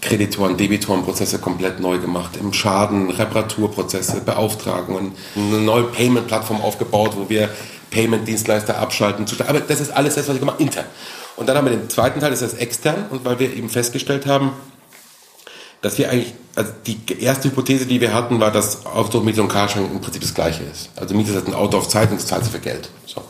Kreditoren, 0.00 0.56
Debitorenprozesse 0.56 1.38
komplett 1.38 1.80
neu 1.80 1.98
gemacht, 1.98 2.36
im 2.38 2.52
Schaden, 2.52 3.10
Reparaturprozesse, 3.10 4.20
Beauftragungen, 4.20 5.12
eine 5.36 5.60
neue 5.60 5.84
Payment-Plattform 5.84 6.60
aufgebaut, 6.60 7.12
wo 7.16 7.28
wir 7.28 7.48
Payment-Dienstleister 7.90 8.78
abschalten. 8.78 9.26
Aber 9.46 9.60
das 9.60 9.80
ist 9.80 9.90
alles 9.90 10.14
das, 10.14 10.28
was 10.28 10.34
ich 10.34 10.40
gemacht 10.40 10.60
intern. 10.60 10.86
Und 11.36 11.48
dann 11.48 11.56
haben 11.56 11.66
wir 11.66 11.76
den 11.76 11.88
zweiten 11.88 12.20
Teil, 12.20 12.30
das 12.30 12.42
ist 12.42 12.54
extern, 12.54 13.06
und 13.10 13.24
weil 13.24 13.38
wir 13.38 13.54
eben 13.54 13.68
festgestellt 13.68 14.26
haben, 14.26 14.52
dass 15.80 15.96
wir 15.96 16.10
eigentlich, 16.10 16.34
also 16.56 16.72
die 16.86 16.98
erste 17.20 17.48
Hypothese, 17.48 17.86
die 17.86 18.00
wir 18.00 18.12
hatten, 18.12 18.40
war, 18.40 18.50
dass 18.50 18.84
Auto, 18.84 19.20
Miete 19.20 19.42
und 19.42 19.48
Carsharing 19.48 19.90
im 19.92 20.00
Prinzip 20.00 20.22
das 20.22 20.34
Gleiche 20.34 20.64
ist. 20.64 20.90
Also 20.96 21.14
Miete 21.14 21.32
ist 21.32 21.46
ein 21.46 21.54
Auto 21.54 21.78
auf 21.78 21.88
Zeit 21.88 22.10
und 22.10 22.18
das 22.18 22.26
zahlt 22.26 22.44
sie 22.44 22.50
für 22.50 22.58
Geld. 22.58 22.88
So. 23.06 23.22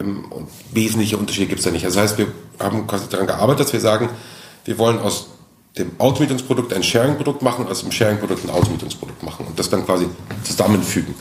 Ähm, 0.00 0.26
und 0.30 0.48
wesentliche 0.72 1.16
Unterschiede 1.16 1.46
gibt 1.46 1.58
es 1.58 1.64
da 1.64 1.72
nicht. 1.72 1.84
Also 1.84 2.00
das 2.00 2.10
heißt, 2.10 2.18
wir 2.18 2.28
haben 2.60 2.86
quasi 2.86 3.08
daran 3.08 3.26
gearbeitet, 3.26 3.66
dass 3.66 3.72
wir 3.72 3.80
sagen, 3.80 4.08
wir 4.64 4.78
wollen 4.78 5.00
aus 5.00 5.26
dem 5.78 5.92
Automietungsprodukt 5.98 6.72
ein 6.72 6.82
Sharing-Produkt 6.82 7.42
machen, 7.42 7.66
aus 7.68 7.80
dem 7.80 7.90
Sharing-Produkt 7.90 8.44
ein 8.44 8.50
Automietungsprodukt 8.50 9.22
machen 9.22 9.46
und 9.46 9.58
das 9.58 9.70
dann 9.70 9.84
quasi 9.84 10.06
zusammenfügen. 10.44 11.14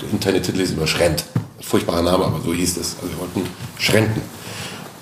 Der 0.00 0.10
interne 0.10 0.42
Titel 0.42 0.60
ist 0.60 0.72
immer 0.72 0.86
Schrent. 0.86 1.24
Furchtbarer 1.66 2.02
Name, 2.02 2.24
aber 2.24 2.40
so 2.40 2.52
hieß 2.52 2.76
es. 2.76 2.96
Also 3.00 3.10
wir 3.10 3.18
wollten 3.20 3.48
Schrenten. 3.78 4.22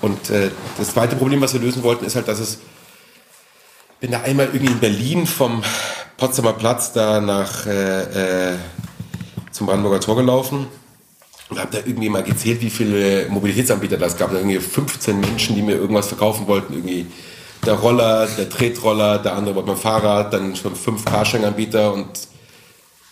Und 0.01 0.29
äh, 0.29 0.51
das 0.77 0.91
zweite 0.91 1.15
Problem, 1.15 1.41
was 1.41 1.53
wir 1.53 1.61
lösen 1.61 1.83
wollten, 1.83 2.05
ist 2.05 2.15
halt, 2.15 2.27
dass 2.27 2.39
es, 2.39 2.59
bin 3.99 4.11
da 4.11 4.21
einmal 4.21 4.47
irgendwie 4.47 4.73
in 4.73 4.79
Berlin 4.79 5.25
vom 5.25 5.63
Potsdamer 6.17 6.53
Platz 6.53 6.93
da 6.93 7.21
nach 7.21 7.65
äh, 7.65 8.51
äh, 8.51 8.57
zum 9.51 9.67
Brandenburger 9.67 10.01
Tor 10.01 10.15
gelaufen 10.15 10.67
und 11.49 11.59
habe 11.59 11.71
da 11.71 11.77
irgendwie 11.85 12.09
mal 12.09 12.23
gezählt, 12.23 12.61
wie 12.61 12.69
viele 12.69 13.27
Mobilitätsanbieter 13.29 13.97
das 13.97 14.17
gab. 14.17 14.31
Da 14.31 14.37
irgendwie 14.37 14.59
15 14.59 15.19
Menschen, 15.19 15.55
die 15.55 15.61
mir 15.61 15.75
irgendwas 15.75 16.07
verkaufen 16.07 16.47
wollten, 16.47 16.73
irgendwie 16.73 17.05
der 17.65 17.75
Roller, 17.75 18.27
der 18.27 18.49
Tretroller, 18.49 19.19
der 19.19 19.35
andere 19.35 19.55
mit 19.55 19.67
dem 19.67 19.77
Fahrrad, 19.77 20.33
dann 20.33 20.55
schon 20.55 20.75
fünf 20.75 21.05
Carsharing-Anbieter 21.05 21.93
und 21.93 22.09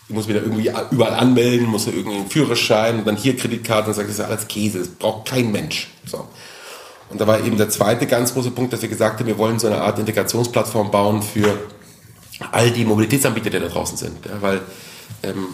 ich 0.08 0.14
muss 0.14 0.26
da 0.26 0.34
irgendwie 0.34 0.70
überall 0.90 1.14
anmelden, 1.14 1.66
muss 1.66 1.86
ja 1.86 1.92
irgendwie 1.92 2.18
einen 2.18 2.30
Führerschein 2.30 2.98
und 2.98 3.06
dann 3.06 3.16
hier 3.16 3.36
Kreditkarte 3.36 3.88
und 3.88 3.94
sage, 3.94 4.08
das 4.08 4.18
ist 4.18 4.24
alles 4.24 4.48
Käse, 4.48 4.80
das 4.80 4.88
braucht 4.88 5.28
kein 5.28 5.50
Mensch. 5.52 5.88
So. 6.04 6.26
Und 7.08 7.20
da 7.20 7.26
war 7.26 7.40
eben 7.40 7.56
der 7.56 7.68
zweite 7.68 8.06
ganz 8.06 8.32
große 8.32 8.50
Punkt, 8.50 8.72
dass 8.72 8.82
wir 8.82 8.88
gesagt 8.88 9.20
haben, 9.20 9.26
wir 9.26 9.38
wollen 9.38 9.58
so 9.58 9.66
eine 9.66 9.80
Art 9.80 9.98
Integrationsplattform 9.98 10.90
bauen 10.90 11.22
für 11.22 11.58
all 12.50 12.70
die 12.70 12.84
Mobilitätsanbieter, 12.84 13.50
die 13.50 13.60
da 13.60 13.68
draußen 13.68 13.96
sind. 13.96 14.24
Ja, 14.26 14.40
weil 14.40 14.60
ähm, 15.22 15.48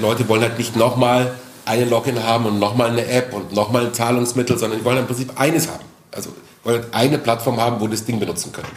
Leute 0.00 0.28
wollen 0.28 0.42
halt 0.42 0.58
nicht 0.58 0.74
nochmal 0.76 1.34
eine 1.64 1.84
Login 1.84 2.22
haben 2.22 2.46
und 2.46 2.58
nochmal 2.58 2.90
eine 2.90 3.06
App 3.06 3.34
und 3.34 3.52
nochmal 3.52 3.86
ein 3.86 3.94
Zahlungsmittel, 3.94 4.58
sondern 4.58 4.78
die 4.78 4.84
wollen 4.84 4.98
im 4.98 5.06
Prinzip 5.06 5.38
eines 5.38 5.68
haben. 5.68 5.84
Also 6.12 6.30
wollen 6.64 6.84
eine 6.92 7.18
Plattform 7.18 7.60
haben, 7.60 7.80
wo 7.80 7.86
das 7.86 8.04
Ding 8.04 8.18
benutzen 8.18 8.52
können. 8.52 8.68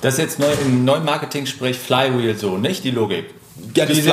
Das 0.00 0.14
ist 0.14 0.20
jetzt 0.20 0.38
neu, 0.38 0.52
im 0.64 0.84
neuen 0.84 1.04
Marketing 1.04 1.46
spricht 1.46 1.80
Flywheel 1.80 2.36
so, 2.36 2.56
nicht 2.56 2.84
die 2.84 2.90
Logik. 2.90 3.30
Ja, 3.74 3.86
das 3.86 3.96
Diese, 3.96 4.12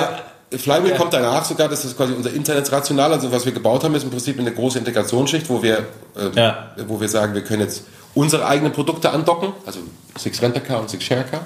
Flywheel 0.51 0.91
ja. 0.91 0.97
kommt 0.97 1.13
danach 1.13 1.43
sogar, 1.43 1.67
das 1.67 1.85
ist 1.85 1.97
quasi 1.97 2.13
unser 2.13 2.31
internes 2.31 2.71
Rational, 2.71 3.11
also 3.11 3.31
was 3.31 3.45
wir 3.45 3.51
gebaut 3.51 3.83
haben, 3.83 3.95
ist 3.95 4.03
im 4.03 4.11
Prinzip 4.11 4.39
eine 4.39 4.51
große 4.51 4.79
Integrationsschicht, 4.79 5.49
wo 5.49 5.61
wir, 5.61 5.79
äh, 6.15 6.29
ja. 6.35 6.71
wo 6.87 6.99
wir 7.01 7.09
sagen, 7.09 7.33
wir 7.33 7.43
können 7.43 7.61
jetzt 7.61 7.83
unsere 8.13 8.45
eigenen 8.45 8.71
Produkte 8.71 9.09
andocken, 9.09 9.53
also 9.65 9.79
Six 10.17 10.41
Renter 10.41 10.61
Car 10.61 10.79
und 10.79 10.89
Six 10.89 11.03
Share 11.03 11.23
Car 11.23 11.45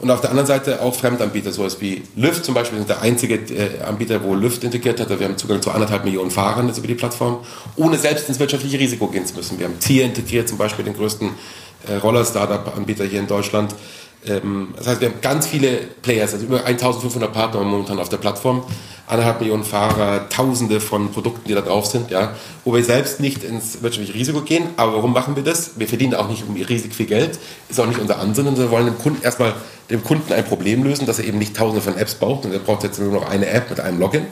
und 0.00 0.10
auf 0.10 0.22
der 0.22 0.30
anderen 0.30 0.46
Seite 0.46 0.80
auch 0.80 0.94
Fremdanbieter, 0.94 1.52
sowas 1.52 1.80
wie 1.80 2.02
Lyft 2.16 2.44
zum 2.44 2.54
Beispiel, 2.54 2.78
sind 2.78 2.88
der 2.88 3.02
einzige 3.02 3.34
äh, 3.34 3.82
Anbieter, 3.82 4.24
wo 4.24 4.34
Lyft 4.34 4.64
integriert 4.64 4.98
hat. 4.98 5.10
Wir 5.10 5.26
haben 5.26 5.36
Zugang 5.36 5.60
zu 5.60 5.70
anderthalb 5.70 6.04
Millionen 6.04 6.30
Fahrern 6.30 6.68
jetzt 6.68 6.78
über 6.78 6.86
die 6.86 6.94
Plattform, 6.94 7.40
ohne 7.76 7.98
selbst 7.98 8.28
ins 8.28 8.38
wirtschaftliche 8.38 8.78
Risiko 8.78 9.08
gehen 9.08 9.26
zu 9.26 9.34
müssen. 9.34 9.58
Wir 9.58 9.66
haben 9.66 9.78
Tier 9.78 10.04
integriert, 10.04 10.48
zum 10.48 10.56
Beispiel 10.56 10.86
den 10.86 10.94
größten 10.94 11.30
äh, 11.86 11.96
Roller-Startup-Anbieter 11.96 13.04
hier 13.04 13.20
in 13.20 13.26
Deutschland. 13.26 13.74
Ähm, 14.26 14.74
das 14.76 14.86
heißt, 14.86 15.00
wir 15.00 15.08
haben 15.08 15.20
ganz 15.20 15.46
viele 15.46 15.78
Players, 16.02 16.34
also 16.34 16.46
über 16.46 16.64
1500 16.64 17.32
Partner 17.32 17.62
momentan 17.62 17.98
auf 17.98 18.08
der 18.08 18.18
Plattform 18.18 18.62
anderthalb 19.06 19.40
Millionen 19.40 19.64
Fahrer, 19.64 20.28
Tausende 20.28 20.80
von 20.80 21.10
Produkten, 21.10 21.48
die 21.48 21.54
da 21.54 21.62
drauf 21.62 21.86
sind, 21.86 22.10
ja, 22.10 22.34
wo 22.64 22.74
wir 22.74 22.84
selbst 22.84 23.18
nicht 23.18 23.42
ins 23.42 23.82
wirtschaftliche 23.82 24.14
Risiko 24.14 24.42
gehen. 24.42 24.68
Aber 24.76 24.94
warum 24.94 25.12
machen 25.12 25.34
wir 25.34 25.42
das? 25.42 25.72
Wir 25.78 25.88
verdienen 25.88 26.14
auch 26.14 26.28
nicht 26.28 26.44
riesig 26.68 26.94
viel 26.94 27.06
Geld, 27.06 27.38
ist 27.68 27.80
auch 27.80 27.86
nicht 27.86 27.98
unser 27.98 28.20
Ansinnen, 28.20 28.56
wir 28.56 28.70
wollen 28.70 28.86
dem 28.86 28.98
Kunden 28.98 29.22
erstmal 29.22 29.54
dem 29.90 30.04
Kunden 30.04 30.32
ein 30.32 30.44
Problem 30.44 30.84
lösen, 30.84 31.06
dass 31.06 31.18
er 31.18 31.24
eben 31.24 31.38
nicht 31.38 31.56
Tausende 31.56 31.82
von 31.82 31.96
Apps 31.96 32.14
braucht 32.14 32.44
und 32.44 32.52
er 32.52 32.60
braucht 32.60 32.84
jetzt 32.84 33.00
nur 33.00 33.12
noch 33.12 33.28
eine 33.28 33.48
App 33.48 33.68
mit 33.70 33.80
einem 33.80 33.98
Login 33.98 34.26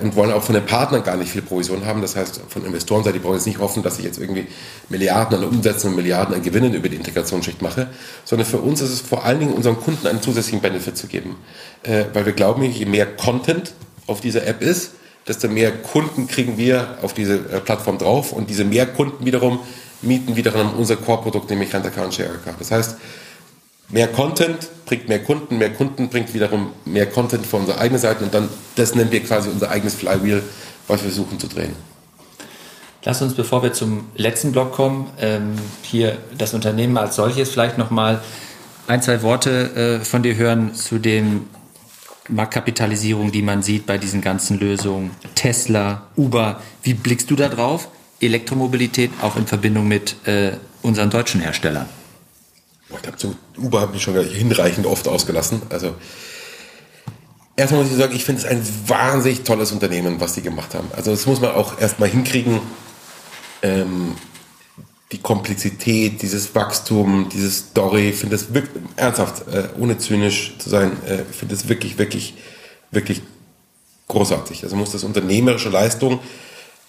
und 0.00 0.14
wollen 0.16 0.32
auch 0.32 0.42
von 0.42 0.54
den 0.54 0.66
Partnern 0.66 1.02
gar 1.02 1.16
nicht 1.16 1.32
viel 1.32 1.42
Provision 1.42 1.86
haben. 1.86 2.02
Das 2.02 2.14
heißt, 2.14 2.42
von 2.48 2.64
Investorenseite, 2.64 3.18
die 3.18 3.22
brauchen 3.22 3.34
jetzt 3.34 3.46
nicht 3.46 3.58
hoffen, 3.58 3.82
dass 3.82 3.98
ich 3.98 4.04
jetzt 4.04 4.18
irgendwie 4.18 4.46
Milliarden 4.88 5.38
an 5.38 5.44
Umsätzen 5.44 5.90
und 5.90 5.96
Milliarden 5.96 6.34
an 6.34 6.42
Gewinnen 6.42 6.74
über 6.74 6.88
die 6.88 6.96
Integrationsschicht 6.96 7.62
mache, 7.62 7.88
sondern 8.24 8.46
für 8.46 8.58
uns 8.58 8.80
ist 8.80 8.90
es 8.90 9.00
vor 9.00 9.24
allen 9.24 9.40
Dingen 9.40 9.54
unseren 9.54 9.80
Kunden 9.80 10.06
einen 10.06 10.22
zusätzlichen 10.22 10.60
Benefit 10.60 10.96
zu 10.96 11.06
geben, 11.06 11.36
äh, 11.82 12.04
weil 12.12 12.26
wir 12.26 12.32
glauben, 12.32 12.62
je 12.62 12.86
mehr 12.86 13.06
Content 13.06 13.72
auf 14.06 14.20
dieser 14.20 14.46
App 14.46 14.62
ist, 14.62 14.92
desto 15.26 15.48
mehr 15.48 15.72
Kunden 15.72 16.28
kriegen 16.28 16.58
wir 16.58 16.98
auf 17.02 17.14
diese 17.14 17.34
äh, 17.34 17.60
Plattform 17.60 17.98
drauf 17.98 18.32
und 18.32 18.50
diese 18.50 18.64
mehr 18.64 18.86
Kunden 18.86 19.24
wiederum 19.24 19.60
mieten 20.02 20.36
wiederum 20.36 20.74
unser 20.74 20.96
Core-Produkt, 20.96 21.50
nämlich 21.50 21.72
Rent-A-Car 21.72 22.04
und 22.04 22.14
Share-A-Car. 22.14 22.54
Das 22.58 22.70
heißt, 22.70 22.96
mehr 23.92 24.08
Content 24.08 24.68
bringt 24.84 25.08
mehr 25.08 25.22
Kunden, 25.22 25.58
mehr 25.58 25.72
Kunden 25.72 26.08
bringt 26.08 26.34
wiederum 26.34 26.72
mehr 26.84 27.06
Content 27.06 27.46
von 27.46 27.60
unserer 27.60 27.78
eigenen 27.78 28.00
Seite 28.00 28.24
und 28.24 28.34
dann, 28.34 28.48
das 28.74 28.94
nennen 28.94 29.12
wir 29.12 29.22
quasi 29.22 29.48
unser 29.48 29.70
eigenes 29.70 29.94
Flywheel, 29.94 30.42
was 30.88 31.02
wir 31.02 31.10
versuchen 31.10 31.38
zu 31.38 31.46
drehen. 31.46 31.74
Lass 33.04 33.20
uns, 33.20 33.34
bevor 33.34 33.62
wir 33.62 33.72
zum 33.72 34.06
letzten 34.16 34.52
Block 34.52 34.72
kommen, 34.72 35.10
ähm, 35.20 35.54
hier 35.82 36.18
das 36.36 36.54
Unternehmen 36.54 36.96
als 36.96 37.16
solches 37.16 37.50
vielleicht 37.50 37.78
nochmal 37.78 38.20
ein, 38.86 39.02
zwei 39.02 39.22
Worte 39.22 40.00
äh, 40.00 40.04
von 40.04 40.22
dir 40.22 40.36
hören 40.36 40.74
zu 40.74 40.98
dem 40.98 41.46
Marktkapitalisierung, 42.28 43.32
die 43.32 43.42
man 43.42 43.62
sieht 43.62 43.86
bei 43.86 43.98
diesen 43.98 44.20
ganzen 44.20 44.58
Lösungen. 44.60 45.10
Tesla, 45.34 46.02
Uber, 46.16 46.60
wie 46.82 46.94
blickst 46.94 47.30
du 47.30 47.36
da 47.36 47.48
drauf? 47.48 47.88
Elektromobilität 48.20 49.10
auch 49.20 49.36
in 49.36 49.46
Verbindung 49.46 49.88
mit 49.88 50.16
äh, 50.26 50.52
unseren 50.82 51.10
deutschen 51.10 51.40
Herstellern. 51.40 51.86
Ich 52.96 53.02
glaube, 53.02 53.18
zu 53.18 53.36
Uber 53.56 53.80
habe 53.80 53.96
ich 53.96 54.02
schon 54.02 54.14
hinreichend 54.14 54.86
oft 54.86 55.08
ausgelassen. 55.08 55.62
Also 55.70 55.94
erstmal 57.56 57.82
muss 57.82 57.92
ich 57.92 57.98
sagen, 57.98 58.14
ich 58.14 58.24
finde 58.24 58.42
es 58.42 58.46
ein 58.46 58.62
wahnsinnig 58.86 59.42
tolles 59.42 59.72
Unternehmen, 59.72 60.20
was 60.20 60.34
die 60.34 60.42
gemacht 60.42 60.74
haben. 60.74 60.88
Also 60.96 61.10
das 61.10 61.26
muss 61.26 61.40
man 61.40 61.52
auch 61.52 61.80
erstmal 61.80 62.08
hinkriegen. 62.08 62.60
Ähm, 63.62 64.14
die 65.12 65.18
Komplexität, 65.18 66.22
dieses 66.22 66.54
Wachstum, 66.54 67.28
diese 67.30 67.50
Story, 67.50 68.10
ich 68.10 68.16
finde 68.16 68.36
das 68.36 68.54
wirklich, 68.54 68.82
ernsthaft, 68.96 69.46
äh, 69.48 69.68
ohne 69.78 69.98
zynisch 69.98 70.54
zu 70.58 70.70
sein, 70.70 70.92
äh, 71.04 71.18
finde 71.30 71.54
das 71.54 71.68
wirklich, 71.68 71.98
wirklich, 71.98 72.34
wirklich 72.90 73.20
großartig. 74.08 74.64
Also 74.64 74.74
muss 74.74 74.92
das 74.92 75.04
unternehmerische 75.04 75.68
Leistung 75.68 76.20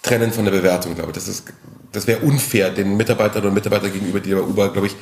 trennen 0.02 0.32
von 0.32 0.46
der 0.46 0.52
Bewertung, 0.52 0.94
glaube 0.94 1.10
ich. 1.10 1.16
Das 1.16 1.42
das 1.94 2.06
wäre 2.06 2.20
unfair 2.20 2.70
den 2.70 2.96
Mitarbeiterinnen 2.96 3.48
und 3.48 3.54
Mitarbeitern 3.54 3.92
gegenüber, 3.92 4.20
die 4.20 4.34
bei 4.34 4.40
Uber, 4.40 4.72
glaube 4.72 4.88
ich, 4.88 4.96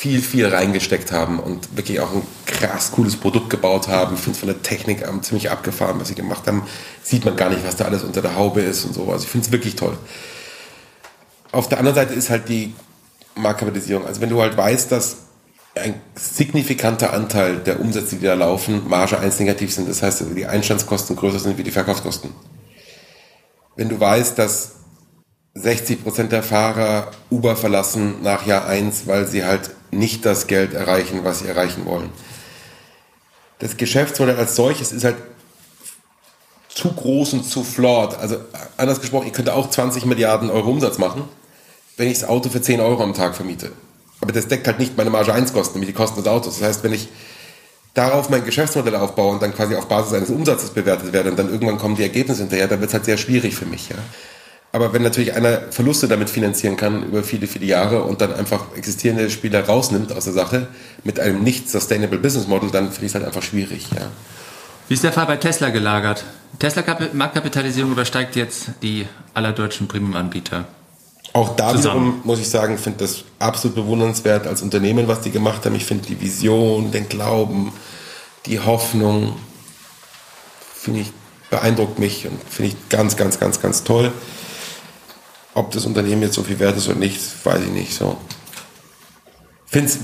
viel, 0.00 0.22
viel 0.22 0.46
reingesteckt 0.46 1.12
haben 1.12 1.38
und 1.38 1.76
wirklich 1.76 2.00
auch 2.00 2.10
ein 2.10 2.22
krass 2.46 2.90
cooles 2.90 3.16
Produkt 3.16 3.50
gebaut 3.50 3.88
haben. 3.88 4.14
Ich 4.14 4.20
finde 4.22 4.32
es 4.32 4.38
von 4.38 4.48
der 4.48 4.62
Technik 4.62 5.04
ziemlich 5.20 5.50
abgefahren, 5.50 6.00
was 6.00 6.08
sie 6.08 6.14
gemacht 6.14 6.46
haben. 6.46 6.62
Sieht 7.02 7.26
man 7.26 7.36
gar 7.36 7.50
nicht, 7.50 7.66
was 7.66 7.76
da 7.76 7.84
alles 7.84 8.02
unter 8.02 8.22
der 8.22 8.34
Haube 8.34 8.62
ist 8.62 8.86
und 8.86 8.94
so. 8.94 9.12
Also 9.12 9.24
ich 9.24 9.30
finde 9.30 9.44
es 9.44 9.52
wirklich 9.52 9.76
toll. 9.76 9.98
Auf 11.52 11.68
der 11.68 11.76
anderen 11.76 11.96
Seite 11.96 12.14
ist 12.14 12.30
halt 12.30 12.48
die 12.48 12.72
Marktkapitalisierung. 13.34 14.06
Also 14.06 14.22
wenn 14.22 14.30
du 14.30 14.40
halt 14.40 14.56
weißt, 14.56 14.90
dass 14.90 15.18
ein 15.74 16.00
signifikanter 16.14 17.12
Anteil 17.12 17.58
der 17.58 17.78
Umsätze, 17.78 18.16
die 18.16 18.24
da 18.24 18.32
laufen, 18.32 18.88
Marge 18.88 19.18
1 19.18 19.38
negativ 19.38 19.70
sind, 19.74 19.86
das 19.86 20.02
heißt, 20.02 20.24
die 20.34 20.46
Einstandskosten 20.46 21.14
größer 21.14 21.40
sind 21.40 21.58
wie 21.58 21.62
die 21.62 21.72
Verkaufskosten. 21.72 22.30
Wenn 23.76 23.90
du 23.90 24.00
weißt, 24.00 24.38
dass 24.38 24.76
60 25.56 26.02
Prozent 26.02 26.32
der 26.32 26.42
Fahrer 26.42 27.10
Uber 27.30 27.54
verlassen 27.54 28.22
nach 28.22 28.46
Jahr 28.46 28.66
1, 28.66 29.06
weil 29.06 29.26
sie 29.26 29.44
halt 29.44 29.72
nicht 29.90 30.24
das 30.24 30.46
Geld 30.46 30.74
erreichen, 30.74 31.20
was 31.24 31.40
sie 31.40 31.48
erreichen 31.48 31.84
wollen. 31.86 32.10
Das 33.58 33.76
Geschäftsmodell 33.76 34.36
als 34.36 34.56
solches 34.56 34.92
ist 34.92 35.04
halt 35.04 35.16
zu 36.68 36.92
groß 36.92 37.34
und 37.34 37.44
zu 37.44 37.64
flawed. 37.64 38.16
Also 38.18 38.36
anders 38.76 39.00
gesprochen, 39.00 39.26
ich 39.26 39.32
könnte 39.32 39.54
auch 39.54 39.68
20 39.68 40.06
Milliarden 40.06 40.50
Euro 40.50 40.70
Umsatz 40.70 40.98
machen 40.98 41.28
wenn 42.00 42.08
ich 42.08 42.18
das 42.18 42.28
Auto 42.30 42.48
für 42.48 42.62
10 42.62 42.80
Euro 42.80 43.02
am 43.02 43.12
Tag 43.12 43.34
vermiete. 43.34 43.72
Aber 44.22 44.32
das 44.32 44.48
deckt 44.48 44.66
halt 44.66 44.78
nicht 44.78 44.96
meine 44.96 45.10
Marge 45.10 45.34
1 45.34 45.52
Kosten, 45.52 45.74
nämlich 45.74 45.94
die 45.94 45.94
Kosten 45.94 46.16
des 46.16 46.26
Autos. 46.26 46.58
Das 46.58 46.66
heißt, 46.66 46.82
wenn 46.82 46.94
ich 46.94 47.08
darauf 47.92 48.30
mein 48.30 48.42
Geschäftsmodell 48.42 48.96
aufbaue 48.96 49.32
und 49.32 49.42
dann 49.42 49.54
quasi 49.54 49.76
auf 49.76 49.86
Basis 49.86 50.14
eines 50.14 50.30
Umsatzes 50.30 50.70
bewertet 50.70 51.12
werde 51.12 51.30
und 51.30 51.38
dann 51.38 51.50
irgendwann 51.50 51.76
kommen 51.76 51.96
die 51.96 52.02
Ergebnisse 52.02 52.40
hinterher, 52.40 52.68
dann 52.68 52.80
wird 52.80 52.88
es 52.88 52.94
halt 52.94 53.04
sehr 53.04 53.18
schwierig 53.18 53.54
für 53.54 53.66
mich. 53.66 53.90
Ja. 53.90 53.96
Aber 54.72 54.92
wenn 54.92 55.02
natürlich 55.02 55.34
einer 55.34 55.62
Verluste 55.70 56.06
damit 56.06 56.30
finanzieren 56.30 56.76
kann 56.76 57.02
über 57.02 57.24
viele, 57.24 57.48
viele 57.48 57.66
Jahre 57.66 58.04
und 58.04 58.20
dann 58.20 58.32
einfach 58.32 58.66
existierende 58.76 59.28
Spieler 59.28 59.66
rausnimmt 59.66 60.12
aus 60.12 60.24
der 60.24 60.32
Sache 60.32 60.68
mit 61.02 61.18
einem 61.18 61.42
nicht 61.42 61.68
sustainable 61.68 62.18
Business 62.18 62.46
Model, 62.46 62.70
dann 62.70 62.92
finde 62.92 63.06
ich 63.06 63.10
es 63.10 63.14
halt 63.14 63.24
einfach 63.24 63.42
schwierig. 63.42 63.88
Ja. 63.94 64.06
Wie 64.86 64.94
ist 64.94 65.02
der 65.02 65.12
Fall 65.12 65.26
bei 65.26 65.36
Tesla 65.36 65.70
gelagert? 65.70 66.24
Tesla 66.58 66.84
Marktkapitalisierung 67.12 67.92
übersteigt 67.92 68.36
jetzt 68.36 68.70
die 68.82 69.06
aller 69.34 69.52
deutschen 69.52 69.88
Premium-Anbieter. 69.88 70.66
Auch 71.32 71.54
da 71.54 71.76
wiederum 71.76 72.20
muss 72.24 72.40
ich 72.40 72.48
sagen, 72.48 72.76
finde 72.76 73.04
das 73.04 73.24
absolut 73.38 73.76
bewundernswert 73.76 74.46
als 74.46 74.62
Unternehmen, 74.62 75.06
was 75.06 75.20
die 75.20 75.30
gemacht 75.30 75.64
haben. 75.64 75.76
Ich 75.76 75.84
finde 75.84 76.06
die 76.06 76.20
Vision, 76.20 76.90
den 76.90 77.08
Glauben, 77.08 77.72
die 78.46 78.58
Hoffnung, 78.58 79.36
finde 80.74 81.00
ich, 81.00 81.12
beeindruckt 81.50 81.98
mich 81.98 82.26
und 82.26 82.38
finde 82.48 82.72
ich 82.72 82.88
ganz, 82.88 83.16
ganz, 83.16 83.38
ganz, 83.38 83.60
ganz 83.60 83.84
toll. 83.84 84.12
Ob 85.54 85.72
das 85.72 85.86
Unternehmen 85.86 86.22
jetzt 86.22 86.34
so 86.34 86.42
viel 86.42 86.58
wert 86.58 86.76
ist 86.76 86.88
oder 86.88 86.98
nicht, 86.98 87.20
weiß 87.44 87.62
ich 87.62 87.70
nicht 87.70 87.94
so. 87.94 88.16
Find's, 89.66 89.98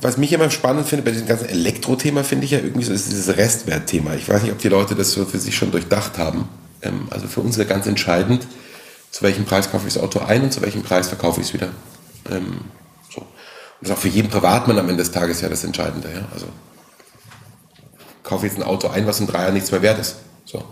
was 0.00 0.16
mich 0.16 0.32
immer 0.32 0.50
spannend 0.50 0.86
finde 0.86 1.04
bei 1.04 1.10
diesem 1.10 1.26
ganzen 1.26 1.48
Elektro-Thema, 1.48 2.24
finde 2.24 2.46
ich 2.46 2.52
ja 2.52 2.58
irgendwie 2.58 2.84
so, 2.84 2.92
ist 2.92 3.10
dieses 3.10 3.36
Restwert-Thema. 3.36 4.14
Ich 4.14 4.28
weiß 4.28 4.42
nicht, 4.42 4.52
ob 4.52 4.58
die 4.58 4.68
Leute 4.68 4.94
das 4.94 5.12
so 5.12 5.24
für 5.24 5.38
sich 5.38 5.56
schon 5.56 5.70
durchdacht 5.70 6.18
haben. 6.18 6.48
Ähm, 6.82 7.08
also 7.10 7.26
für 7.26 7.40
uns 7.40 7.56
ist 7.56 7.58
ja 7.58 7.64
ganz 7.64 7.86
entscheidend, 7.86 8.46
zu 9.10 9.22
welchem 9.22 9.44
Preis 9.44 9.70
kaufe 9.70 9.88
ich 9.88 9.94
das 9.94 10.02
Auto 10.02 10.20
ein 10.20 10.42
und 10.42 10.52
zu 10.52 10.62
welchem 10.62 10.82
Preis 10.82 11.08
verkaufe 11.08 11.40
ich 11.40 11.48
es 11.48 11.54
wieder. 11.54 11.68
Ähm, 12.30 12.60
so. 13.10 13.26
Das 13.80 13.90
ist 13.90 13.96
auch 13.96 14.00
für 14.00 14.08
jeden 14.08 14.28
Privatmann 14.28 14.78
am 14.78 14.88
Ende 14.88 15.02
des 15.02 15.12
Tages 15.12 15.40
ja 15.40 15.48
das 15.48 15.64
Entscheidende. 15.64 16.08
Ja? 16.12 16.28
Also 16.32 16.46
kaufe 18.22 18.46
jetzt 18.46 18.56
ein 18.56 18.62
Auto 18.62 18.88
ein, 18.88 19.06
was 19.06 19.20
in 19.20 19.26
drei 19.26 19.42
Jahren 19.42 19.54
nichts 19.54 19.70
mehr 19.70 19.82
wert 19.82 19.98
ist. 19.98 20.16
So. 20.44 20.62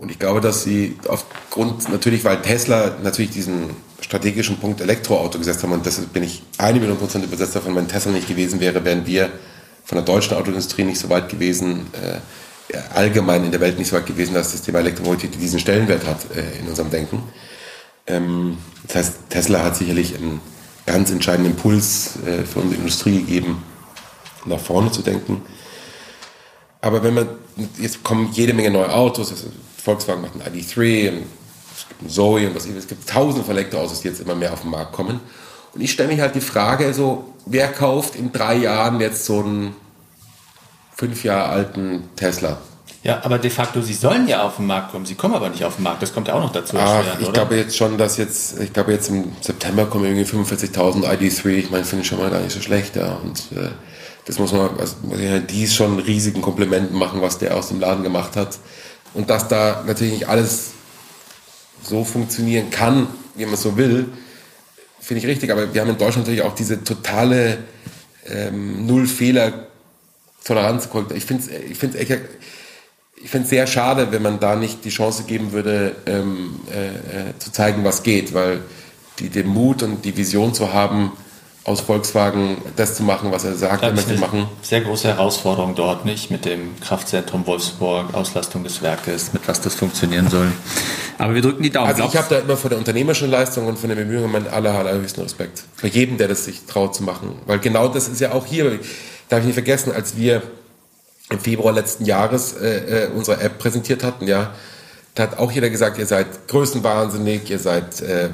Und 0.00 0.10
ich 0.10 0.18
glaube, 0.18 0.40
dass 0.40 0.62
sie 0.62 0.96
aufgrund, 1.08 1.90
natürlich, 1.90 2.24
weil 2.24 2.40
Tesla 2.40 2.96
natürlich 3.02 3.32
diesen 3.32 3.68
strategischen 4.00 4.56
Punkt 4.56 4.80
Elektroauto 4.80 5.36
gesetzt 5.36 5.62
haben, 5.62 5.72
und 5.72 5.84
deshalb 5.84 6.10
bin 6.14 6.22
ich 6.22 6.42
eine 6.56 6.80
Million 6.80 6.96
Prozent 6.96 7.22
übersetzt 7.22 7.54
davon, 7.54 7.76
wenn 7.76 7.86
Tesla 7.86 8.10
nicht 8.10 8.26
gewesen 8.26 8.60
wäre, 8.60 8.82
wären 8.82 9.04
wir 9.04 9.28
von 9.84 9.96
der 9.96 10.04
deutschen 10.06 10.38
Autoindustrie 10.38 10.84
nicht 10.84 10.98
so 10.98 11.10
weit 11.10 11.28
gewesen, 11.28 11.88
äh, 11.92 12.78
allgemein 12.94 13.44
in 13.44 13.50
der 13.50 13.60
Welt 13.60 13.78
nicht 13.78 13.88
so 13.88 13.96
weit 13.96 14.06
gewesen, 14.06 14.32
dass 14.32 14.52
das 14.52 14.62
Thema 14.62 14.78
Elektromobilität 14.78 15.38
diesen 15.38 15.60
Stellenwert 15.60 16.06
hat 16.06 16.34
äh, 16.34 16.60
in 16.60 16.66
unserem 16.66 16.88
Denken. 16.88 17.22
Ähm, 18.06 18.56
das 18.86 18.96
heißt, 18.96 19.14
Tesla 19.28 19.62
hat 19.62 19.76
sicherlich 19.76 20.16
einen 20.16 20.40
ganz 20.86 21.10
entscheidenden 21.10 21.52
Impuls 21.52 22.12
äh, 22.24 22.44
für 22.44 22.60
unsere 22.60 22.80
Industrie 22.80 23.18
gegeben, 23.18 23.62
nach 24.46 24.60
vorne 24.60 24.90
zu 24.92 25.02
denken. 25.02 25.42
Aber 26.80 27.02
wenn 27.02 27.12
man, 27.12 27.28
jetzt 27.78 28.02
kommen 28.02 28.30
jede 28.32 28.54
Menge 28.54 28.70
neue 28.70 28.90
Autos, 28.90 29.30
Volkswagen 29.80 30.22
macht 30.22 30.34
einen 30.34 30.54
ID3 30.54 31.10
und 31.10 31.24
es 31.76 31.88
gibt 31.88 32.00
einen 32.00 32.10
Zoe 32.10 32.46
und 32.46 32.54
was 32.54 32.66
es 32.66 32.86
gibt 32.86 33.08
tausende 33.08 33.44
von 33.44 33.56
Elektroautos, 33.56 34.00
die 34.00 34.08
jetzt 34.08 34.20
immer 34.20 34.34
mehr 34.34 34.52
auf 34.52 34.62
den 34.62 34.70
Markt 34.70 34.92
kommen. 34.92 35.20
Und 35.72 35.80
ich 35.80 35.92
stelle 35.92 36.08
mich 36.08 36.20
halt 36.20 36.34
die 36.34 36.40
Frage, 36.40 36.92
so, 36.92 37.34
wer 37.46 37.68
kauft 37.68 38.16
in 38.16 38.32
drei 38.32 38.56
Jahren 38.56 39.00
jetzt 39.00 39.24
so 39.24 39.40
einen 39.40 39.74
fünf 40.96 41.24
Jahre 41.24 41.48
alten 41.50 42.08
Tesla? 42.16 42.58
Ja, 43.02 43.20
aber 43.22 43.38
de 43.38 43.50
facto, 43.50 43.80
sie 43.80 43.94
sollen 43.94 44.28
ja 44.28 44.42
auf 44.42 44.56
den 44.56 44.66
Markt 44.66 44.92
kommen. 44.92 45.06
Sie 45.06 45.14
kommen 45.14 45.34
aber 45.34 45.48
nicht 45.48 45.64
auf 45.64 45.76
den 45.76 45.84
Markt. 45.84 46.02
Das 46.02 46.12
kommt 46.12 46.28
ja 46.28 46.34
auch 46.34 46.42
noch 46.42 46.52
dazu. 46.52 46.76
Ach, 46.78 47.02
ich 47.18 47.24
oder? 47.24 47.32
glaube 47.32 47.56
jetzt 47.56 47.74
schon, 47.74 47.96
dass 47.96 48.18
jetzt, 48.18 48.60
ich 48.60 48.74
glaube 48.74 48.92
jetzt 48.92 49.08
im 49.08 49.32
September 49.40 49.86
kommen 49.86 50.04
irgendwie 50.04 50.24
45.000 50.24 51.04
ID3. 51.06 51.48
Ich 51.48 51.70
meine, 51.70 51.84
finde 51.84 52.02
ich 52.02 52.08
schon 52.08 52.18
mal 52.18 52.28
gar 52.28 52.40
nicht 52.40 52.52
so 52.52 52.60
schlecht, 52.60 52.96
ja. 52.96 53.14
Und 53.14 53.38
äh, 53.56 53.70
das 54.26 54.38
muss 54.38 54.52
man, 54.52 54.78
also 54.78 54.96
muss 55.02 55.18
ich 55.18 55.30
halt 55.30 55.50
dies 55.50 55.74
schon 55.74 55.92
einen 55.92 56.00
riesigen 56.00 56.42
Komplimenten 56.42 56.98
machen, 56.98 57.22
was 57.22 57.38
der 57.38 57.56
aus 57.56 57.68
dem 57.68 57.80
Laden 57.80 58.02
gemacht 58.02 58.36
hat. 58.36 58.58
Und 59.14 59.30
dass 59.30 59.48
da 59.48 59.82
natürlich 59.86 60.12
nicht 60.12 60.28
alles 60.28 60.72
so 61.82 62.04
funktionieren 62.04 62.70
kann, 62.70 63.08
wie 63.34 63.46
man 63.46 63.56
so 63.56 63.76
will, 63.76 64.06
finde 65.00 65.22
ich 65.22 65.26
richtig. 65.26 65.50
Aber 65.50 65.74
wir 65.74 65.80
haben 65.80 65.90
in 65.90 65.98
Deutschland 65.98 66.26
natürlich 66.26 66.42
auch 66.42 66.54
diese 66.54 66.84
totale 66.84 67.58
ähm, 68.26 68.86
Null-Fehler-Toleranz. 68.86 70.88
Ich 71.14 71.24
finde 71.24 71.42
es 71.42 71.48
ich 71.48 71.78
find's 71.78 71.96
ich 73.22 73.30
sehr 73.48 73.66
schade, 73.66 74.12
wenn 74.12 74.22
man 74.22 74.40
da 74.40 74.56
nicht 74.56 74.82
die 74.84 74.90
Chance 74.90 75.24
geben 75.24 75.52
würde, 75.52 75.94
ähm, 76.06 76.60
äh, 76.72 76.88
äh, 76.88 77.38
zu 77.38 77.52
zeigen, 77.52 77.84
was 77.84 78.02
geht, 78.02 78.32
weil 78.32 78.62
die, 79.18 79.28
den 79.28 79.46
Mut 79.46 79.82
und 79.82 80.04
die 80.04 80.16
Vision 80.16 80.54
zu 80.54 80.72
haben, 80.72 81.12
aus 81.64 81.80
Volkswagen 81.82 82.56
das 82.76 82.96
zu 82.96 83.02
machen, 83.02 83.32
was 83.32 83.44
er 83.44 83.54
sagt, 83.54 83.82
er 83.82 83.92
möchte 83.92 84.16
machen. 84.16 84.48
Sehr 84.62 84.80
große 84.80 85.08
Herausforderung 85.08 85.74
dort, 85.74 86.04
nicht? 86.04 86.30
Mit 86.30 86.44
dem 86.44 86.80
Kraftzentrum 86.80 87.46
Wolfsburg, 87.46 88.14
Auslastung 88.14 88.64
des 88.64 88.80
Werkes, 88.80 89.32
mit 89.32 89.46
was 89.46 89.60
das 89.60 89.74
funktionieren 89.74 90.30
soll. 90.30 90.50
Aber 91.18 91.34
wir 91.34 91.42
drücken 91.42 91.62
die 91.62 91.70
Daumen. 91.70 91.88
Also 91.88 92.04
ich 92.04 92.16
habe 92.16 92.26
da 92.30 92.38
immer 92.38 92.56
vor 92.56 92.70
der 92.70 92.78
unternehmerischen 92.78 93.30
Leistung 93.30 93.66
und 93.66 93.78
von 93.78 93.90
den 93.90 93.98
Bemühungen 93.98 94.32
meinen 94.32 94.48
aller, 94.48 94.72
allerhöchsten 94.72 95.22
Respekt. 95.22 95.62
Für 95.76 95.88
jeden, 95.88 96.16
der 96.16 96.28
das 96.28 96.46
sich 96.46 96.64
traut 96.64 96.94
zu 96.94 97.02
machen. 97.02 97.34
Weil 97.46 97.58
genau 97.58 97.88
das 97.88 98.08
ist 98.08 98.20
ja 98.20 98.32
auch 98.32 98.46
hier, 98.46 98.78
darf 99.28 99.40
ich 99.40 99.46
nicht 99.46 99.54
vergessen, 99.54 99.92
als 99.92 100.16
wir 100.16 100.42
im 101.28 101.38
Februar 101.38 101.74
letzten 101.74 102.06
Jahres 102.06 102.54
äh, 102.54 103.04
äh, 103.04 103.08
unsere 103.14 103.40
App 103.40 103.58
präsentiert 103.58 104.02
hatten, 104.02 104.26
ja, 104.26 104.54
da 105.14 105.24
hat 105.24 105.38
auch 105.38 105.50
jeder 105.50 105.70
gesagt, 105.70 105.98
ihr 105.98 106.06
seid 106.06 106.48
größenwahnsinnig, 106.48 107.50
ihr 107.50 107.58
seid 107.58 108.00
äh, 108.00 108.26
äh, 108.26 108.30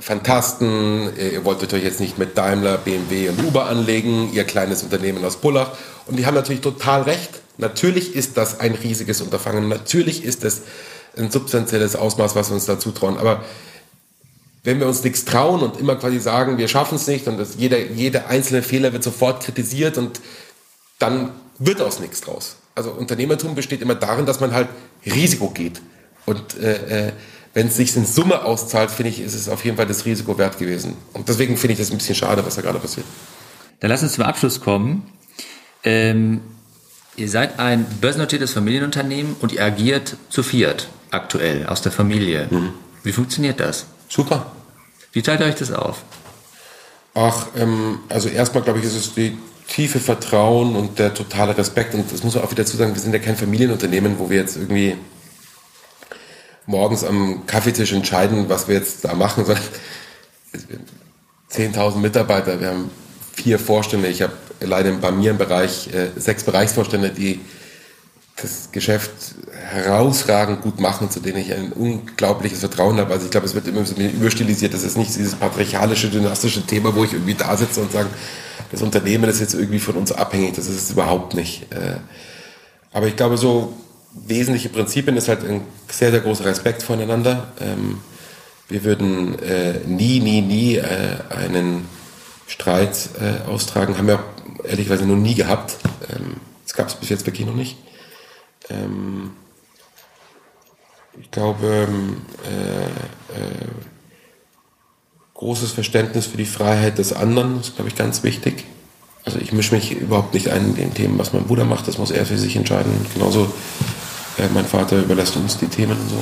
Fantasten, 0.00 1.10
ihr 1.16 1.44
wolltet 1.44 1.72
euch 1.72 1.84
jetzt 1.84 2.00
nicht 2.00 2.18
mit 2.18 2.36
Daimler, 2.36 2.78
BMW 2.78 3.28
und 3.28 3.42
Uber 3.44 3.66
anlegen, 3.66 4.32
ihr 4.32 4.44
kleines 4.44 4.82
Unternehmen 4.82 5.24
aus 5.24 5.36
Pullach. 5.36 5.70
Und 6.06 6.16
die 6.18 6.26
haben 6.26 6.34
natürlich 6.34 6.62
total 6.62 7.02
recht. 7.02 7.30
Natürlich 7.58 8.16
ist 8.16 8.36
das 8.36 8.58
ein 8.58 8.74
riesiges 8.74 9.20
Unterfangen. 9.20 9.68
Natürlich 9.68 10.24
ist 10.24 10.42
das 10.44 10.62
ein 11.16 11.30
substanzielles 11.30 11.94
Ausmaß, 11.94 12.34
was 12.34 12.50
wir 12.50 12.54
uns 12.54 12.66
da 12.66 12.78
zutrauen. 12.78 13.16
Aber 13.16 13.44
wenn 14.64 14.80
wir 14.80 14.88
uns 14.88 15.04
nichts 15.04 15.24
trauen 15.24 15.62
und 15.62 15.78
immer 15.78 15.94
quasi 15.96 16.18
sagen, 16.18 16.58
wir 16.58 16.68
schaffen 16.68 16.96
es 16.96 17.06
nicht 17.06 17.28
und 17.28 17.38
das, 17.38 17.54
jeder, 17.56 17.78
jeder 17.78 18.28
einzelne 18.28 18.62
Fehler 18.62 18.92
wird 18.92 19.04
sofort 19.04 19.44
kritisiert 19.44 19.96
und 19.98 20.20
dann 20.98 21.30
wird 21.58 21.80
aus 21.80 22.00
nichts 22.00 22.22
draus. 22.22 22.56
Also 22.74 22.90
Unternehmertum 22.90 23.54
besteht 23.54 23.82
immer 23.82 23.94
darin, 23.94 24.26
dass 24.26 24.40
man 24.40 24.52
halt 24.52 24.68
Risiko 25.06 25.50
geht. 25.50 25.80
Und 26.26 26.58
äh, 26.58 27.08
äh, 27.08 27.12
wenn 27.52 27.68
es 27.68 27.76
sich 27.76 27.96
in 27.96 28.04
Summe 28.04 28.44
auszahlt, 28.44 28.90
finde 28.90 29.10
ich, 29.10 29.20
ist 29.20 29.34
es 29.34 29.48
auf 29.48 29.64
jeden 29.64 29.76
Fall 29.76 29.86
das 29.86 30.04
Risiko 30.04 30.36
wert 30.38 30.58
gewesen. 30.58 30.96
Und 31.12 31.28
deswegen 31.28 31.56
finde 31.56 31.74
ich 31.74 31.78
das 31.78 31.90
ein 31.90 31.98
bisschen 31.98 32.14
schade, 32.16 32.44
was 32.44 32.56
da 32.56 32.62
gerade 32.62 32.78
passiert. 32.78 33.06
Dann 33.80 33.90
lass 33.90 34.02
uns 34.02 34.14
zum 34.14 34.24
Abschluss 34.24 34.60
kommen. 34.60 35.02
Ähm, 35.84 36.40
ihr 37.16 37.28
seid 37.28 37.58
ein 37.58 37.84
börsennotiertes 38.00 38.52
Familienunternehmen 38.52 39.36
und 39.40 39.52
ihr 39.52 39.62
agiert 39.62 40.16
zu 40.30 40.42
viert 40.42 40.88
aktuell 41.10 41.66
aus 41.66 41.82
der 41.82 41.92
Familie. 41.92 42.48
Mhm. 42.50 42.70
Wie 43.02 43.12
funktioniert 43.12 43.60
das? 43.60 43.86
Super. 44.08 44.52
Wie 45.12 45.22
teilt 45.22 45.40
ihr 45.40 45.46
euch 45.46 45.54
das 45.54 45.70
auf? 45.70 46.02
Ach, 47.14 47.46
ähm, 47.56 48.00
also 48.08 48.28
erstmal 48.28 48.64
glaube 48.64 48.80
ich, 48.80 48.84
ist 48.86 48.96
es 48.96 49.14
die 49.14 49.38
tiefe 49.68 50.00
Vertrauen 50.00 50.76
und 50.76 50.98
der 50.98 51.14
totale 51.14 51.56
Respekt. 51.56 51.94
Und 51.94 52.10
das 52.12 52.22
muss 52.22 52.34
man 52.34 52.44
auch 52.44 52.50
wieder 52.50 52.64
dazu 52.64 52.76
sagen, 52.76 52.94
wir 52.94 53.00
sind 53.00 53.12
ja 53.12 53.18
kein 53.18 53.36
Familienunternehmen, 53.36 54.18
wo 54.18 54.30
wir 54.30 54.38
jetzt 54.38 54.56
irgendwie 54.56 54.96
morgens 56.66 57.04
am 57.04 57.46
Kaffeetisch 57.46 57.92
entscheiden, 57.92 58.48
was 58.48 58.68
wir 58.68 58.76
jetzt 58.76 59.04
da 59.04 59.14
machen, 59.14 59.44
sondern 59.44 59.64
10.000 61.50 61.96
Mitarbeiter, 61.98 62.60
wir 62.60 62.68
haben 62.68 62.90
vier 63.32 63.58
Vorstände, 63.58 64.08
ich 64.08 64.22
habe 64.22 64.32
leider 64.60 64.92
bei 64.92 65.10
mir 65.10 65.30
im 65.30 65.38
Bereich 65.38 65.88
äh, 65.92 66.08
sechs 66.16 66.44
Bereichsvorstände, 66.44 67.10
die 67.10 67.40
das 68.40 68.70
Geschäft 68.72 69.12
herausragend 69.70 70.62
gut 70.62 70.80
machen, 70.80 71.10
zu 71.10 71.20
denen 71.20 71.38
ich 71.38 71.52
ein 71.52 71.72
unglaubliches 71.72 72.60
Vertrauen 72.60 72.98
habe. 72.98 73.12
Also 73.12 73.26
ich 73.26 73.30
glaube, 73.30 73.46
es 73.46 73.54
wird 73.54 73.68
immer 73.68 73.84
so 73.84 73.94
überstilisiert. 73.94 74.74
Das 74.74 74.82
ist 74.82 74.96
nicht 74.96 75.14
dieses 75.14 75.36
patriarchalische, 75.36 76.08
dynastische 76.10 76.66
Thema, 76.66 76.94
wo 76.96 77.04
ich 77.04 77.12
irgendwie 77.12 77.34
da 77.34 77.56
sitze 77.56 77.80
und 77.80 77.92
sage, 77.92 78.08
das 78.74 78.82
Unternehmen 78.82 79.30
ist 79.30 79.40
jetzt 79.40 79.54
irgendwie 79.54 79.78
von 79.78 79.94
uns 79.94 80.10
abhängig. 80.10 80.54
Das 80.54 80.66
ist 80.66 80.82
es 80.82 80.90
überhaupt 80.90 81.34
nicht. 81.34 81.72
Äh, 81.72 81.98
aber 82.92 83.06
ich 83.06 83.14
glaube, 83.14 83.36
so 83.36 83.72
wesentliche 84.12 84.68
Prinzipien 84.68 85.16
ist 85.16 85.28
halt 85.28 85.44
ein 85.44 85.62
sehr, 85.88 86.10
sehr 86.10 86.20
großer 86.20 86.44
Respekt 86.44 86.82
voneinander. 86.82 87.52
Ähm, 87.60 88.00
wir 88.68 88.82
würden 88.82 89.38
äh, 89.38 89.78
nie, 89.86 90.18
nie, 90.18 90.40
nie 90.40 90.76
äh, 90.76 91.18
einen 91.30 91.86
Streit 92.46 93.10
austragen. 93.46 93.96
Haben 93.96 94.08
wir 94.08 94.16
auch 94.16 94.64
ehrlicherweise 94.64 95.06
noch 95.06 95.16
nie 95.16 95.34
gehabt. 95.34 95.76
Ähm, 96.10 96.34
das 96.64 96.74
gab 96.74 96.88
es 96.88 96.94
bis 96.94 97.08
jetzt 97.08 97.26
wirklich 97.26 97.46
noch 97.46 97.54
nicht. 97.54 97.76
Ähm, 98.68 99.30
ich 101.20 101.30
glaube, 101.30 101.86
großes 105.34 105.72
Verständnis 105.72 106.26
für 106.26 106.36
die 106.36 106.46
Freiheit 106.46 106.98
des 106.98 107.12
anderen 107.12 107.60
ist, 107.60 107.74
glaube 107.74 107.88
ich, 107.88 107.96
ganz 107.96 108.22
wichtig. 108.22 108.64
Also 109.24 109.38
ich 109.38 109.52
mische 109.52 109.74
mich 109.74 109.92
überhaupt 109.92 110.34
nicht 110.34 110.50
ein 110.50 110.64
in 110.64 110.74
den 110.74 110.94
Themen, 110.94 111.18
was 111.18 111.32
mein 111.32 111.44
Bruder 111.44 111.64
macht, 111.64 111.88
das 111.88 111.98
muss 111.98 112.10
er 112.10 112.24
für 112.26 112.38
sich 112.38 112.56
entscheiden. 112.56 112.92
genauso 113.14 113.52
äh, 114.38 114.48
mein 114.52 114.66
Vater 114.66 114.98
überlässt 114.98 115.36
uns 115.36 115.58
die 115.58 115.66
Themen 115.66 115.98
und 115.98 116.08
so. 116.08 116.18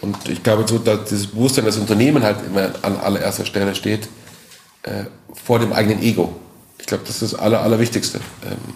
Und 0.00 0.28
ich 0.28 0.42
glaube, 0.42 0.66
so, 0.66 0.78
dass 0.78 1.08
dieses 1.08 1.26
Bewusstsein, 1.26 1.66
das 1.66 1.76
Unternehmen 1.76 2.22
halt 2.22 2.38
immer 2.46 2.72
an 2.82 2.96
allererster 2.96 3.44
Stelle 3.44 3.74
steht, 3.74 4.08
äh, 4.82 5.04
vor 5.44 5.58
dem 5.58 5.72
eigenen 5.72 6.02
Ego. 6.02 6.34
Ich 6.78 6.86
glaube, 6.86 7.04
das 7.06 7.22
ist 7.22 7.34
das 7.34 7.40
Aller, 7.40 7.60
Allerwichtigste. 7.60 8.18
Ähm, 8.44 8.74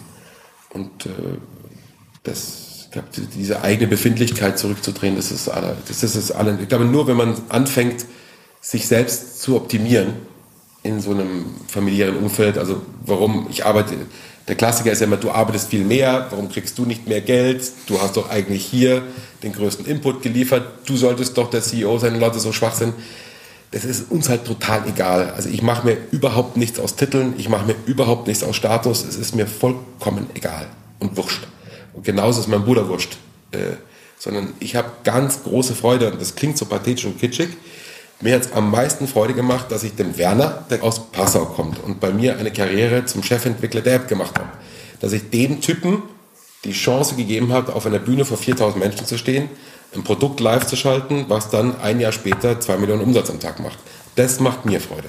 und 0.70 1.06
äh, 1.06 1.10
das, 2.24 2.84
ich 2.84 2.90
glaube, 2.90 3.08
diese 3.34 3.62
eigene 3.62 3.88
Befindlichkeit 3.88 4.58
zurückzudrehen, 4.58 5.16
das 5.16 5.30
ist 5.30 5.48
alle, 5.48 5.76
das 5.88 6.02
ist 6.02 6.14
das 6.14 6.30
alle. 6.30 6.58
Ich 6.60 6.68
glaube, 6.68 6.84
nur 6.84 7.06
wenn 7.06 7.16
man 7.16 7.36
anfängt, 7.48 8.04
sich 8.64 8.88
selbst 8.88 9.42
zu 9.42 9.56
optimieren 9.56 10.14
in 10.82 10.98
so 11.00 11.10
einem 11.10 11.44
familiären 11.68 12.16
Umfeld, 12.16 12.56
also 12.56 12.80
warum 13.04 13.46
ich 13.50 13.64
arbeite, 13.66 13.94
Der 14.48 14.56
Klassiker 14.56 14.92
ist 14.92 15.00
ja 15.00 15.06
immer, 15.06 15.16
du 15.16 15.30
arbeitest 15.30 15.70
viel 15.70 15.84
mehr, 15.84 16.26
warum 16.30 16.50
kriegst 16.50 16.76
du 16.76 16.84
nicht 16.84 17.08
mehr 17.08 17.22
Geld? 17.22 17.62
Du 17.86 18.00
hast 18.00 18.16
doch 18.16 18.28
eigentlich 18.28 18.64
hier 18.64 19.02
den 19.42 19.52
größten 19.52 19.86
Input 19.86 20.22
geliefert, 20.22 20.66
du 20.86 20.96
solltest 20.96 21.36
doch 21.38 21.48
der 21.48 21.62
CEO 21.62 21.98
sein, 21.98 22.18
Leute 22.20 22.38
so 22.40 22.52
schwach 22.52 22.74
sind. 22.74 22.92
Das 23.70 23.84
ist 23.84 24.10
uns 24.10 24.28
halt 24.28 24.44
total 24.44 24.86
egal. 24.86 25.30
Also 25.30 25.48
ich 25.48 25.62
mache 25.62 25.86
mir 25.86 25.96
überhaupt 26.10 26.56
nichts 26.58 26.78
aus 26.78 26.96
Titeln, 26.96 27.34
ich 27.38 27.48
mache 27.48 27.66
mir 27.66 27.76
überhaupt 27.86 28.26
nichts 28.26 28.44
aus 28.44 28.56
Status, 28.56 29.04
es 29.04 29.16
ist 29.16 29.34
mir 29.34 29.46
vollkommen 29.46 30.26
egal 30.34 30.66
und 31.00 31.16
wurscht. 31.16 31.46
Und 31.94 32.04
genauso 32.04 32.40
ist 32.40 32.48
mein 32.48 32.64
Bruder 32.64 32.88
wurscht. 32.88 33.16
Äh, 33.52 33.76
sondern 34.18 34.54
ich 34.60 34.76
habe 34.76 34.90
ganz 35.04 35.42
große 35.42 35.74
Freude, 35.74 36.12
und 36.12 36.20
das 36.20 36.34
klingt 36.34 36.56
so 36.56 36.66
pathetisch 36.66 37.04
und 37.04 37.18
kitschig, 37.18 37.48
mir 38.24 38.36
hat 38.36 38.46
es 38.46 38.52
am 38.52 38.70
meisten 38.70 39.06
Freude 39.06 39.34
gemacht, 39.34 39.70
dass 39.70 39.82
ich 39.82 39.96
dem 39.96 40.16
Werner, 40.16 40.64
der 40.70 40.82
aus 40.82 41.10
Passau 41.12 41.44
kommt 41.44 41.78
und 41.84 42.00
bei 42.00 42.10
mir 42.10 42.38
eine 42.38 42.50
Karriere 42.50 43.04
zum 43.04 43.22
Chefentwickler 43.22 43.82
der 43.82 43.96
App 43.96 44.08
gemacht 44.08 44.38
habe, 44.38 44.48
dass 45.00 45.12
ich 45.12 45.28
dem 45.28 45.60
Typen 45.60 46.02
die 46.64 46.72
Chance 46.72 47.16
gegeben 47.16 47.52
habe, 47.52 47.74
auf 47.74 47.84
einer 47.84 47.98
Bühne 47.98 48.24
vor 48.24 48.38
4000 48.38 48.82
Menschen 48.82 49.04
zu 49.04 49.18
stehen, 49.18 49.50
ein 49.94 50.04
Produkt 50.04 50.40
live 50.40 50.66
zu 50.66 50.74
schalten, 50.74 51.26
was 51.28 51.50
dann 51.50 51.78
ein 51.82 52.00
Jahr 52.00 52.12
später 52.12 52.58
zwei 52.60 52.78
Millionen 52.78 53.02
Umsatz 53.02 53.28
am 53.28 53.40
Tag 53.40 53.60
macht. 53.60 53.78
Das 54.16 54.40
macht 54.40 54.64
mir 54.64 54.80
Freude. 54.80 55.08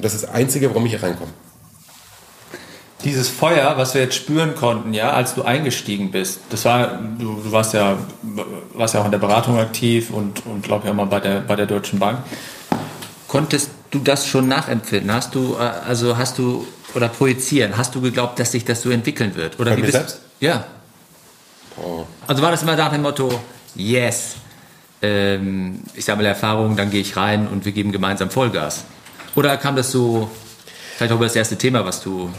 Das 0.00 0.12
ist 0.12 0.24
das 0.24 0.30
Einzige, 0.30 0.68
warum 0.70 0.84
ich 0.86 0.92
hier 0.92 1.02
reinkomme 1.04 1.30
dieses 3.04 3.28
Feuer, 3.28 3.74
was 3.76 3.94
wir 3.94 4.02
jetzt 4.02 4.14
spüren 4.14 4.54
konnten, 4.54 4.94
ja, 4.94 5.12
als 5.12 5.34
du 5.34 5.42
eingestiegen 5.42 6.10
bist, 6.10 6.40
das 6.50 6.64
war, 6.64 6.98
du, 7.18 7.40
du 7.42 7.52
warst 7.52 7.74
ja, 7.74 7.98
warst 8.74 8.94
ja 8.94 9.00
auch 9.00 9.04
in 9.04 9.10
der 9.10 9.18
Beratung 9.18 9.58
aktiv 9.58 10.10
und, 10.10 10.44
und 10.46 10.62
glaube 10.62 10.84
ich 10.84 10.90
auch 10.90 10.94
mal 10.94 11.06
bei 11.06 11.20
der, 11.20 11.40
bei 11.40 11.56
der 11.56 11.66
Deutschen 11.66 11.98
Bank. 11.98 12.18
Konntest 13.28 13.70
du 13.90 13.98
das 13.98 14.26
schon 14.26 14.48
nachempfinden? 14.48 15.12
Hast 15.12 15.34
du, 15.34 15.56
äh, 15.58 15.62
also 15.86 16.16
hast 16.16 16.38
du, 16.38 16.66
oder 16.94 17.08
projizieren, 17.08 17.76
hast 17.76 17.94
du 17.94 18.00
geglaubt, 18.00 18.38
dass 18.38 18.52
sich 18.52 18.64
das 18.64 18.82
so 18.82 18.90
entwickeln 18.90 19.34
wird? 19.34 19.58
Oder 19.58 19.72
bei 19.72 19.78
wie 19.78 19.82
bist, 19.82 19.92
selbst? 19.92 20.20
Ja. 20.40 20.64
Oh. 21.76 22.04
Also 22.26 22.42
war 22.42 22.50
das 22.50 22.62
immer 22.62 22.76
nach 22.76 22.92
dem 22.92 23.02
Motto, 23.02 23.40
yes, 23.74 24.36
ähm, 25.00 25.80
ich 25.94 26.04
sammle 26.04 26.28
Erfahrung, 26.28 26.76
dann 26.76 26.90
gehe 26.90 27.00
ich 27.00 27.16
rein 27.16 27.48
und 27.48 27.64
wir 27.64 27.72
geben 27.72 27.90
gemeinsam 27.92 28.30
Vollgas? 28.30 28.84
Oder 29.34 29.56
kam 29.56 29.76
das 29.76 29.90
so, 29.90 30.30
vielleicht 30.96 31.12
auch 31.12 31.16
über 31.16 31.26
das 31.26 31.36
erste 31.36 31.56
Thema, 31.56 31.84
was 31.84 32.02
du 32.02 32.30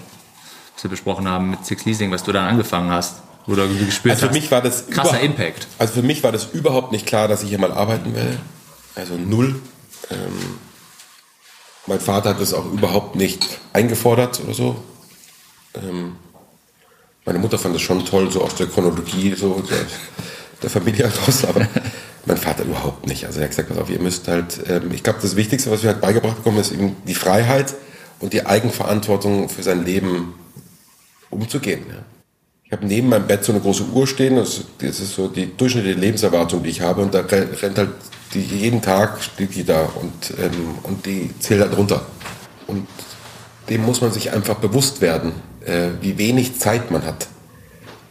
wir 0.82 0.90
besprochen 0.90 1.28
haben 1.28 1.52
mit 1.52 1.66
Six 1.66 1.86
Leasing, 1.86 2.12
was 2.12 2.24
du 2.24 2.32
dann 2.32 2.46
angefangen 2.46 2.90
hast, 2.90 3.22
du 3.46 3.56
gespürt 3.86 4.16
also 4.16 4.26
für 4.26 4.30
hast. 4.30 4.36
Mich 4.36 4.52
war 4.52 4.62
das 4.62 4.88
krasser 4.88 5.20
Impact. 5.20 5.68
Also 5.80 5.94
für 5.94 6.02
mich 6.02 6.24
war 6.24 6.32
das 6.32 6.48
überhaupt 6.54 6.92
nicht 6.92 7.06
klar, 7.06 7.28
dass 7.28 7.44
ich 7.44 7.50
hier 7.50 7.60
mal 7.60 7.72
arbeiten 7.72 8.16
will. 8.16 8.40
Also 8.96 9.16
null. 9.16 9.56
Ähm, 10.12 10.60
mein 11.88 12.00
Vater 12.00 12.30
hat 12.30 12.42
das 12.42 12.54
auch 12.54 12.66
überhaupt 12.72 13.16
nicht 13.16 13.60
eingefordert 13.74 14.42
oder 14.42 14.54
so. 14.54 14.84
Ähm, 15.76 16.16
meine 17.26 17.40
Mutter 17.40 17.58
fand 17.58 17.76
das 17.76 17.82
schon 17.82 18.06
toll, 18.06 18.32
so 18.32 18.42
aus 18.42 18.56
der 18.56 18.68
Chronologie, 18.68 19.34
so 19.36 19.62
der, 19.70 19.86
der 20.62 20.70
Familie 20.70 21.10
heraus, 21.10 21.46
aber 21.46 21.68
mein 22.26 22.38
Vater 22.38 22.64
überhaupt 22.64 23.08
nicht. 23.08 23.26
Also 23.26 23.40
er 23.40 23.46
hat 23.46 23.52
gesagt, 23.52 23.70
pass 23.70 23.78
auf, 23.78 23.90
ihr 23.90 24.00
müsst 24.00 24.28
halt, 24.28 24.62
ähm, 24.70 24.92
ich 24.94 25.04
glaube, 25.04 25.20
das 25.22 25.36
Wichtigste, 25.36 25.72
was 25.72 25.84
wir 25.84 25.90
halt 25.90 26.02
beigebracht 26.02 26.38
bekommen, 26.38 26.60
ist 26.60 26.72
eben 26.72 26.96
die 27.06 27.16
Freiheit 27.16 27.74
und 28.20 28.34
die 28.34 28.46
Eigenverantwortung 28.46 29.50
für 29.50 29.64
sein 29.64 29.86
Leben 29.86 30.36
umzugehen. 31.34 31.86
Ja. 31.90 32.04
Ich 32.66 32.72
habe 32.72 32.86
neben 32.86 33.10
meinem 33.10 33.28
Bett 33.28 33.44
so 33.44 33.52
eine 33.52 33.62
große 33.62 33.86
Uhr 33.86 34.08
stehen, 34.08 34.36
das, 34.36 34.62
das 34.80 35.00
ist 35.00 35.14
so 35.14 35.28
die 35.28 35.56
durchschnittliche 35.56 36.00
Lebenserwartung, 36.00 36.64
die 36.64 36.70
ich 36.70 36.82
habe, 36.82 37.02
und 37.02 37.14
da 37.14 37.20
rennt 37.22 37.78
halt 37.78 37.90
die, 38.34 38.42
jeden 38.42 38.82
Tag 38.82 39.22
steht 39.22 39.56
die 39.56 39.64
da 39.64 39.84
und, 39.84 40.34
ähm, 40.40 40.76
und 40.84 41.06
die 41.06 41.30
zählt 41.40 41.62
halt 41.62 41.78
runter. 41.78 42.06
Und 42.68 42.88
dem 43.70 43.86
muss 43.86 44.02
man 44.02 44.12
sich 44.12 44.32
einfach 44.32 44.56
bewusst 44.56 45.02
werden, 45.02 45.34
äh, 45.66 45.90
wie 46.02 46.18
wenig 46.18 46.60
Zeit 46.60 46.92
man 46.92 47.06
hat 47.06 47.28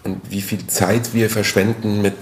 und 0.04 0.20
wie 0.30 0.40
viel 0.40 0.66
Zeit 0.66 1.14
wir 1.14 1.28
verschwenden 1.28 2.02
mit 2.02 2.14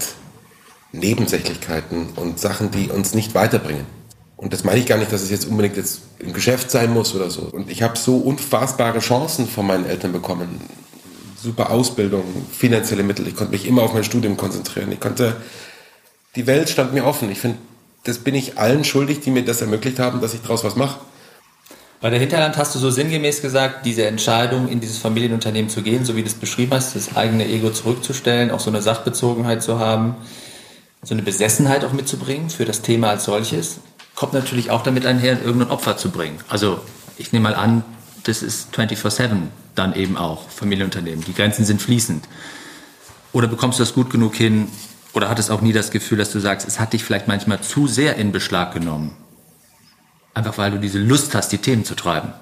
Nebensächlichkeiten 0.91 2.09
und 2.15 2.39
Sachen, 2.39 2.71
die 2.71 2.89
uns 2.89 3.13
nicht 3.13 3.33
weiterbringen. 3.33 3.85
Und 4.35 4.53
das 4.53 4.63
meine 4.63 4.79
ich 4.79 4.87
gar 4.87 4.97
nicht, 4.97 5.11
dass 5.11 5.21
es 5.21 5.29
jetzt 5.29 5.45
unbedingt 5.45 5.77
jetzt 5.77 6.01
im 6.19 6.33
Geschäft 6.33 6.71
sein 6.71 6.91
muss 6.91 7.13
oder 7.13 7.29
so. 7.29 7.43
Und 7.43 7.69
ich 7.69 7.83
habe 7.83 7.97
so 7.97 8.17
unfassbare 8.17 8.99
Chancen 8.99 9.47
von 9.47 9.67
meinen 9.67 9.85
Eltern 9.85 10.11
bekommen 10.11 10.59
super 11.41 11.71
Ausbildung, 11.71 12.23
finanzielle 12.51 13.03
Mittel. 13.03 13.27
Ich 13.27 13.35
konnte 13.35 13.51
mich 13.51 13.67
immer 13.67 13.83
auf 13.83 13.93
mein 13.93 14.03
Studium 14.03 14.37
konzentrieren. 14.37 14.91
Ich 14.91 14.99
konnte, 14.99 15.35
die 16.35 16.47
Welt 16.47 16.69
stand 16.69 16.93
mir 16.93 17.05
offen. 17.05 17.31
Ich 17.31 17.39
finde, 17.39 17.57
das 18.03 18.19
bin 18.19 18.35
ich 18.35 18.57
allen 18.57 18.83
schuldig, 18.83 19.19
die 19.21 19.31
mir 19.31 19.43
das 19.43 19.61
ermöglicht 19.61 19.99
haben, 19.99 20.21
dass 20.21 20.33
ich 20.33 20.41
daraus 20.41 20.63
was 20.63 20.75
mache. 20.75 20.99
Bei 21.99 22.09
der 22.09 22.19
Hinterland 22.19 22.57
hast 22.57 22.73
du 22.73 22.79
so 22.79 22.89
sinngemäß 22.89 23.43
gesagt, 23.43 23.85
diese 23.85 24.05
Entscheidung, 24.05 24.67
in 24.67 24.79
dieses 24.79 24.97
Familienunternehmen 24.97 25.69
zu 25.69 25.83
gehen, 25.83 26.03
so 26.03 26.15
wie 26.15 26.23
du 26.23 26.27
es 26.27 26.33
beschrieben 26.33 26.71
hast, 26.73 26.95
das 26.95 27.15
eigene 27.15 27.45
Ego 27.45 27.69
zurückzustellen, 27.69 28.49
auch 28.49 28.59
so 28.59 28.71
eine 28.71 28.81
Sachbezogenheit 28.81 29.61
zu 29.61 29.77
haben, 29.77 30.15
so 31.03 31.13
eine 31.13 31.21
Besessenheit 31.21 31.85
auch 31.85 31.93
mitzubringen 31.93 32.49
für 32.49 32.65
das 32.65 32.81
Thema 32.81 33.09
als 33.09 33.25
solches, 33.25 33.81
kommt 34.15 34.33
natürlich 34.33 34.71
auch 34.71 34.81
damit 34.81 35.05
einher, 35.05 35.37
irgendein 35.43 35.69
Opfer 35.69 35.95
zu 35.95 36.09
bringen. 36.09 36.39
Also 36.49 36.79
ich 37.17 37.33
nehme 37.33 37.49
mal 37.49 37.55
an, 37.55 37.83
das 38.23 38.43
ist 38.43 38.73
24-7 38.75 39.47
dann 39.75 39.95
eben 39.95 40.17
auch 40.17 40.49
Familienunternehmen. 40.49 41.23
Die 41.25 41.33
Grenzen 41.33 41.65
sind 41.65 41.81
fließend. 41.81 42.25
Oder 43.33 43.47
bekommst 43.47 43.79
du 43.79 43.83
das 43.83 43.93
gut 43.93 44.09
genug 44.09 44.35
hin? 44.35 44.67
Oder 45.13 45.29
hattest 45.29 45.51
auch 45.51 45.61
nie 45.61 45.73
das 45.73 45.91
Gefühl, 45.91 46.17
dass 46.17 46.31
du 46.31 46.39
sagst, 46.39 46.67
es 46.67 46.79
hat 46.79 46.93
dich 46.93 47.03
vielleicht 47.03 47.27
manchmal 47.27 47.61
zu 47.61 47.87
sehr 47.87 48.15
in 48.15 48.31
Beschlag 48.31 48.73
genommen? 48.73 49.15
Einfach 50.33 50.57
weil 50.57 50.71
du 50.71 50.79
diese 50.79 50.99
Lust 50.99 51.35
hast, 51.35 51.51
die 51.51 51.57
Themen 51.57 51.83
zu 51.83 51.95
treiben. 51.95 52.33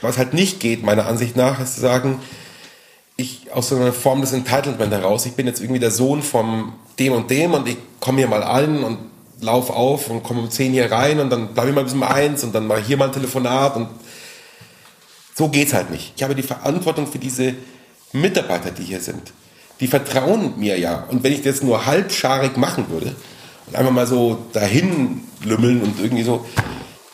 Was 0.00 0.18
halt 0.18 0.34
nicht 0.34 0.58
geht, 0.58 0.82
meiner 0.82 1.06
Ansicht 1.06 1.36
nach, 1.36 1.60
ist 1.60 1.76
zu 1.76 1.80
sagen, 1.80 2.20
ich 3.16 3.52
aus 3.52 3.68
so 3.68 3.76
einer 3.76 3.92
Form 3.92 4.20
des 4.20 4.32
Entitlement 4.32 4.92
heraus, 4.92 5.26
ich 5.26 5.34
bin 5.34 5.46
jetzt 5.46 5.60
irgendwie 5.60 5.78
der 5.78 5.92
Sohn 5.92 6.22
von 6.22 6.72
dem 6.98 7.12
und 7.12 7.30
dem 7.30 7.54
und 7.54 7.68
ich 7.68 7.76
komme 8.00 8.18
hier 8.18 8.28
mal 8.28 8.42
an 8.42 8.82
und 8.82 8.98
lauf 9.40 9.70
auf 9.70 10.08
und 10.10 10.22
komme 10.22 10.40
um 10.40 10.50
10 10.50 10.72
hier 10.72 10.90
rein 10.90 11.20
und 11.20 11.30
dann 11.30 11.54
bleibe 11.54 11.70
ich 11.70 11.74
mal 11.74 11.84
bis 11.84 11.92
um 11.92 12.02
eins 12.02 12.42
und 12.42 12.54
dann 12.54 12.70
ich 12.80 12.86
hier 12.86 12.96
mal 12.96 13.06
ein 13.06 13.12
Telefonat 13.12 13.76
und 13.76 13.88
so 15.34 15.48
geht's 15.48 15.72
halt 15.72 15.90
nicht. 15.90 16.12
Ich 16.16 16.22
habe 16.22 16.34
die 16.34 16.42
Verantwortung 16.42 17.06
für 17.06 17.18
diese 17.18 17.54
Mitarbeiter, 18.12 18.70
die 18.70 18.84
hier 18.84 19.00
sind. 19.00 19.32
Die 19.80 19.86
vertrauen 19.86 20.58
mir 20.58 20.78
ja. 20.78 21.04
Und 21.08 21.22
wenn 21.24 21.32
ich 21.32 21.42
das 21.42 21.62
nur 21.62 21.86
halbscharig 21.86 22.56
machen 22.56 22.88
würde 22.90 23.14
und 23.66 23.76
einfach 23.76 23.92
mal 23.92 24.06
so 24.06 24.46
dahin 24.52 25.22
lümmeln 25.44 25.82
und 25.82 25.98
irgendwie 26.00 26.22
so, 26.22 26.46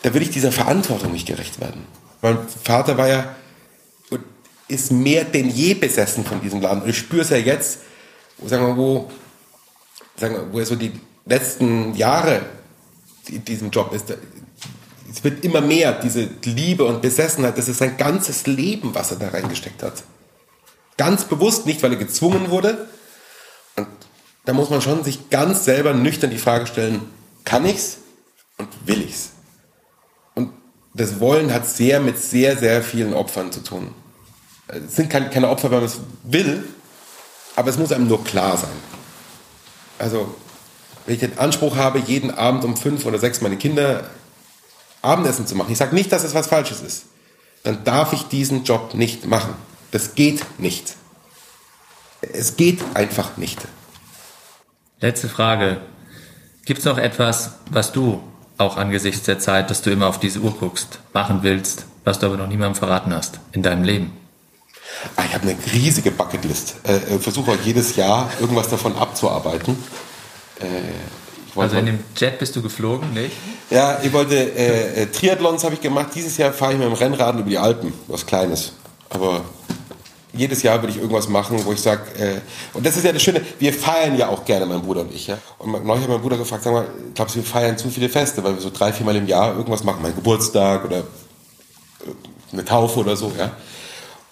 da 0.01 0.13
würde 0.13 0.25
ich 0.25 0.31
dieser 0.31 0.51
Verantwortung 0.51 1.11
nicht 1.11 1.27
gerecht 1.27 1.59
werden. 1.59 1.85
Mein 2.21 2.37
Vater 2.63 2.97
war 2.97 3.07
ja 3.07 3.35
ist 4.69 4.91
mehr 4.91 5.25
denn 5.25 5.49
je 5.49 5.73
besessen 5.73 6.23
von 6.23 6.39
diesem 6.39 6.61
Laden. 6.61 6.83
Und 6.83 6.89
ich 6.89 6.97
spüre 6.97 7.23
es 7.23 7.29
ja 7.29 7.37
jetzt, 7.37 7.79
wo, 8.37 8.47
sagen 8.47 8.67
wir, 8.67 8.77
wo, 8.77 9.11
sagen 10.15 10.35
wir, 10.35 10.53
wo 10.53 10.59
er 10.59 10.65
so 10.65 10.75
die 10.75 10.93
letzten 11.25 11.95
Jahre 11.95 12.41
in 13.27 13.43
diesem 13.43 13.71
Job 13.71 13.93
ist 13.93 14.13
es 15.11 15.23
wird 15.23 15.43
immer 15.43 15.61
mehr, 15.61 15.93
diese 15.93 16.29
Liebe 16.43 16.85
und 16.85 17.01
Besessenheit, 17.01 17.57
das 17.57 17.67
ist 17.67 17.79
sein 17.79 17.97
ganzes 17.97 18.47
Leben, 18.47 18.93
was 18.93 19.11
er 19.11 19.17
da 19.17 19.29
reingesteckt 19.29 19.83
hat. 19.83 20.03
Ganz 20.97 21.23
bewusst, 21.23 21.65
nicht 21.65 21.81
weil 21.81 21.93
er 21.93 21.97
gezwungen 21.97 22.49
wurde. 22.49 22.87
Und 23.75 23.87
da 24.45 24.53
muss 24.53 24.69
man 24.69 24.81
schon 24.81 25.03
sich 25.03 25.29
ganz 25.29 25.65
selber 25.65 25.93
nüchtern 25.93 26.29
die 26.29 26.37
Frage 26.37 26.67
stellen, 26.67 27.01
kann 27.45 27.65
ich's 27.65 27.97
und 28.57 28.67
will 28.85 29.01
ich's? 29.01 29.31
Und 30.35 30.51
das 30.93 31.19
Wollen 31.19 31.53
hat 31.53 31.65
sehr 31.65 31.99
mit 31.99 32.19
sehr, 32.19 32.57
sehr 32.57 32.83
vielen 32.83 33.13
Opfern 33.13 33.51
zu 33.51 33.61
tun. 33.61 33.93
Es 34.67 34.95
sind 34.95 35.09
keine 35.09 35.49
Opfer, 35.49 35.71
wenn 35.71 35.79
man 35.79 35.85
es 35.85 35.99
will, 36.23 36.63
aber 37.55 37.69
es 37.69 37.77
muss 37.77 37.91
einem 37.91 38.07
nur 38.07 38.23
klar 38.23 38.57
sein. 38.57 38.69
Also, 39.97 40.35
wenn 41.05 41.15
ich 41.15 41.21
den 41.21 41.39
Anspruch 41.39 41.75
habe, 41.75 41.99
jeden 41.99 42.31
Abend 42.31 42.63
um 42.63 42.77
fünf 42.77 43.05
oder 43.05 43.17
sechs 43.17 43.41
meine 43.41 43.57
Kinder 43.57 44.09
Abendessen 45.01 45.47
zu 45.47 45.55
machen, 45.55 45.71
ich 45.71 45.77
sage 45.77 45.95
nicht, 45.95 46.11
dass 46.11 46.23
es 46.23 46.33
was 46.33 46.47
Falsches 46.47 46.81
ist, 46.81 47.05
dann 47.63 47.83
darf 47.83 48.13
ich 48.13 48.23
diesen 48.23 48.63
Job 48.63 48.93
nicht 48.93 49.25
machen. 49.25 49.53
Das 49.91 50.15
geht 50.15 50.59
nicht. 50.59 50.95
Es 52.21 52.57
geht 52.57 52.81
einfach 52.93 53.37
nicht. 53.37 53.59
Letzte 54.99 55.29
Frage. 55.29 55.81
Gibt 56.65 56.79
es 56.79 56.85
noch 56.85 56.97
etwas, 56.97 57.51
was 57.71 57.91
du 57.91 58.21
auch 58.57 58.77
angesichts 58.77 59.23
der 59.23 59.39
Zeit, 59.39 59.69
dass 59.69 59.81
du 59.81 59.89
immer 59.89 60.07
auf 60.07 60.19
diese 60.19 60.39
Uhr 60.39 60.51
guckst, 60.51 60.99
machen 61.13 61.39
willst, 61.41 61.85
was 62.03 62.19
du 62.19 62.27
aber 62.27 62.37
noch 62.37 62.47
niemandem 62.47 62.75
verraten 62.75 63.13
hast 63.13 63.39
in 63.53 63.63
deinem 63.63 63.83
Leben? 63.83 64.11
Ah, 65.15 65.23
ich 65.25 65.33
habe 65.33 65.47
eine 65.47 65.57
riesige 65.73 66.11
Bucketlist. 66.11 66.75
Äh, 66.83 66.97
äh 66.97 67.19
versuche 67.19 67.51
auch 67.51 67.57
jedes 67.63 67.95
Jahr 67.95 68.29
irgendwas 68.39 68.67
davon 68.67 68.97
abzuarbeiten. 68.97 69.81
Äh, 70.59 70.65
also 71.61 71.77
in 71.77 71.85
dem 71.85 71.99
Jet 72.15 72.39
bist 72.39 72.55
du 72.55 72.61
geflogen, 72.61 73.13
nicht? 73.13 73.31
Ja, 73.69 73.99
ich 74.01 74.11
wollte, 74.11 74.35
äh, 74.35 75.03
äh, 75.03 75.05
Triathlons 75.07 75.63
habe 75.63 75.75
ich 75.75 75.81
gemacht. 75.81 76.07
Dieses 76.15 76.37
Jahr 76.37 76.51
fahre 76.53 76.73
ich 76.73 76.79
mit 76.79 76.87
dem 76.87 76.93
Rennrad 76.93 77.35
über 77.35 77.49
die 77.49 77.57
Alpen, 77.57 77.93
was 78.07 78.25
Kleines. 78.25 78.73
Aber 79.09 79.41
jedes 80.33 80.63
Jahr 80.63 80.81
würde 80.81 80.91
ich 80.93 80.97
irgendwas 80.97 81.27
machen, 81.27 81.59
wo 81.65 81.73
ich 81.73 81.81
sage, 81.81 82.01
äh, 82.17 82.41
und 82.73 82.85
das 82.85 82.97
ist 82.97 83.03
ja 83.03 83.11
das 83.11 83.21
Schöne, 83.21 83.41
wir 83.57 83.73
feiern 83.73 84.17
ja 84.17 84.29
auch 84.29 84.45
gerne, 84.45 84.65
mein 84.65 84.81
Bruder 84.81 85.01
und 85.01 85.13
ich. 85.13 85.27
Ja? 85.27 85.37
Und 85.57 85.85
neulich 85.85 86.03
hat 86.03 86.09
mein 86.09 86.21
Bruder 86.21 86.37
gefragt, 86.37 86.63
sag 86.63 86.73
mal, 86.73 86.87
glaubst 87.15 87.35
du, 87.35 87.39
wir 87.39 87.45
feiern 87.45 87.77
zu 87.77 87.89
viele 87.89 88.09
Feste, 88.09 88.43
weil 88.43 88.53
wir 88.53 88.61
so 88.61 88.69
drei, 88.69 88.93
viermal 88.93 89.15
im 89.15 89.27
Jahr 89.27 89.55
irgendwas 89.55 89.83
machen, 89.83 90.01
mein 90.01 90.15
Geburtstag 90.15 90.85
oder 90.85 90.97
äh, 90.97 91.03
eine 92.53 92.65
Taufe 92.65 92.99
oder 92.99 93.15
so, 93.15 93.31
ja. 93.37 93.51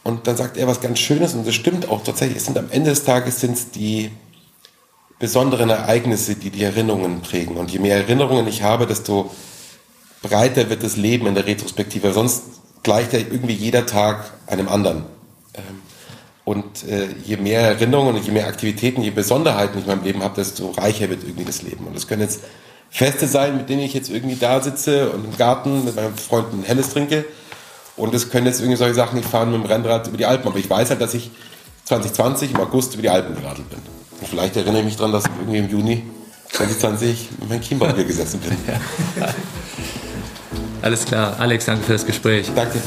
Und 0.04 0.26
dann 0.26 0.38
sagt 0.38 0.56
er 0.56 0.68
was 0.68 0.80
ganz 0.80 1.00
Schönes 1.00 1.34
und 1.34 1.46
das 1.46 1.54
stimmt 1.54 1.90
auch 1.90 2.02
tatsächlich. 2.02 2.38
Es 2.38 2.46
sind 2.46 2.58
am 2.58 2.70
Ende 2.72 2.92
des 2.92 3.04
Tages 3.04 3.42
sind 3.42 3.58
es 3.58 3.72
die 3.72 4.10
besonderen 5.20 5.70
Ereignisse, 5.70 6.36
die 6.36 6.50
die 6.50 6.64
Erinnerungen 6.64 7.22
prägen. 7.22 7.58
Und 7.58 7.72
je 7.72 7.80
mehr 7.80 7.98
Erinnerungen 7.98 8.48
ich 8.48 8.62
habe, 8.62 8.86
desto 8.86 9.32
breiter 10.22 10.70
wird 10.70 10.84
das 10.84 10.98
Leben 10.98 11.28
in 11.28 11.36
der 11.36 11.48
Retrospektive. 11.48 12.14
Sonst 12.14 12.44
gleicht 12.84 13.14
ja 13.14 13.20
irgendwie 13.20 13.54
jeder 13.54 13.86
Tag 13.86 14.32
einem 14.46 14.68
anderen. 14.68 15.04
Ähm, 15.56 15.82
und 16.46 16.88
äh, 16.88 17.10
je 17.26 17.38
mehr 17.38 17.62
Erinnerungen 17.62 18.16
und 18.16 18.26
je 18.26 18.32
mehr 18.32 18.48
Aktivitäten, 18.48 19.02
je 19.02 19.10
Besonderheiten 19.10 19.80
ich 19.80 19.84
in 19.84 19.90
meinem 19.90 20.04
Leben 20.04 20.24
habe, 20.24 20.36
desto 20.36 20.72
reicher 20.72 21.10
wird 21.10 21.24
irgendwie 21.24 21.44
das 21.46 21.62
Leben. 21.62 21.88
Und 21.88 21.96
das 21.96 22.08
können 22.08 22.22
jetzt 22.22 22.42
Feste 22.90 23.28
sein, 23.28 23.58
mit 23.58 23.68
denen 23.70 23.82
ich 23.82 23.94
jetzt 23.94 24.10
irgendwie 24.10 24.38
da 24.38 24.62
sitze 24.62 25.10
und 25.10 25.26
im 25.26 25.38
Garten 25.38 25.84
mit 25.84 25.96
meinem 25.96 26.16
Freund 26.16 26.54
ein 26.54 26.64
Helles 26.64 26.90
trinke. 26.92 27.26
Und 27.98 28.14
es 28.14 28.30
können 28.30 28.46
jetzt 28.46 28.62
irgendwie 28.62 28.78
solche 28.78 28.94
Sachen, 28.94 29.20
ich 29.20 29.26
fahre 29.26 29.48
mit 29.48 29.56
dem 29.56 29.66
Rennrad 29.66 30.08
über 30.08 30.18
die 30.18 30.26
Alpen. 30.26 30.48
Aber 30.48 30.58
ich 30.58 30.70
weiß 30.70 30.92
halt, 30.92 31.02
dass 31.02 31.16
ich 31.16 31.32
2020 31.86 32.52
im 32.52 32.58
August 32.58 32.94
über 32.94 33.02
die 33.02 33.10
Alpen 33.10 33.36
geradelt 33.36 33.70
bin. 33.70 33.97
Und 34.20 34.28
vielleicht 34.28 34.56
erinnere 34.56 34.80
ich 34.80 34.86
mich 34.86 34.96
daran, 34.98 35.12
dass 35.12 35.26
ich 35.26 35.32
irgendwie 35.40 35.58
im 35.60 35.70
Juni 35.70 36.04
2020 36.52 37.30
mit 37.40 37.50
meinem 37.50 37.62
Chiembau 37.62 37.94
hier 37.94 38.06
gesessen 38.06 38.40
bin. 38.40 38.58
Alles 40.82 41.06
klar. 41.06 41.40
Alex, 41.40 41.66
danke 41.66 41.84
für 41.84 41.94
das 41.94 42.06
Gespräch. 42.06 42.50
Danke. 42.56 42.80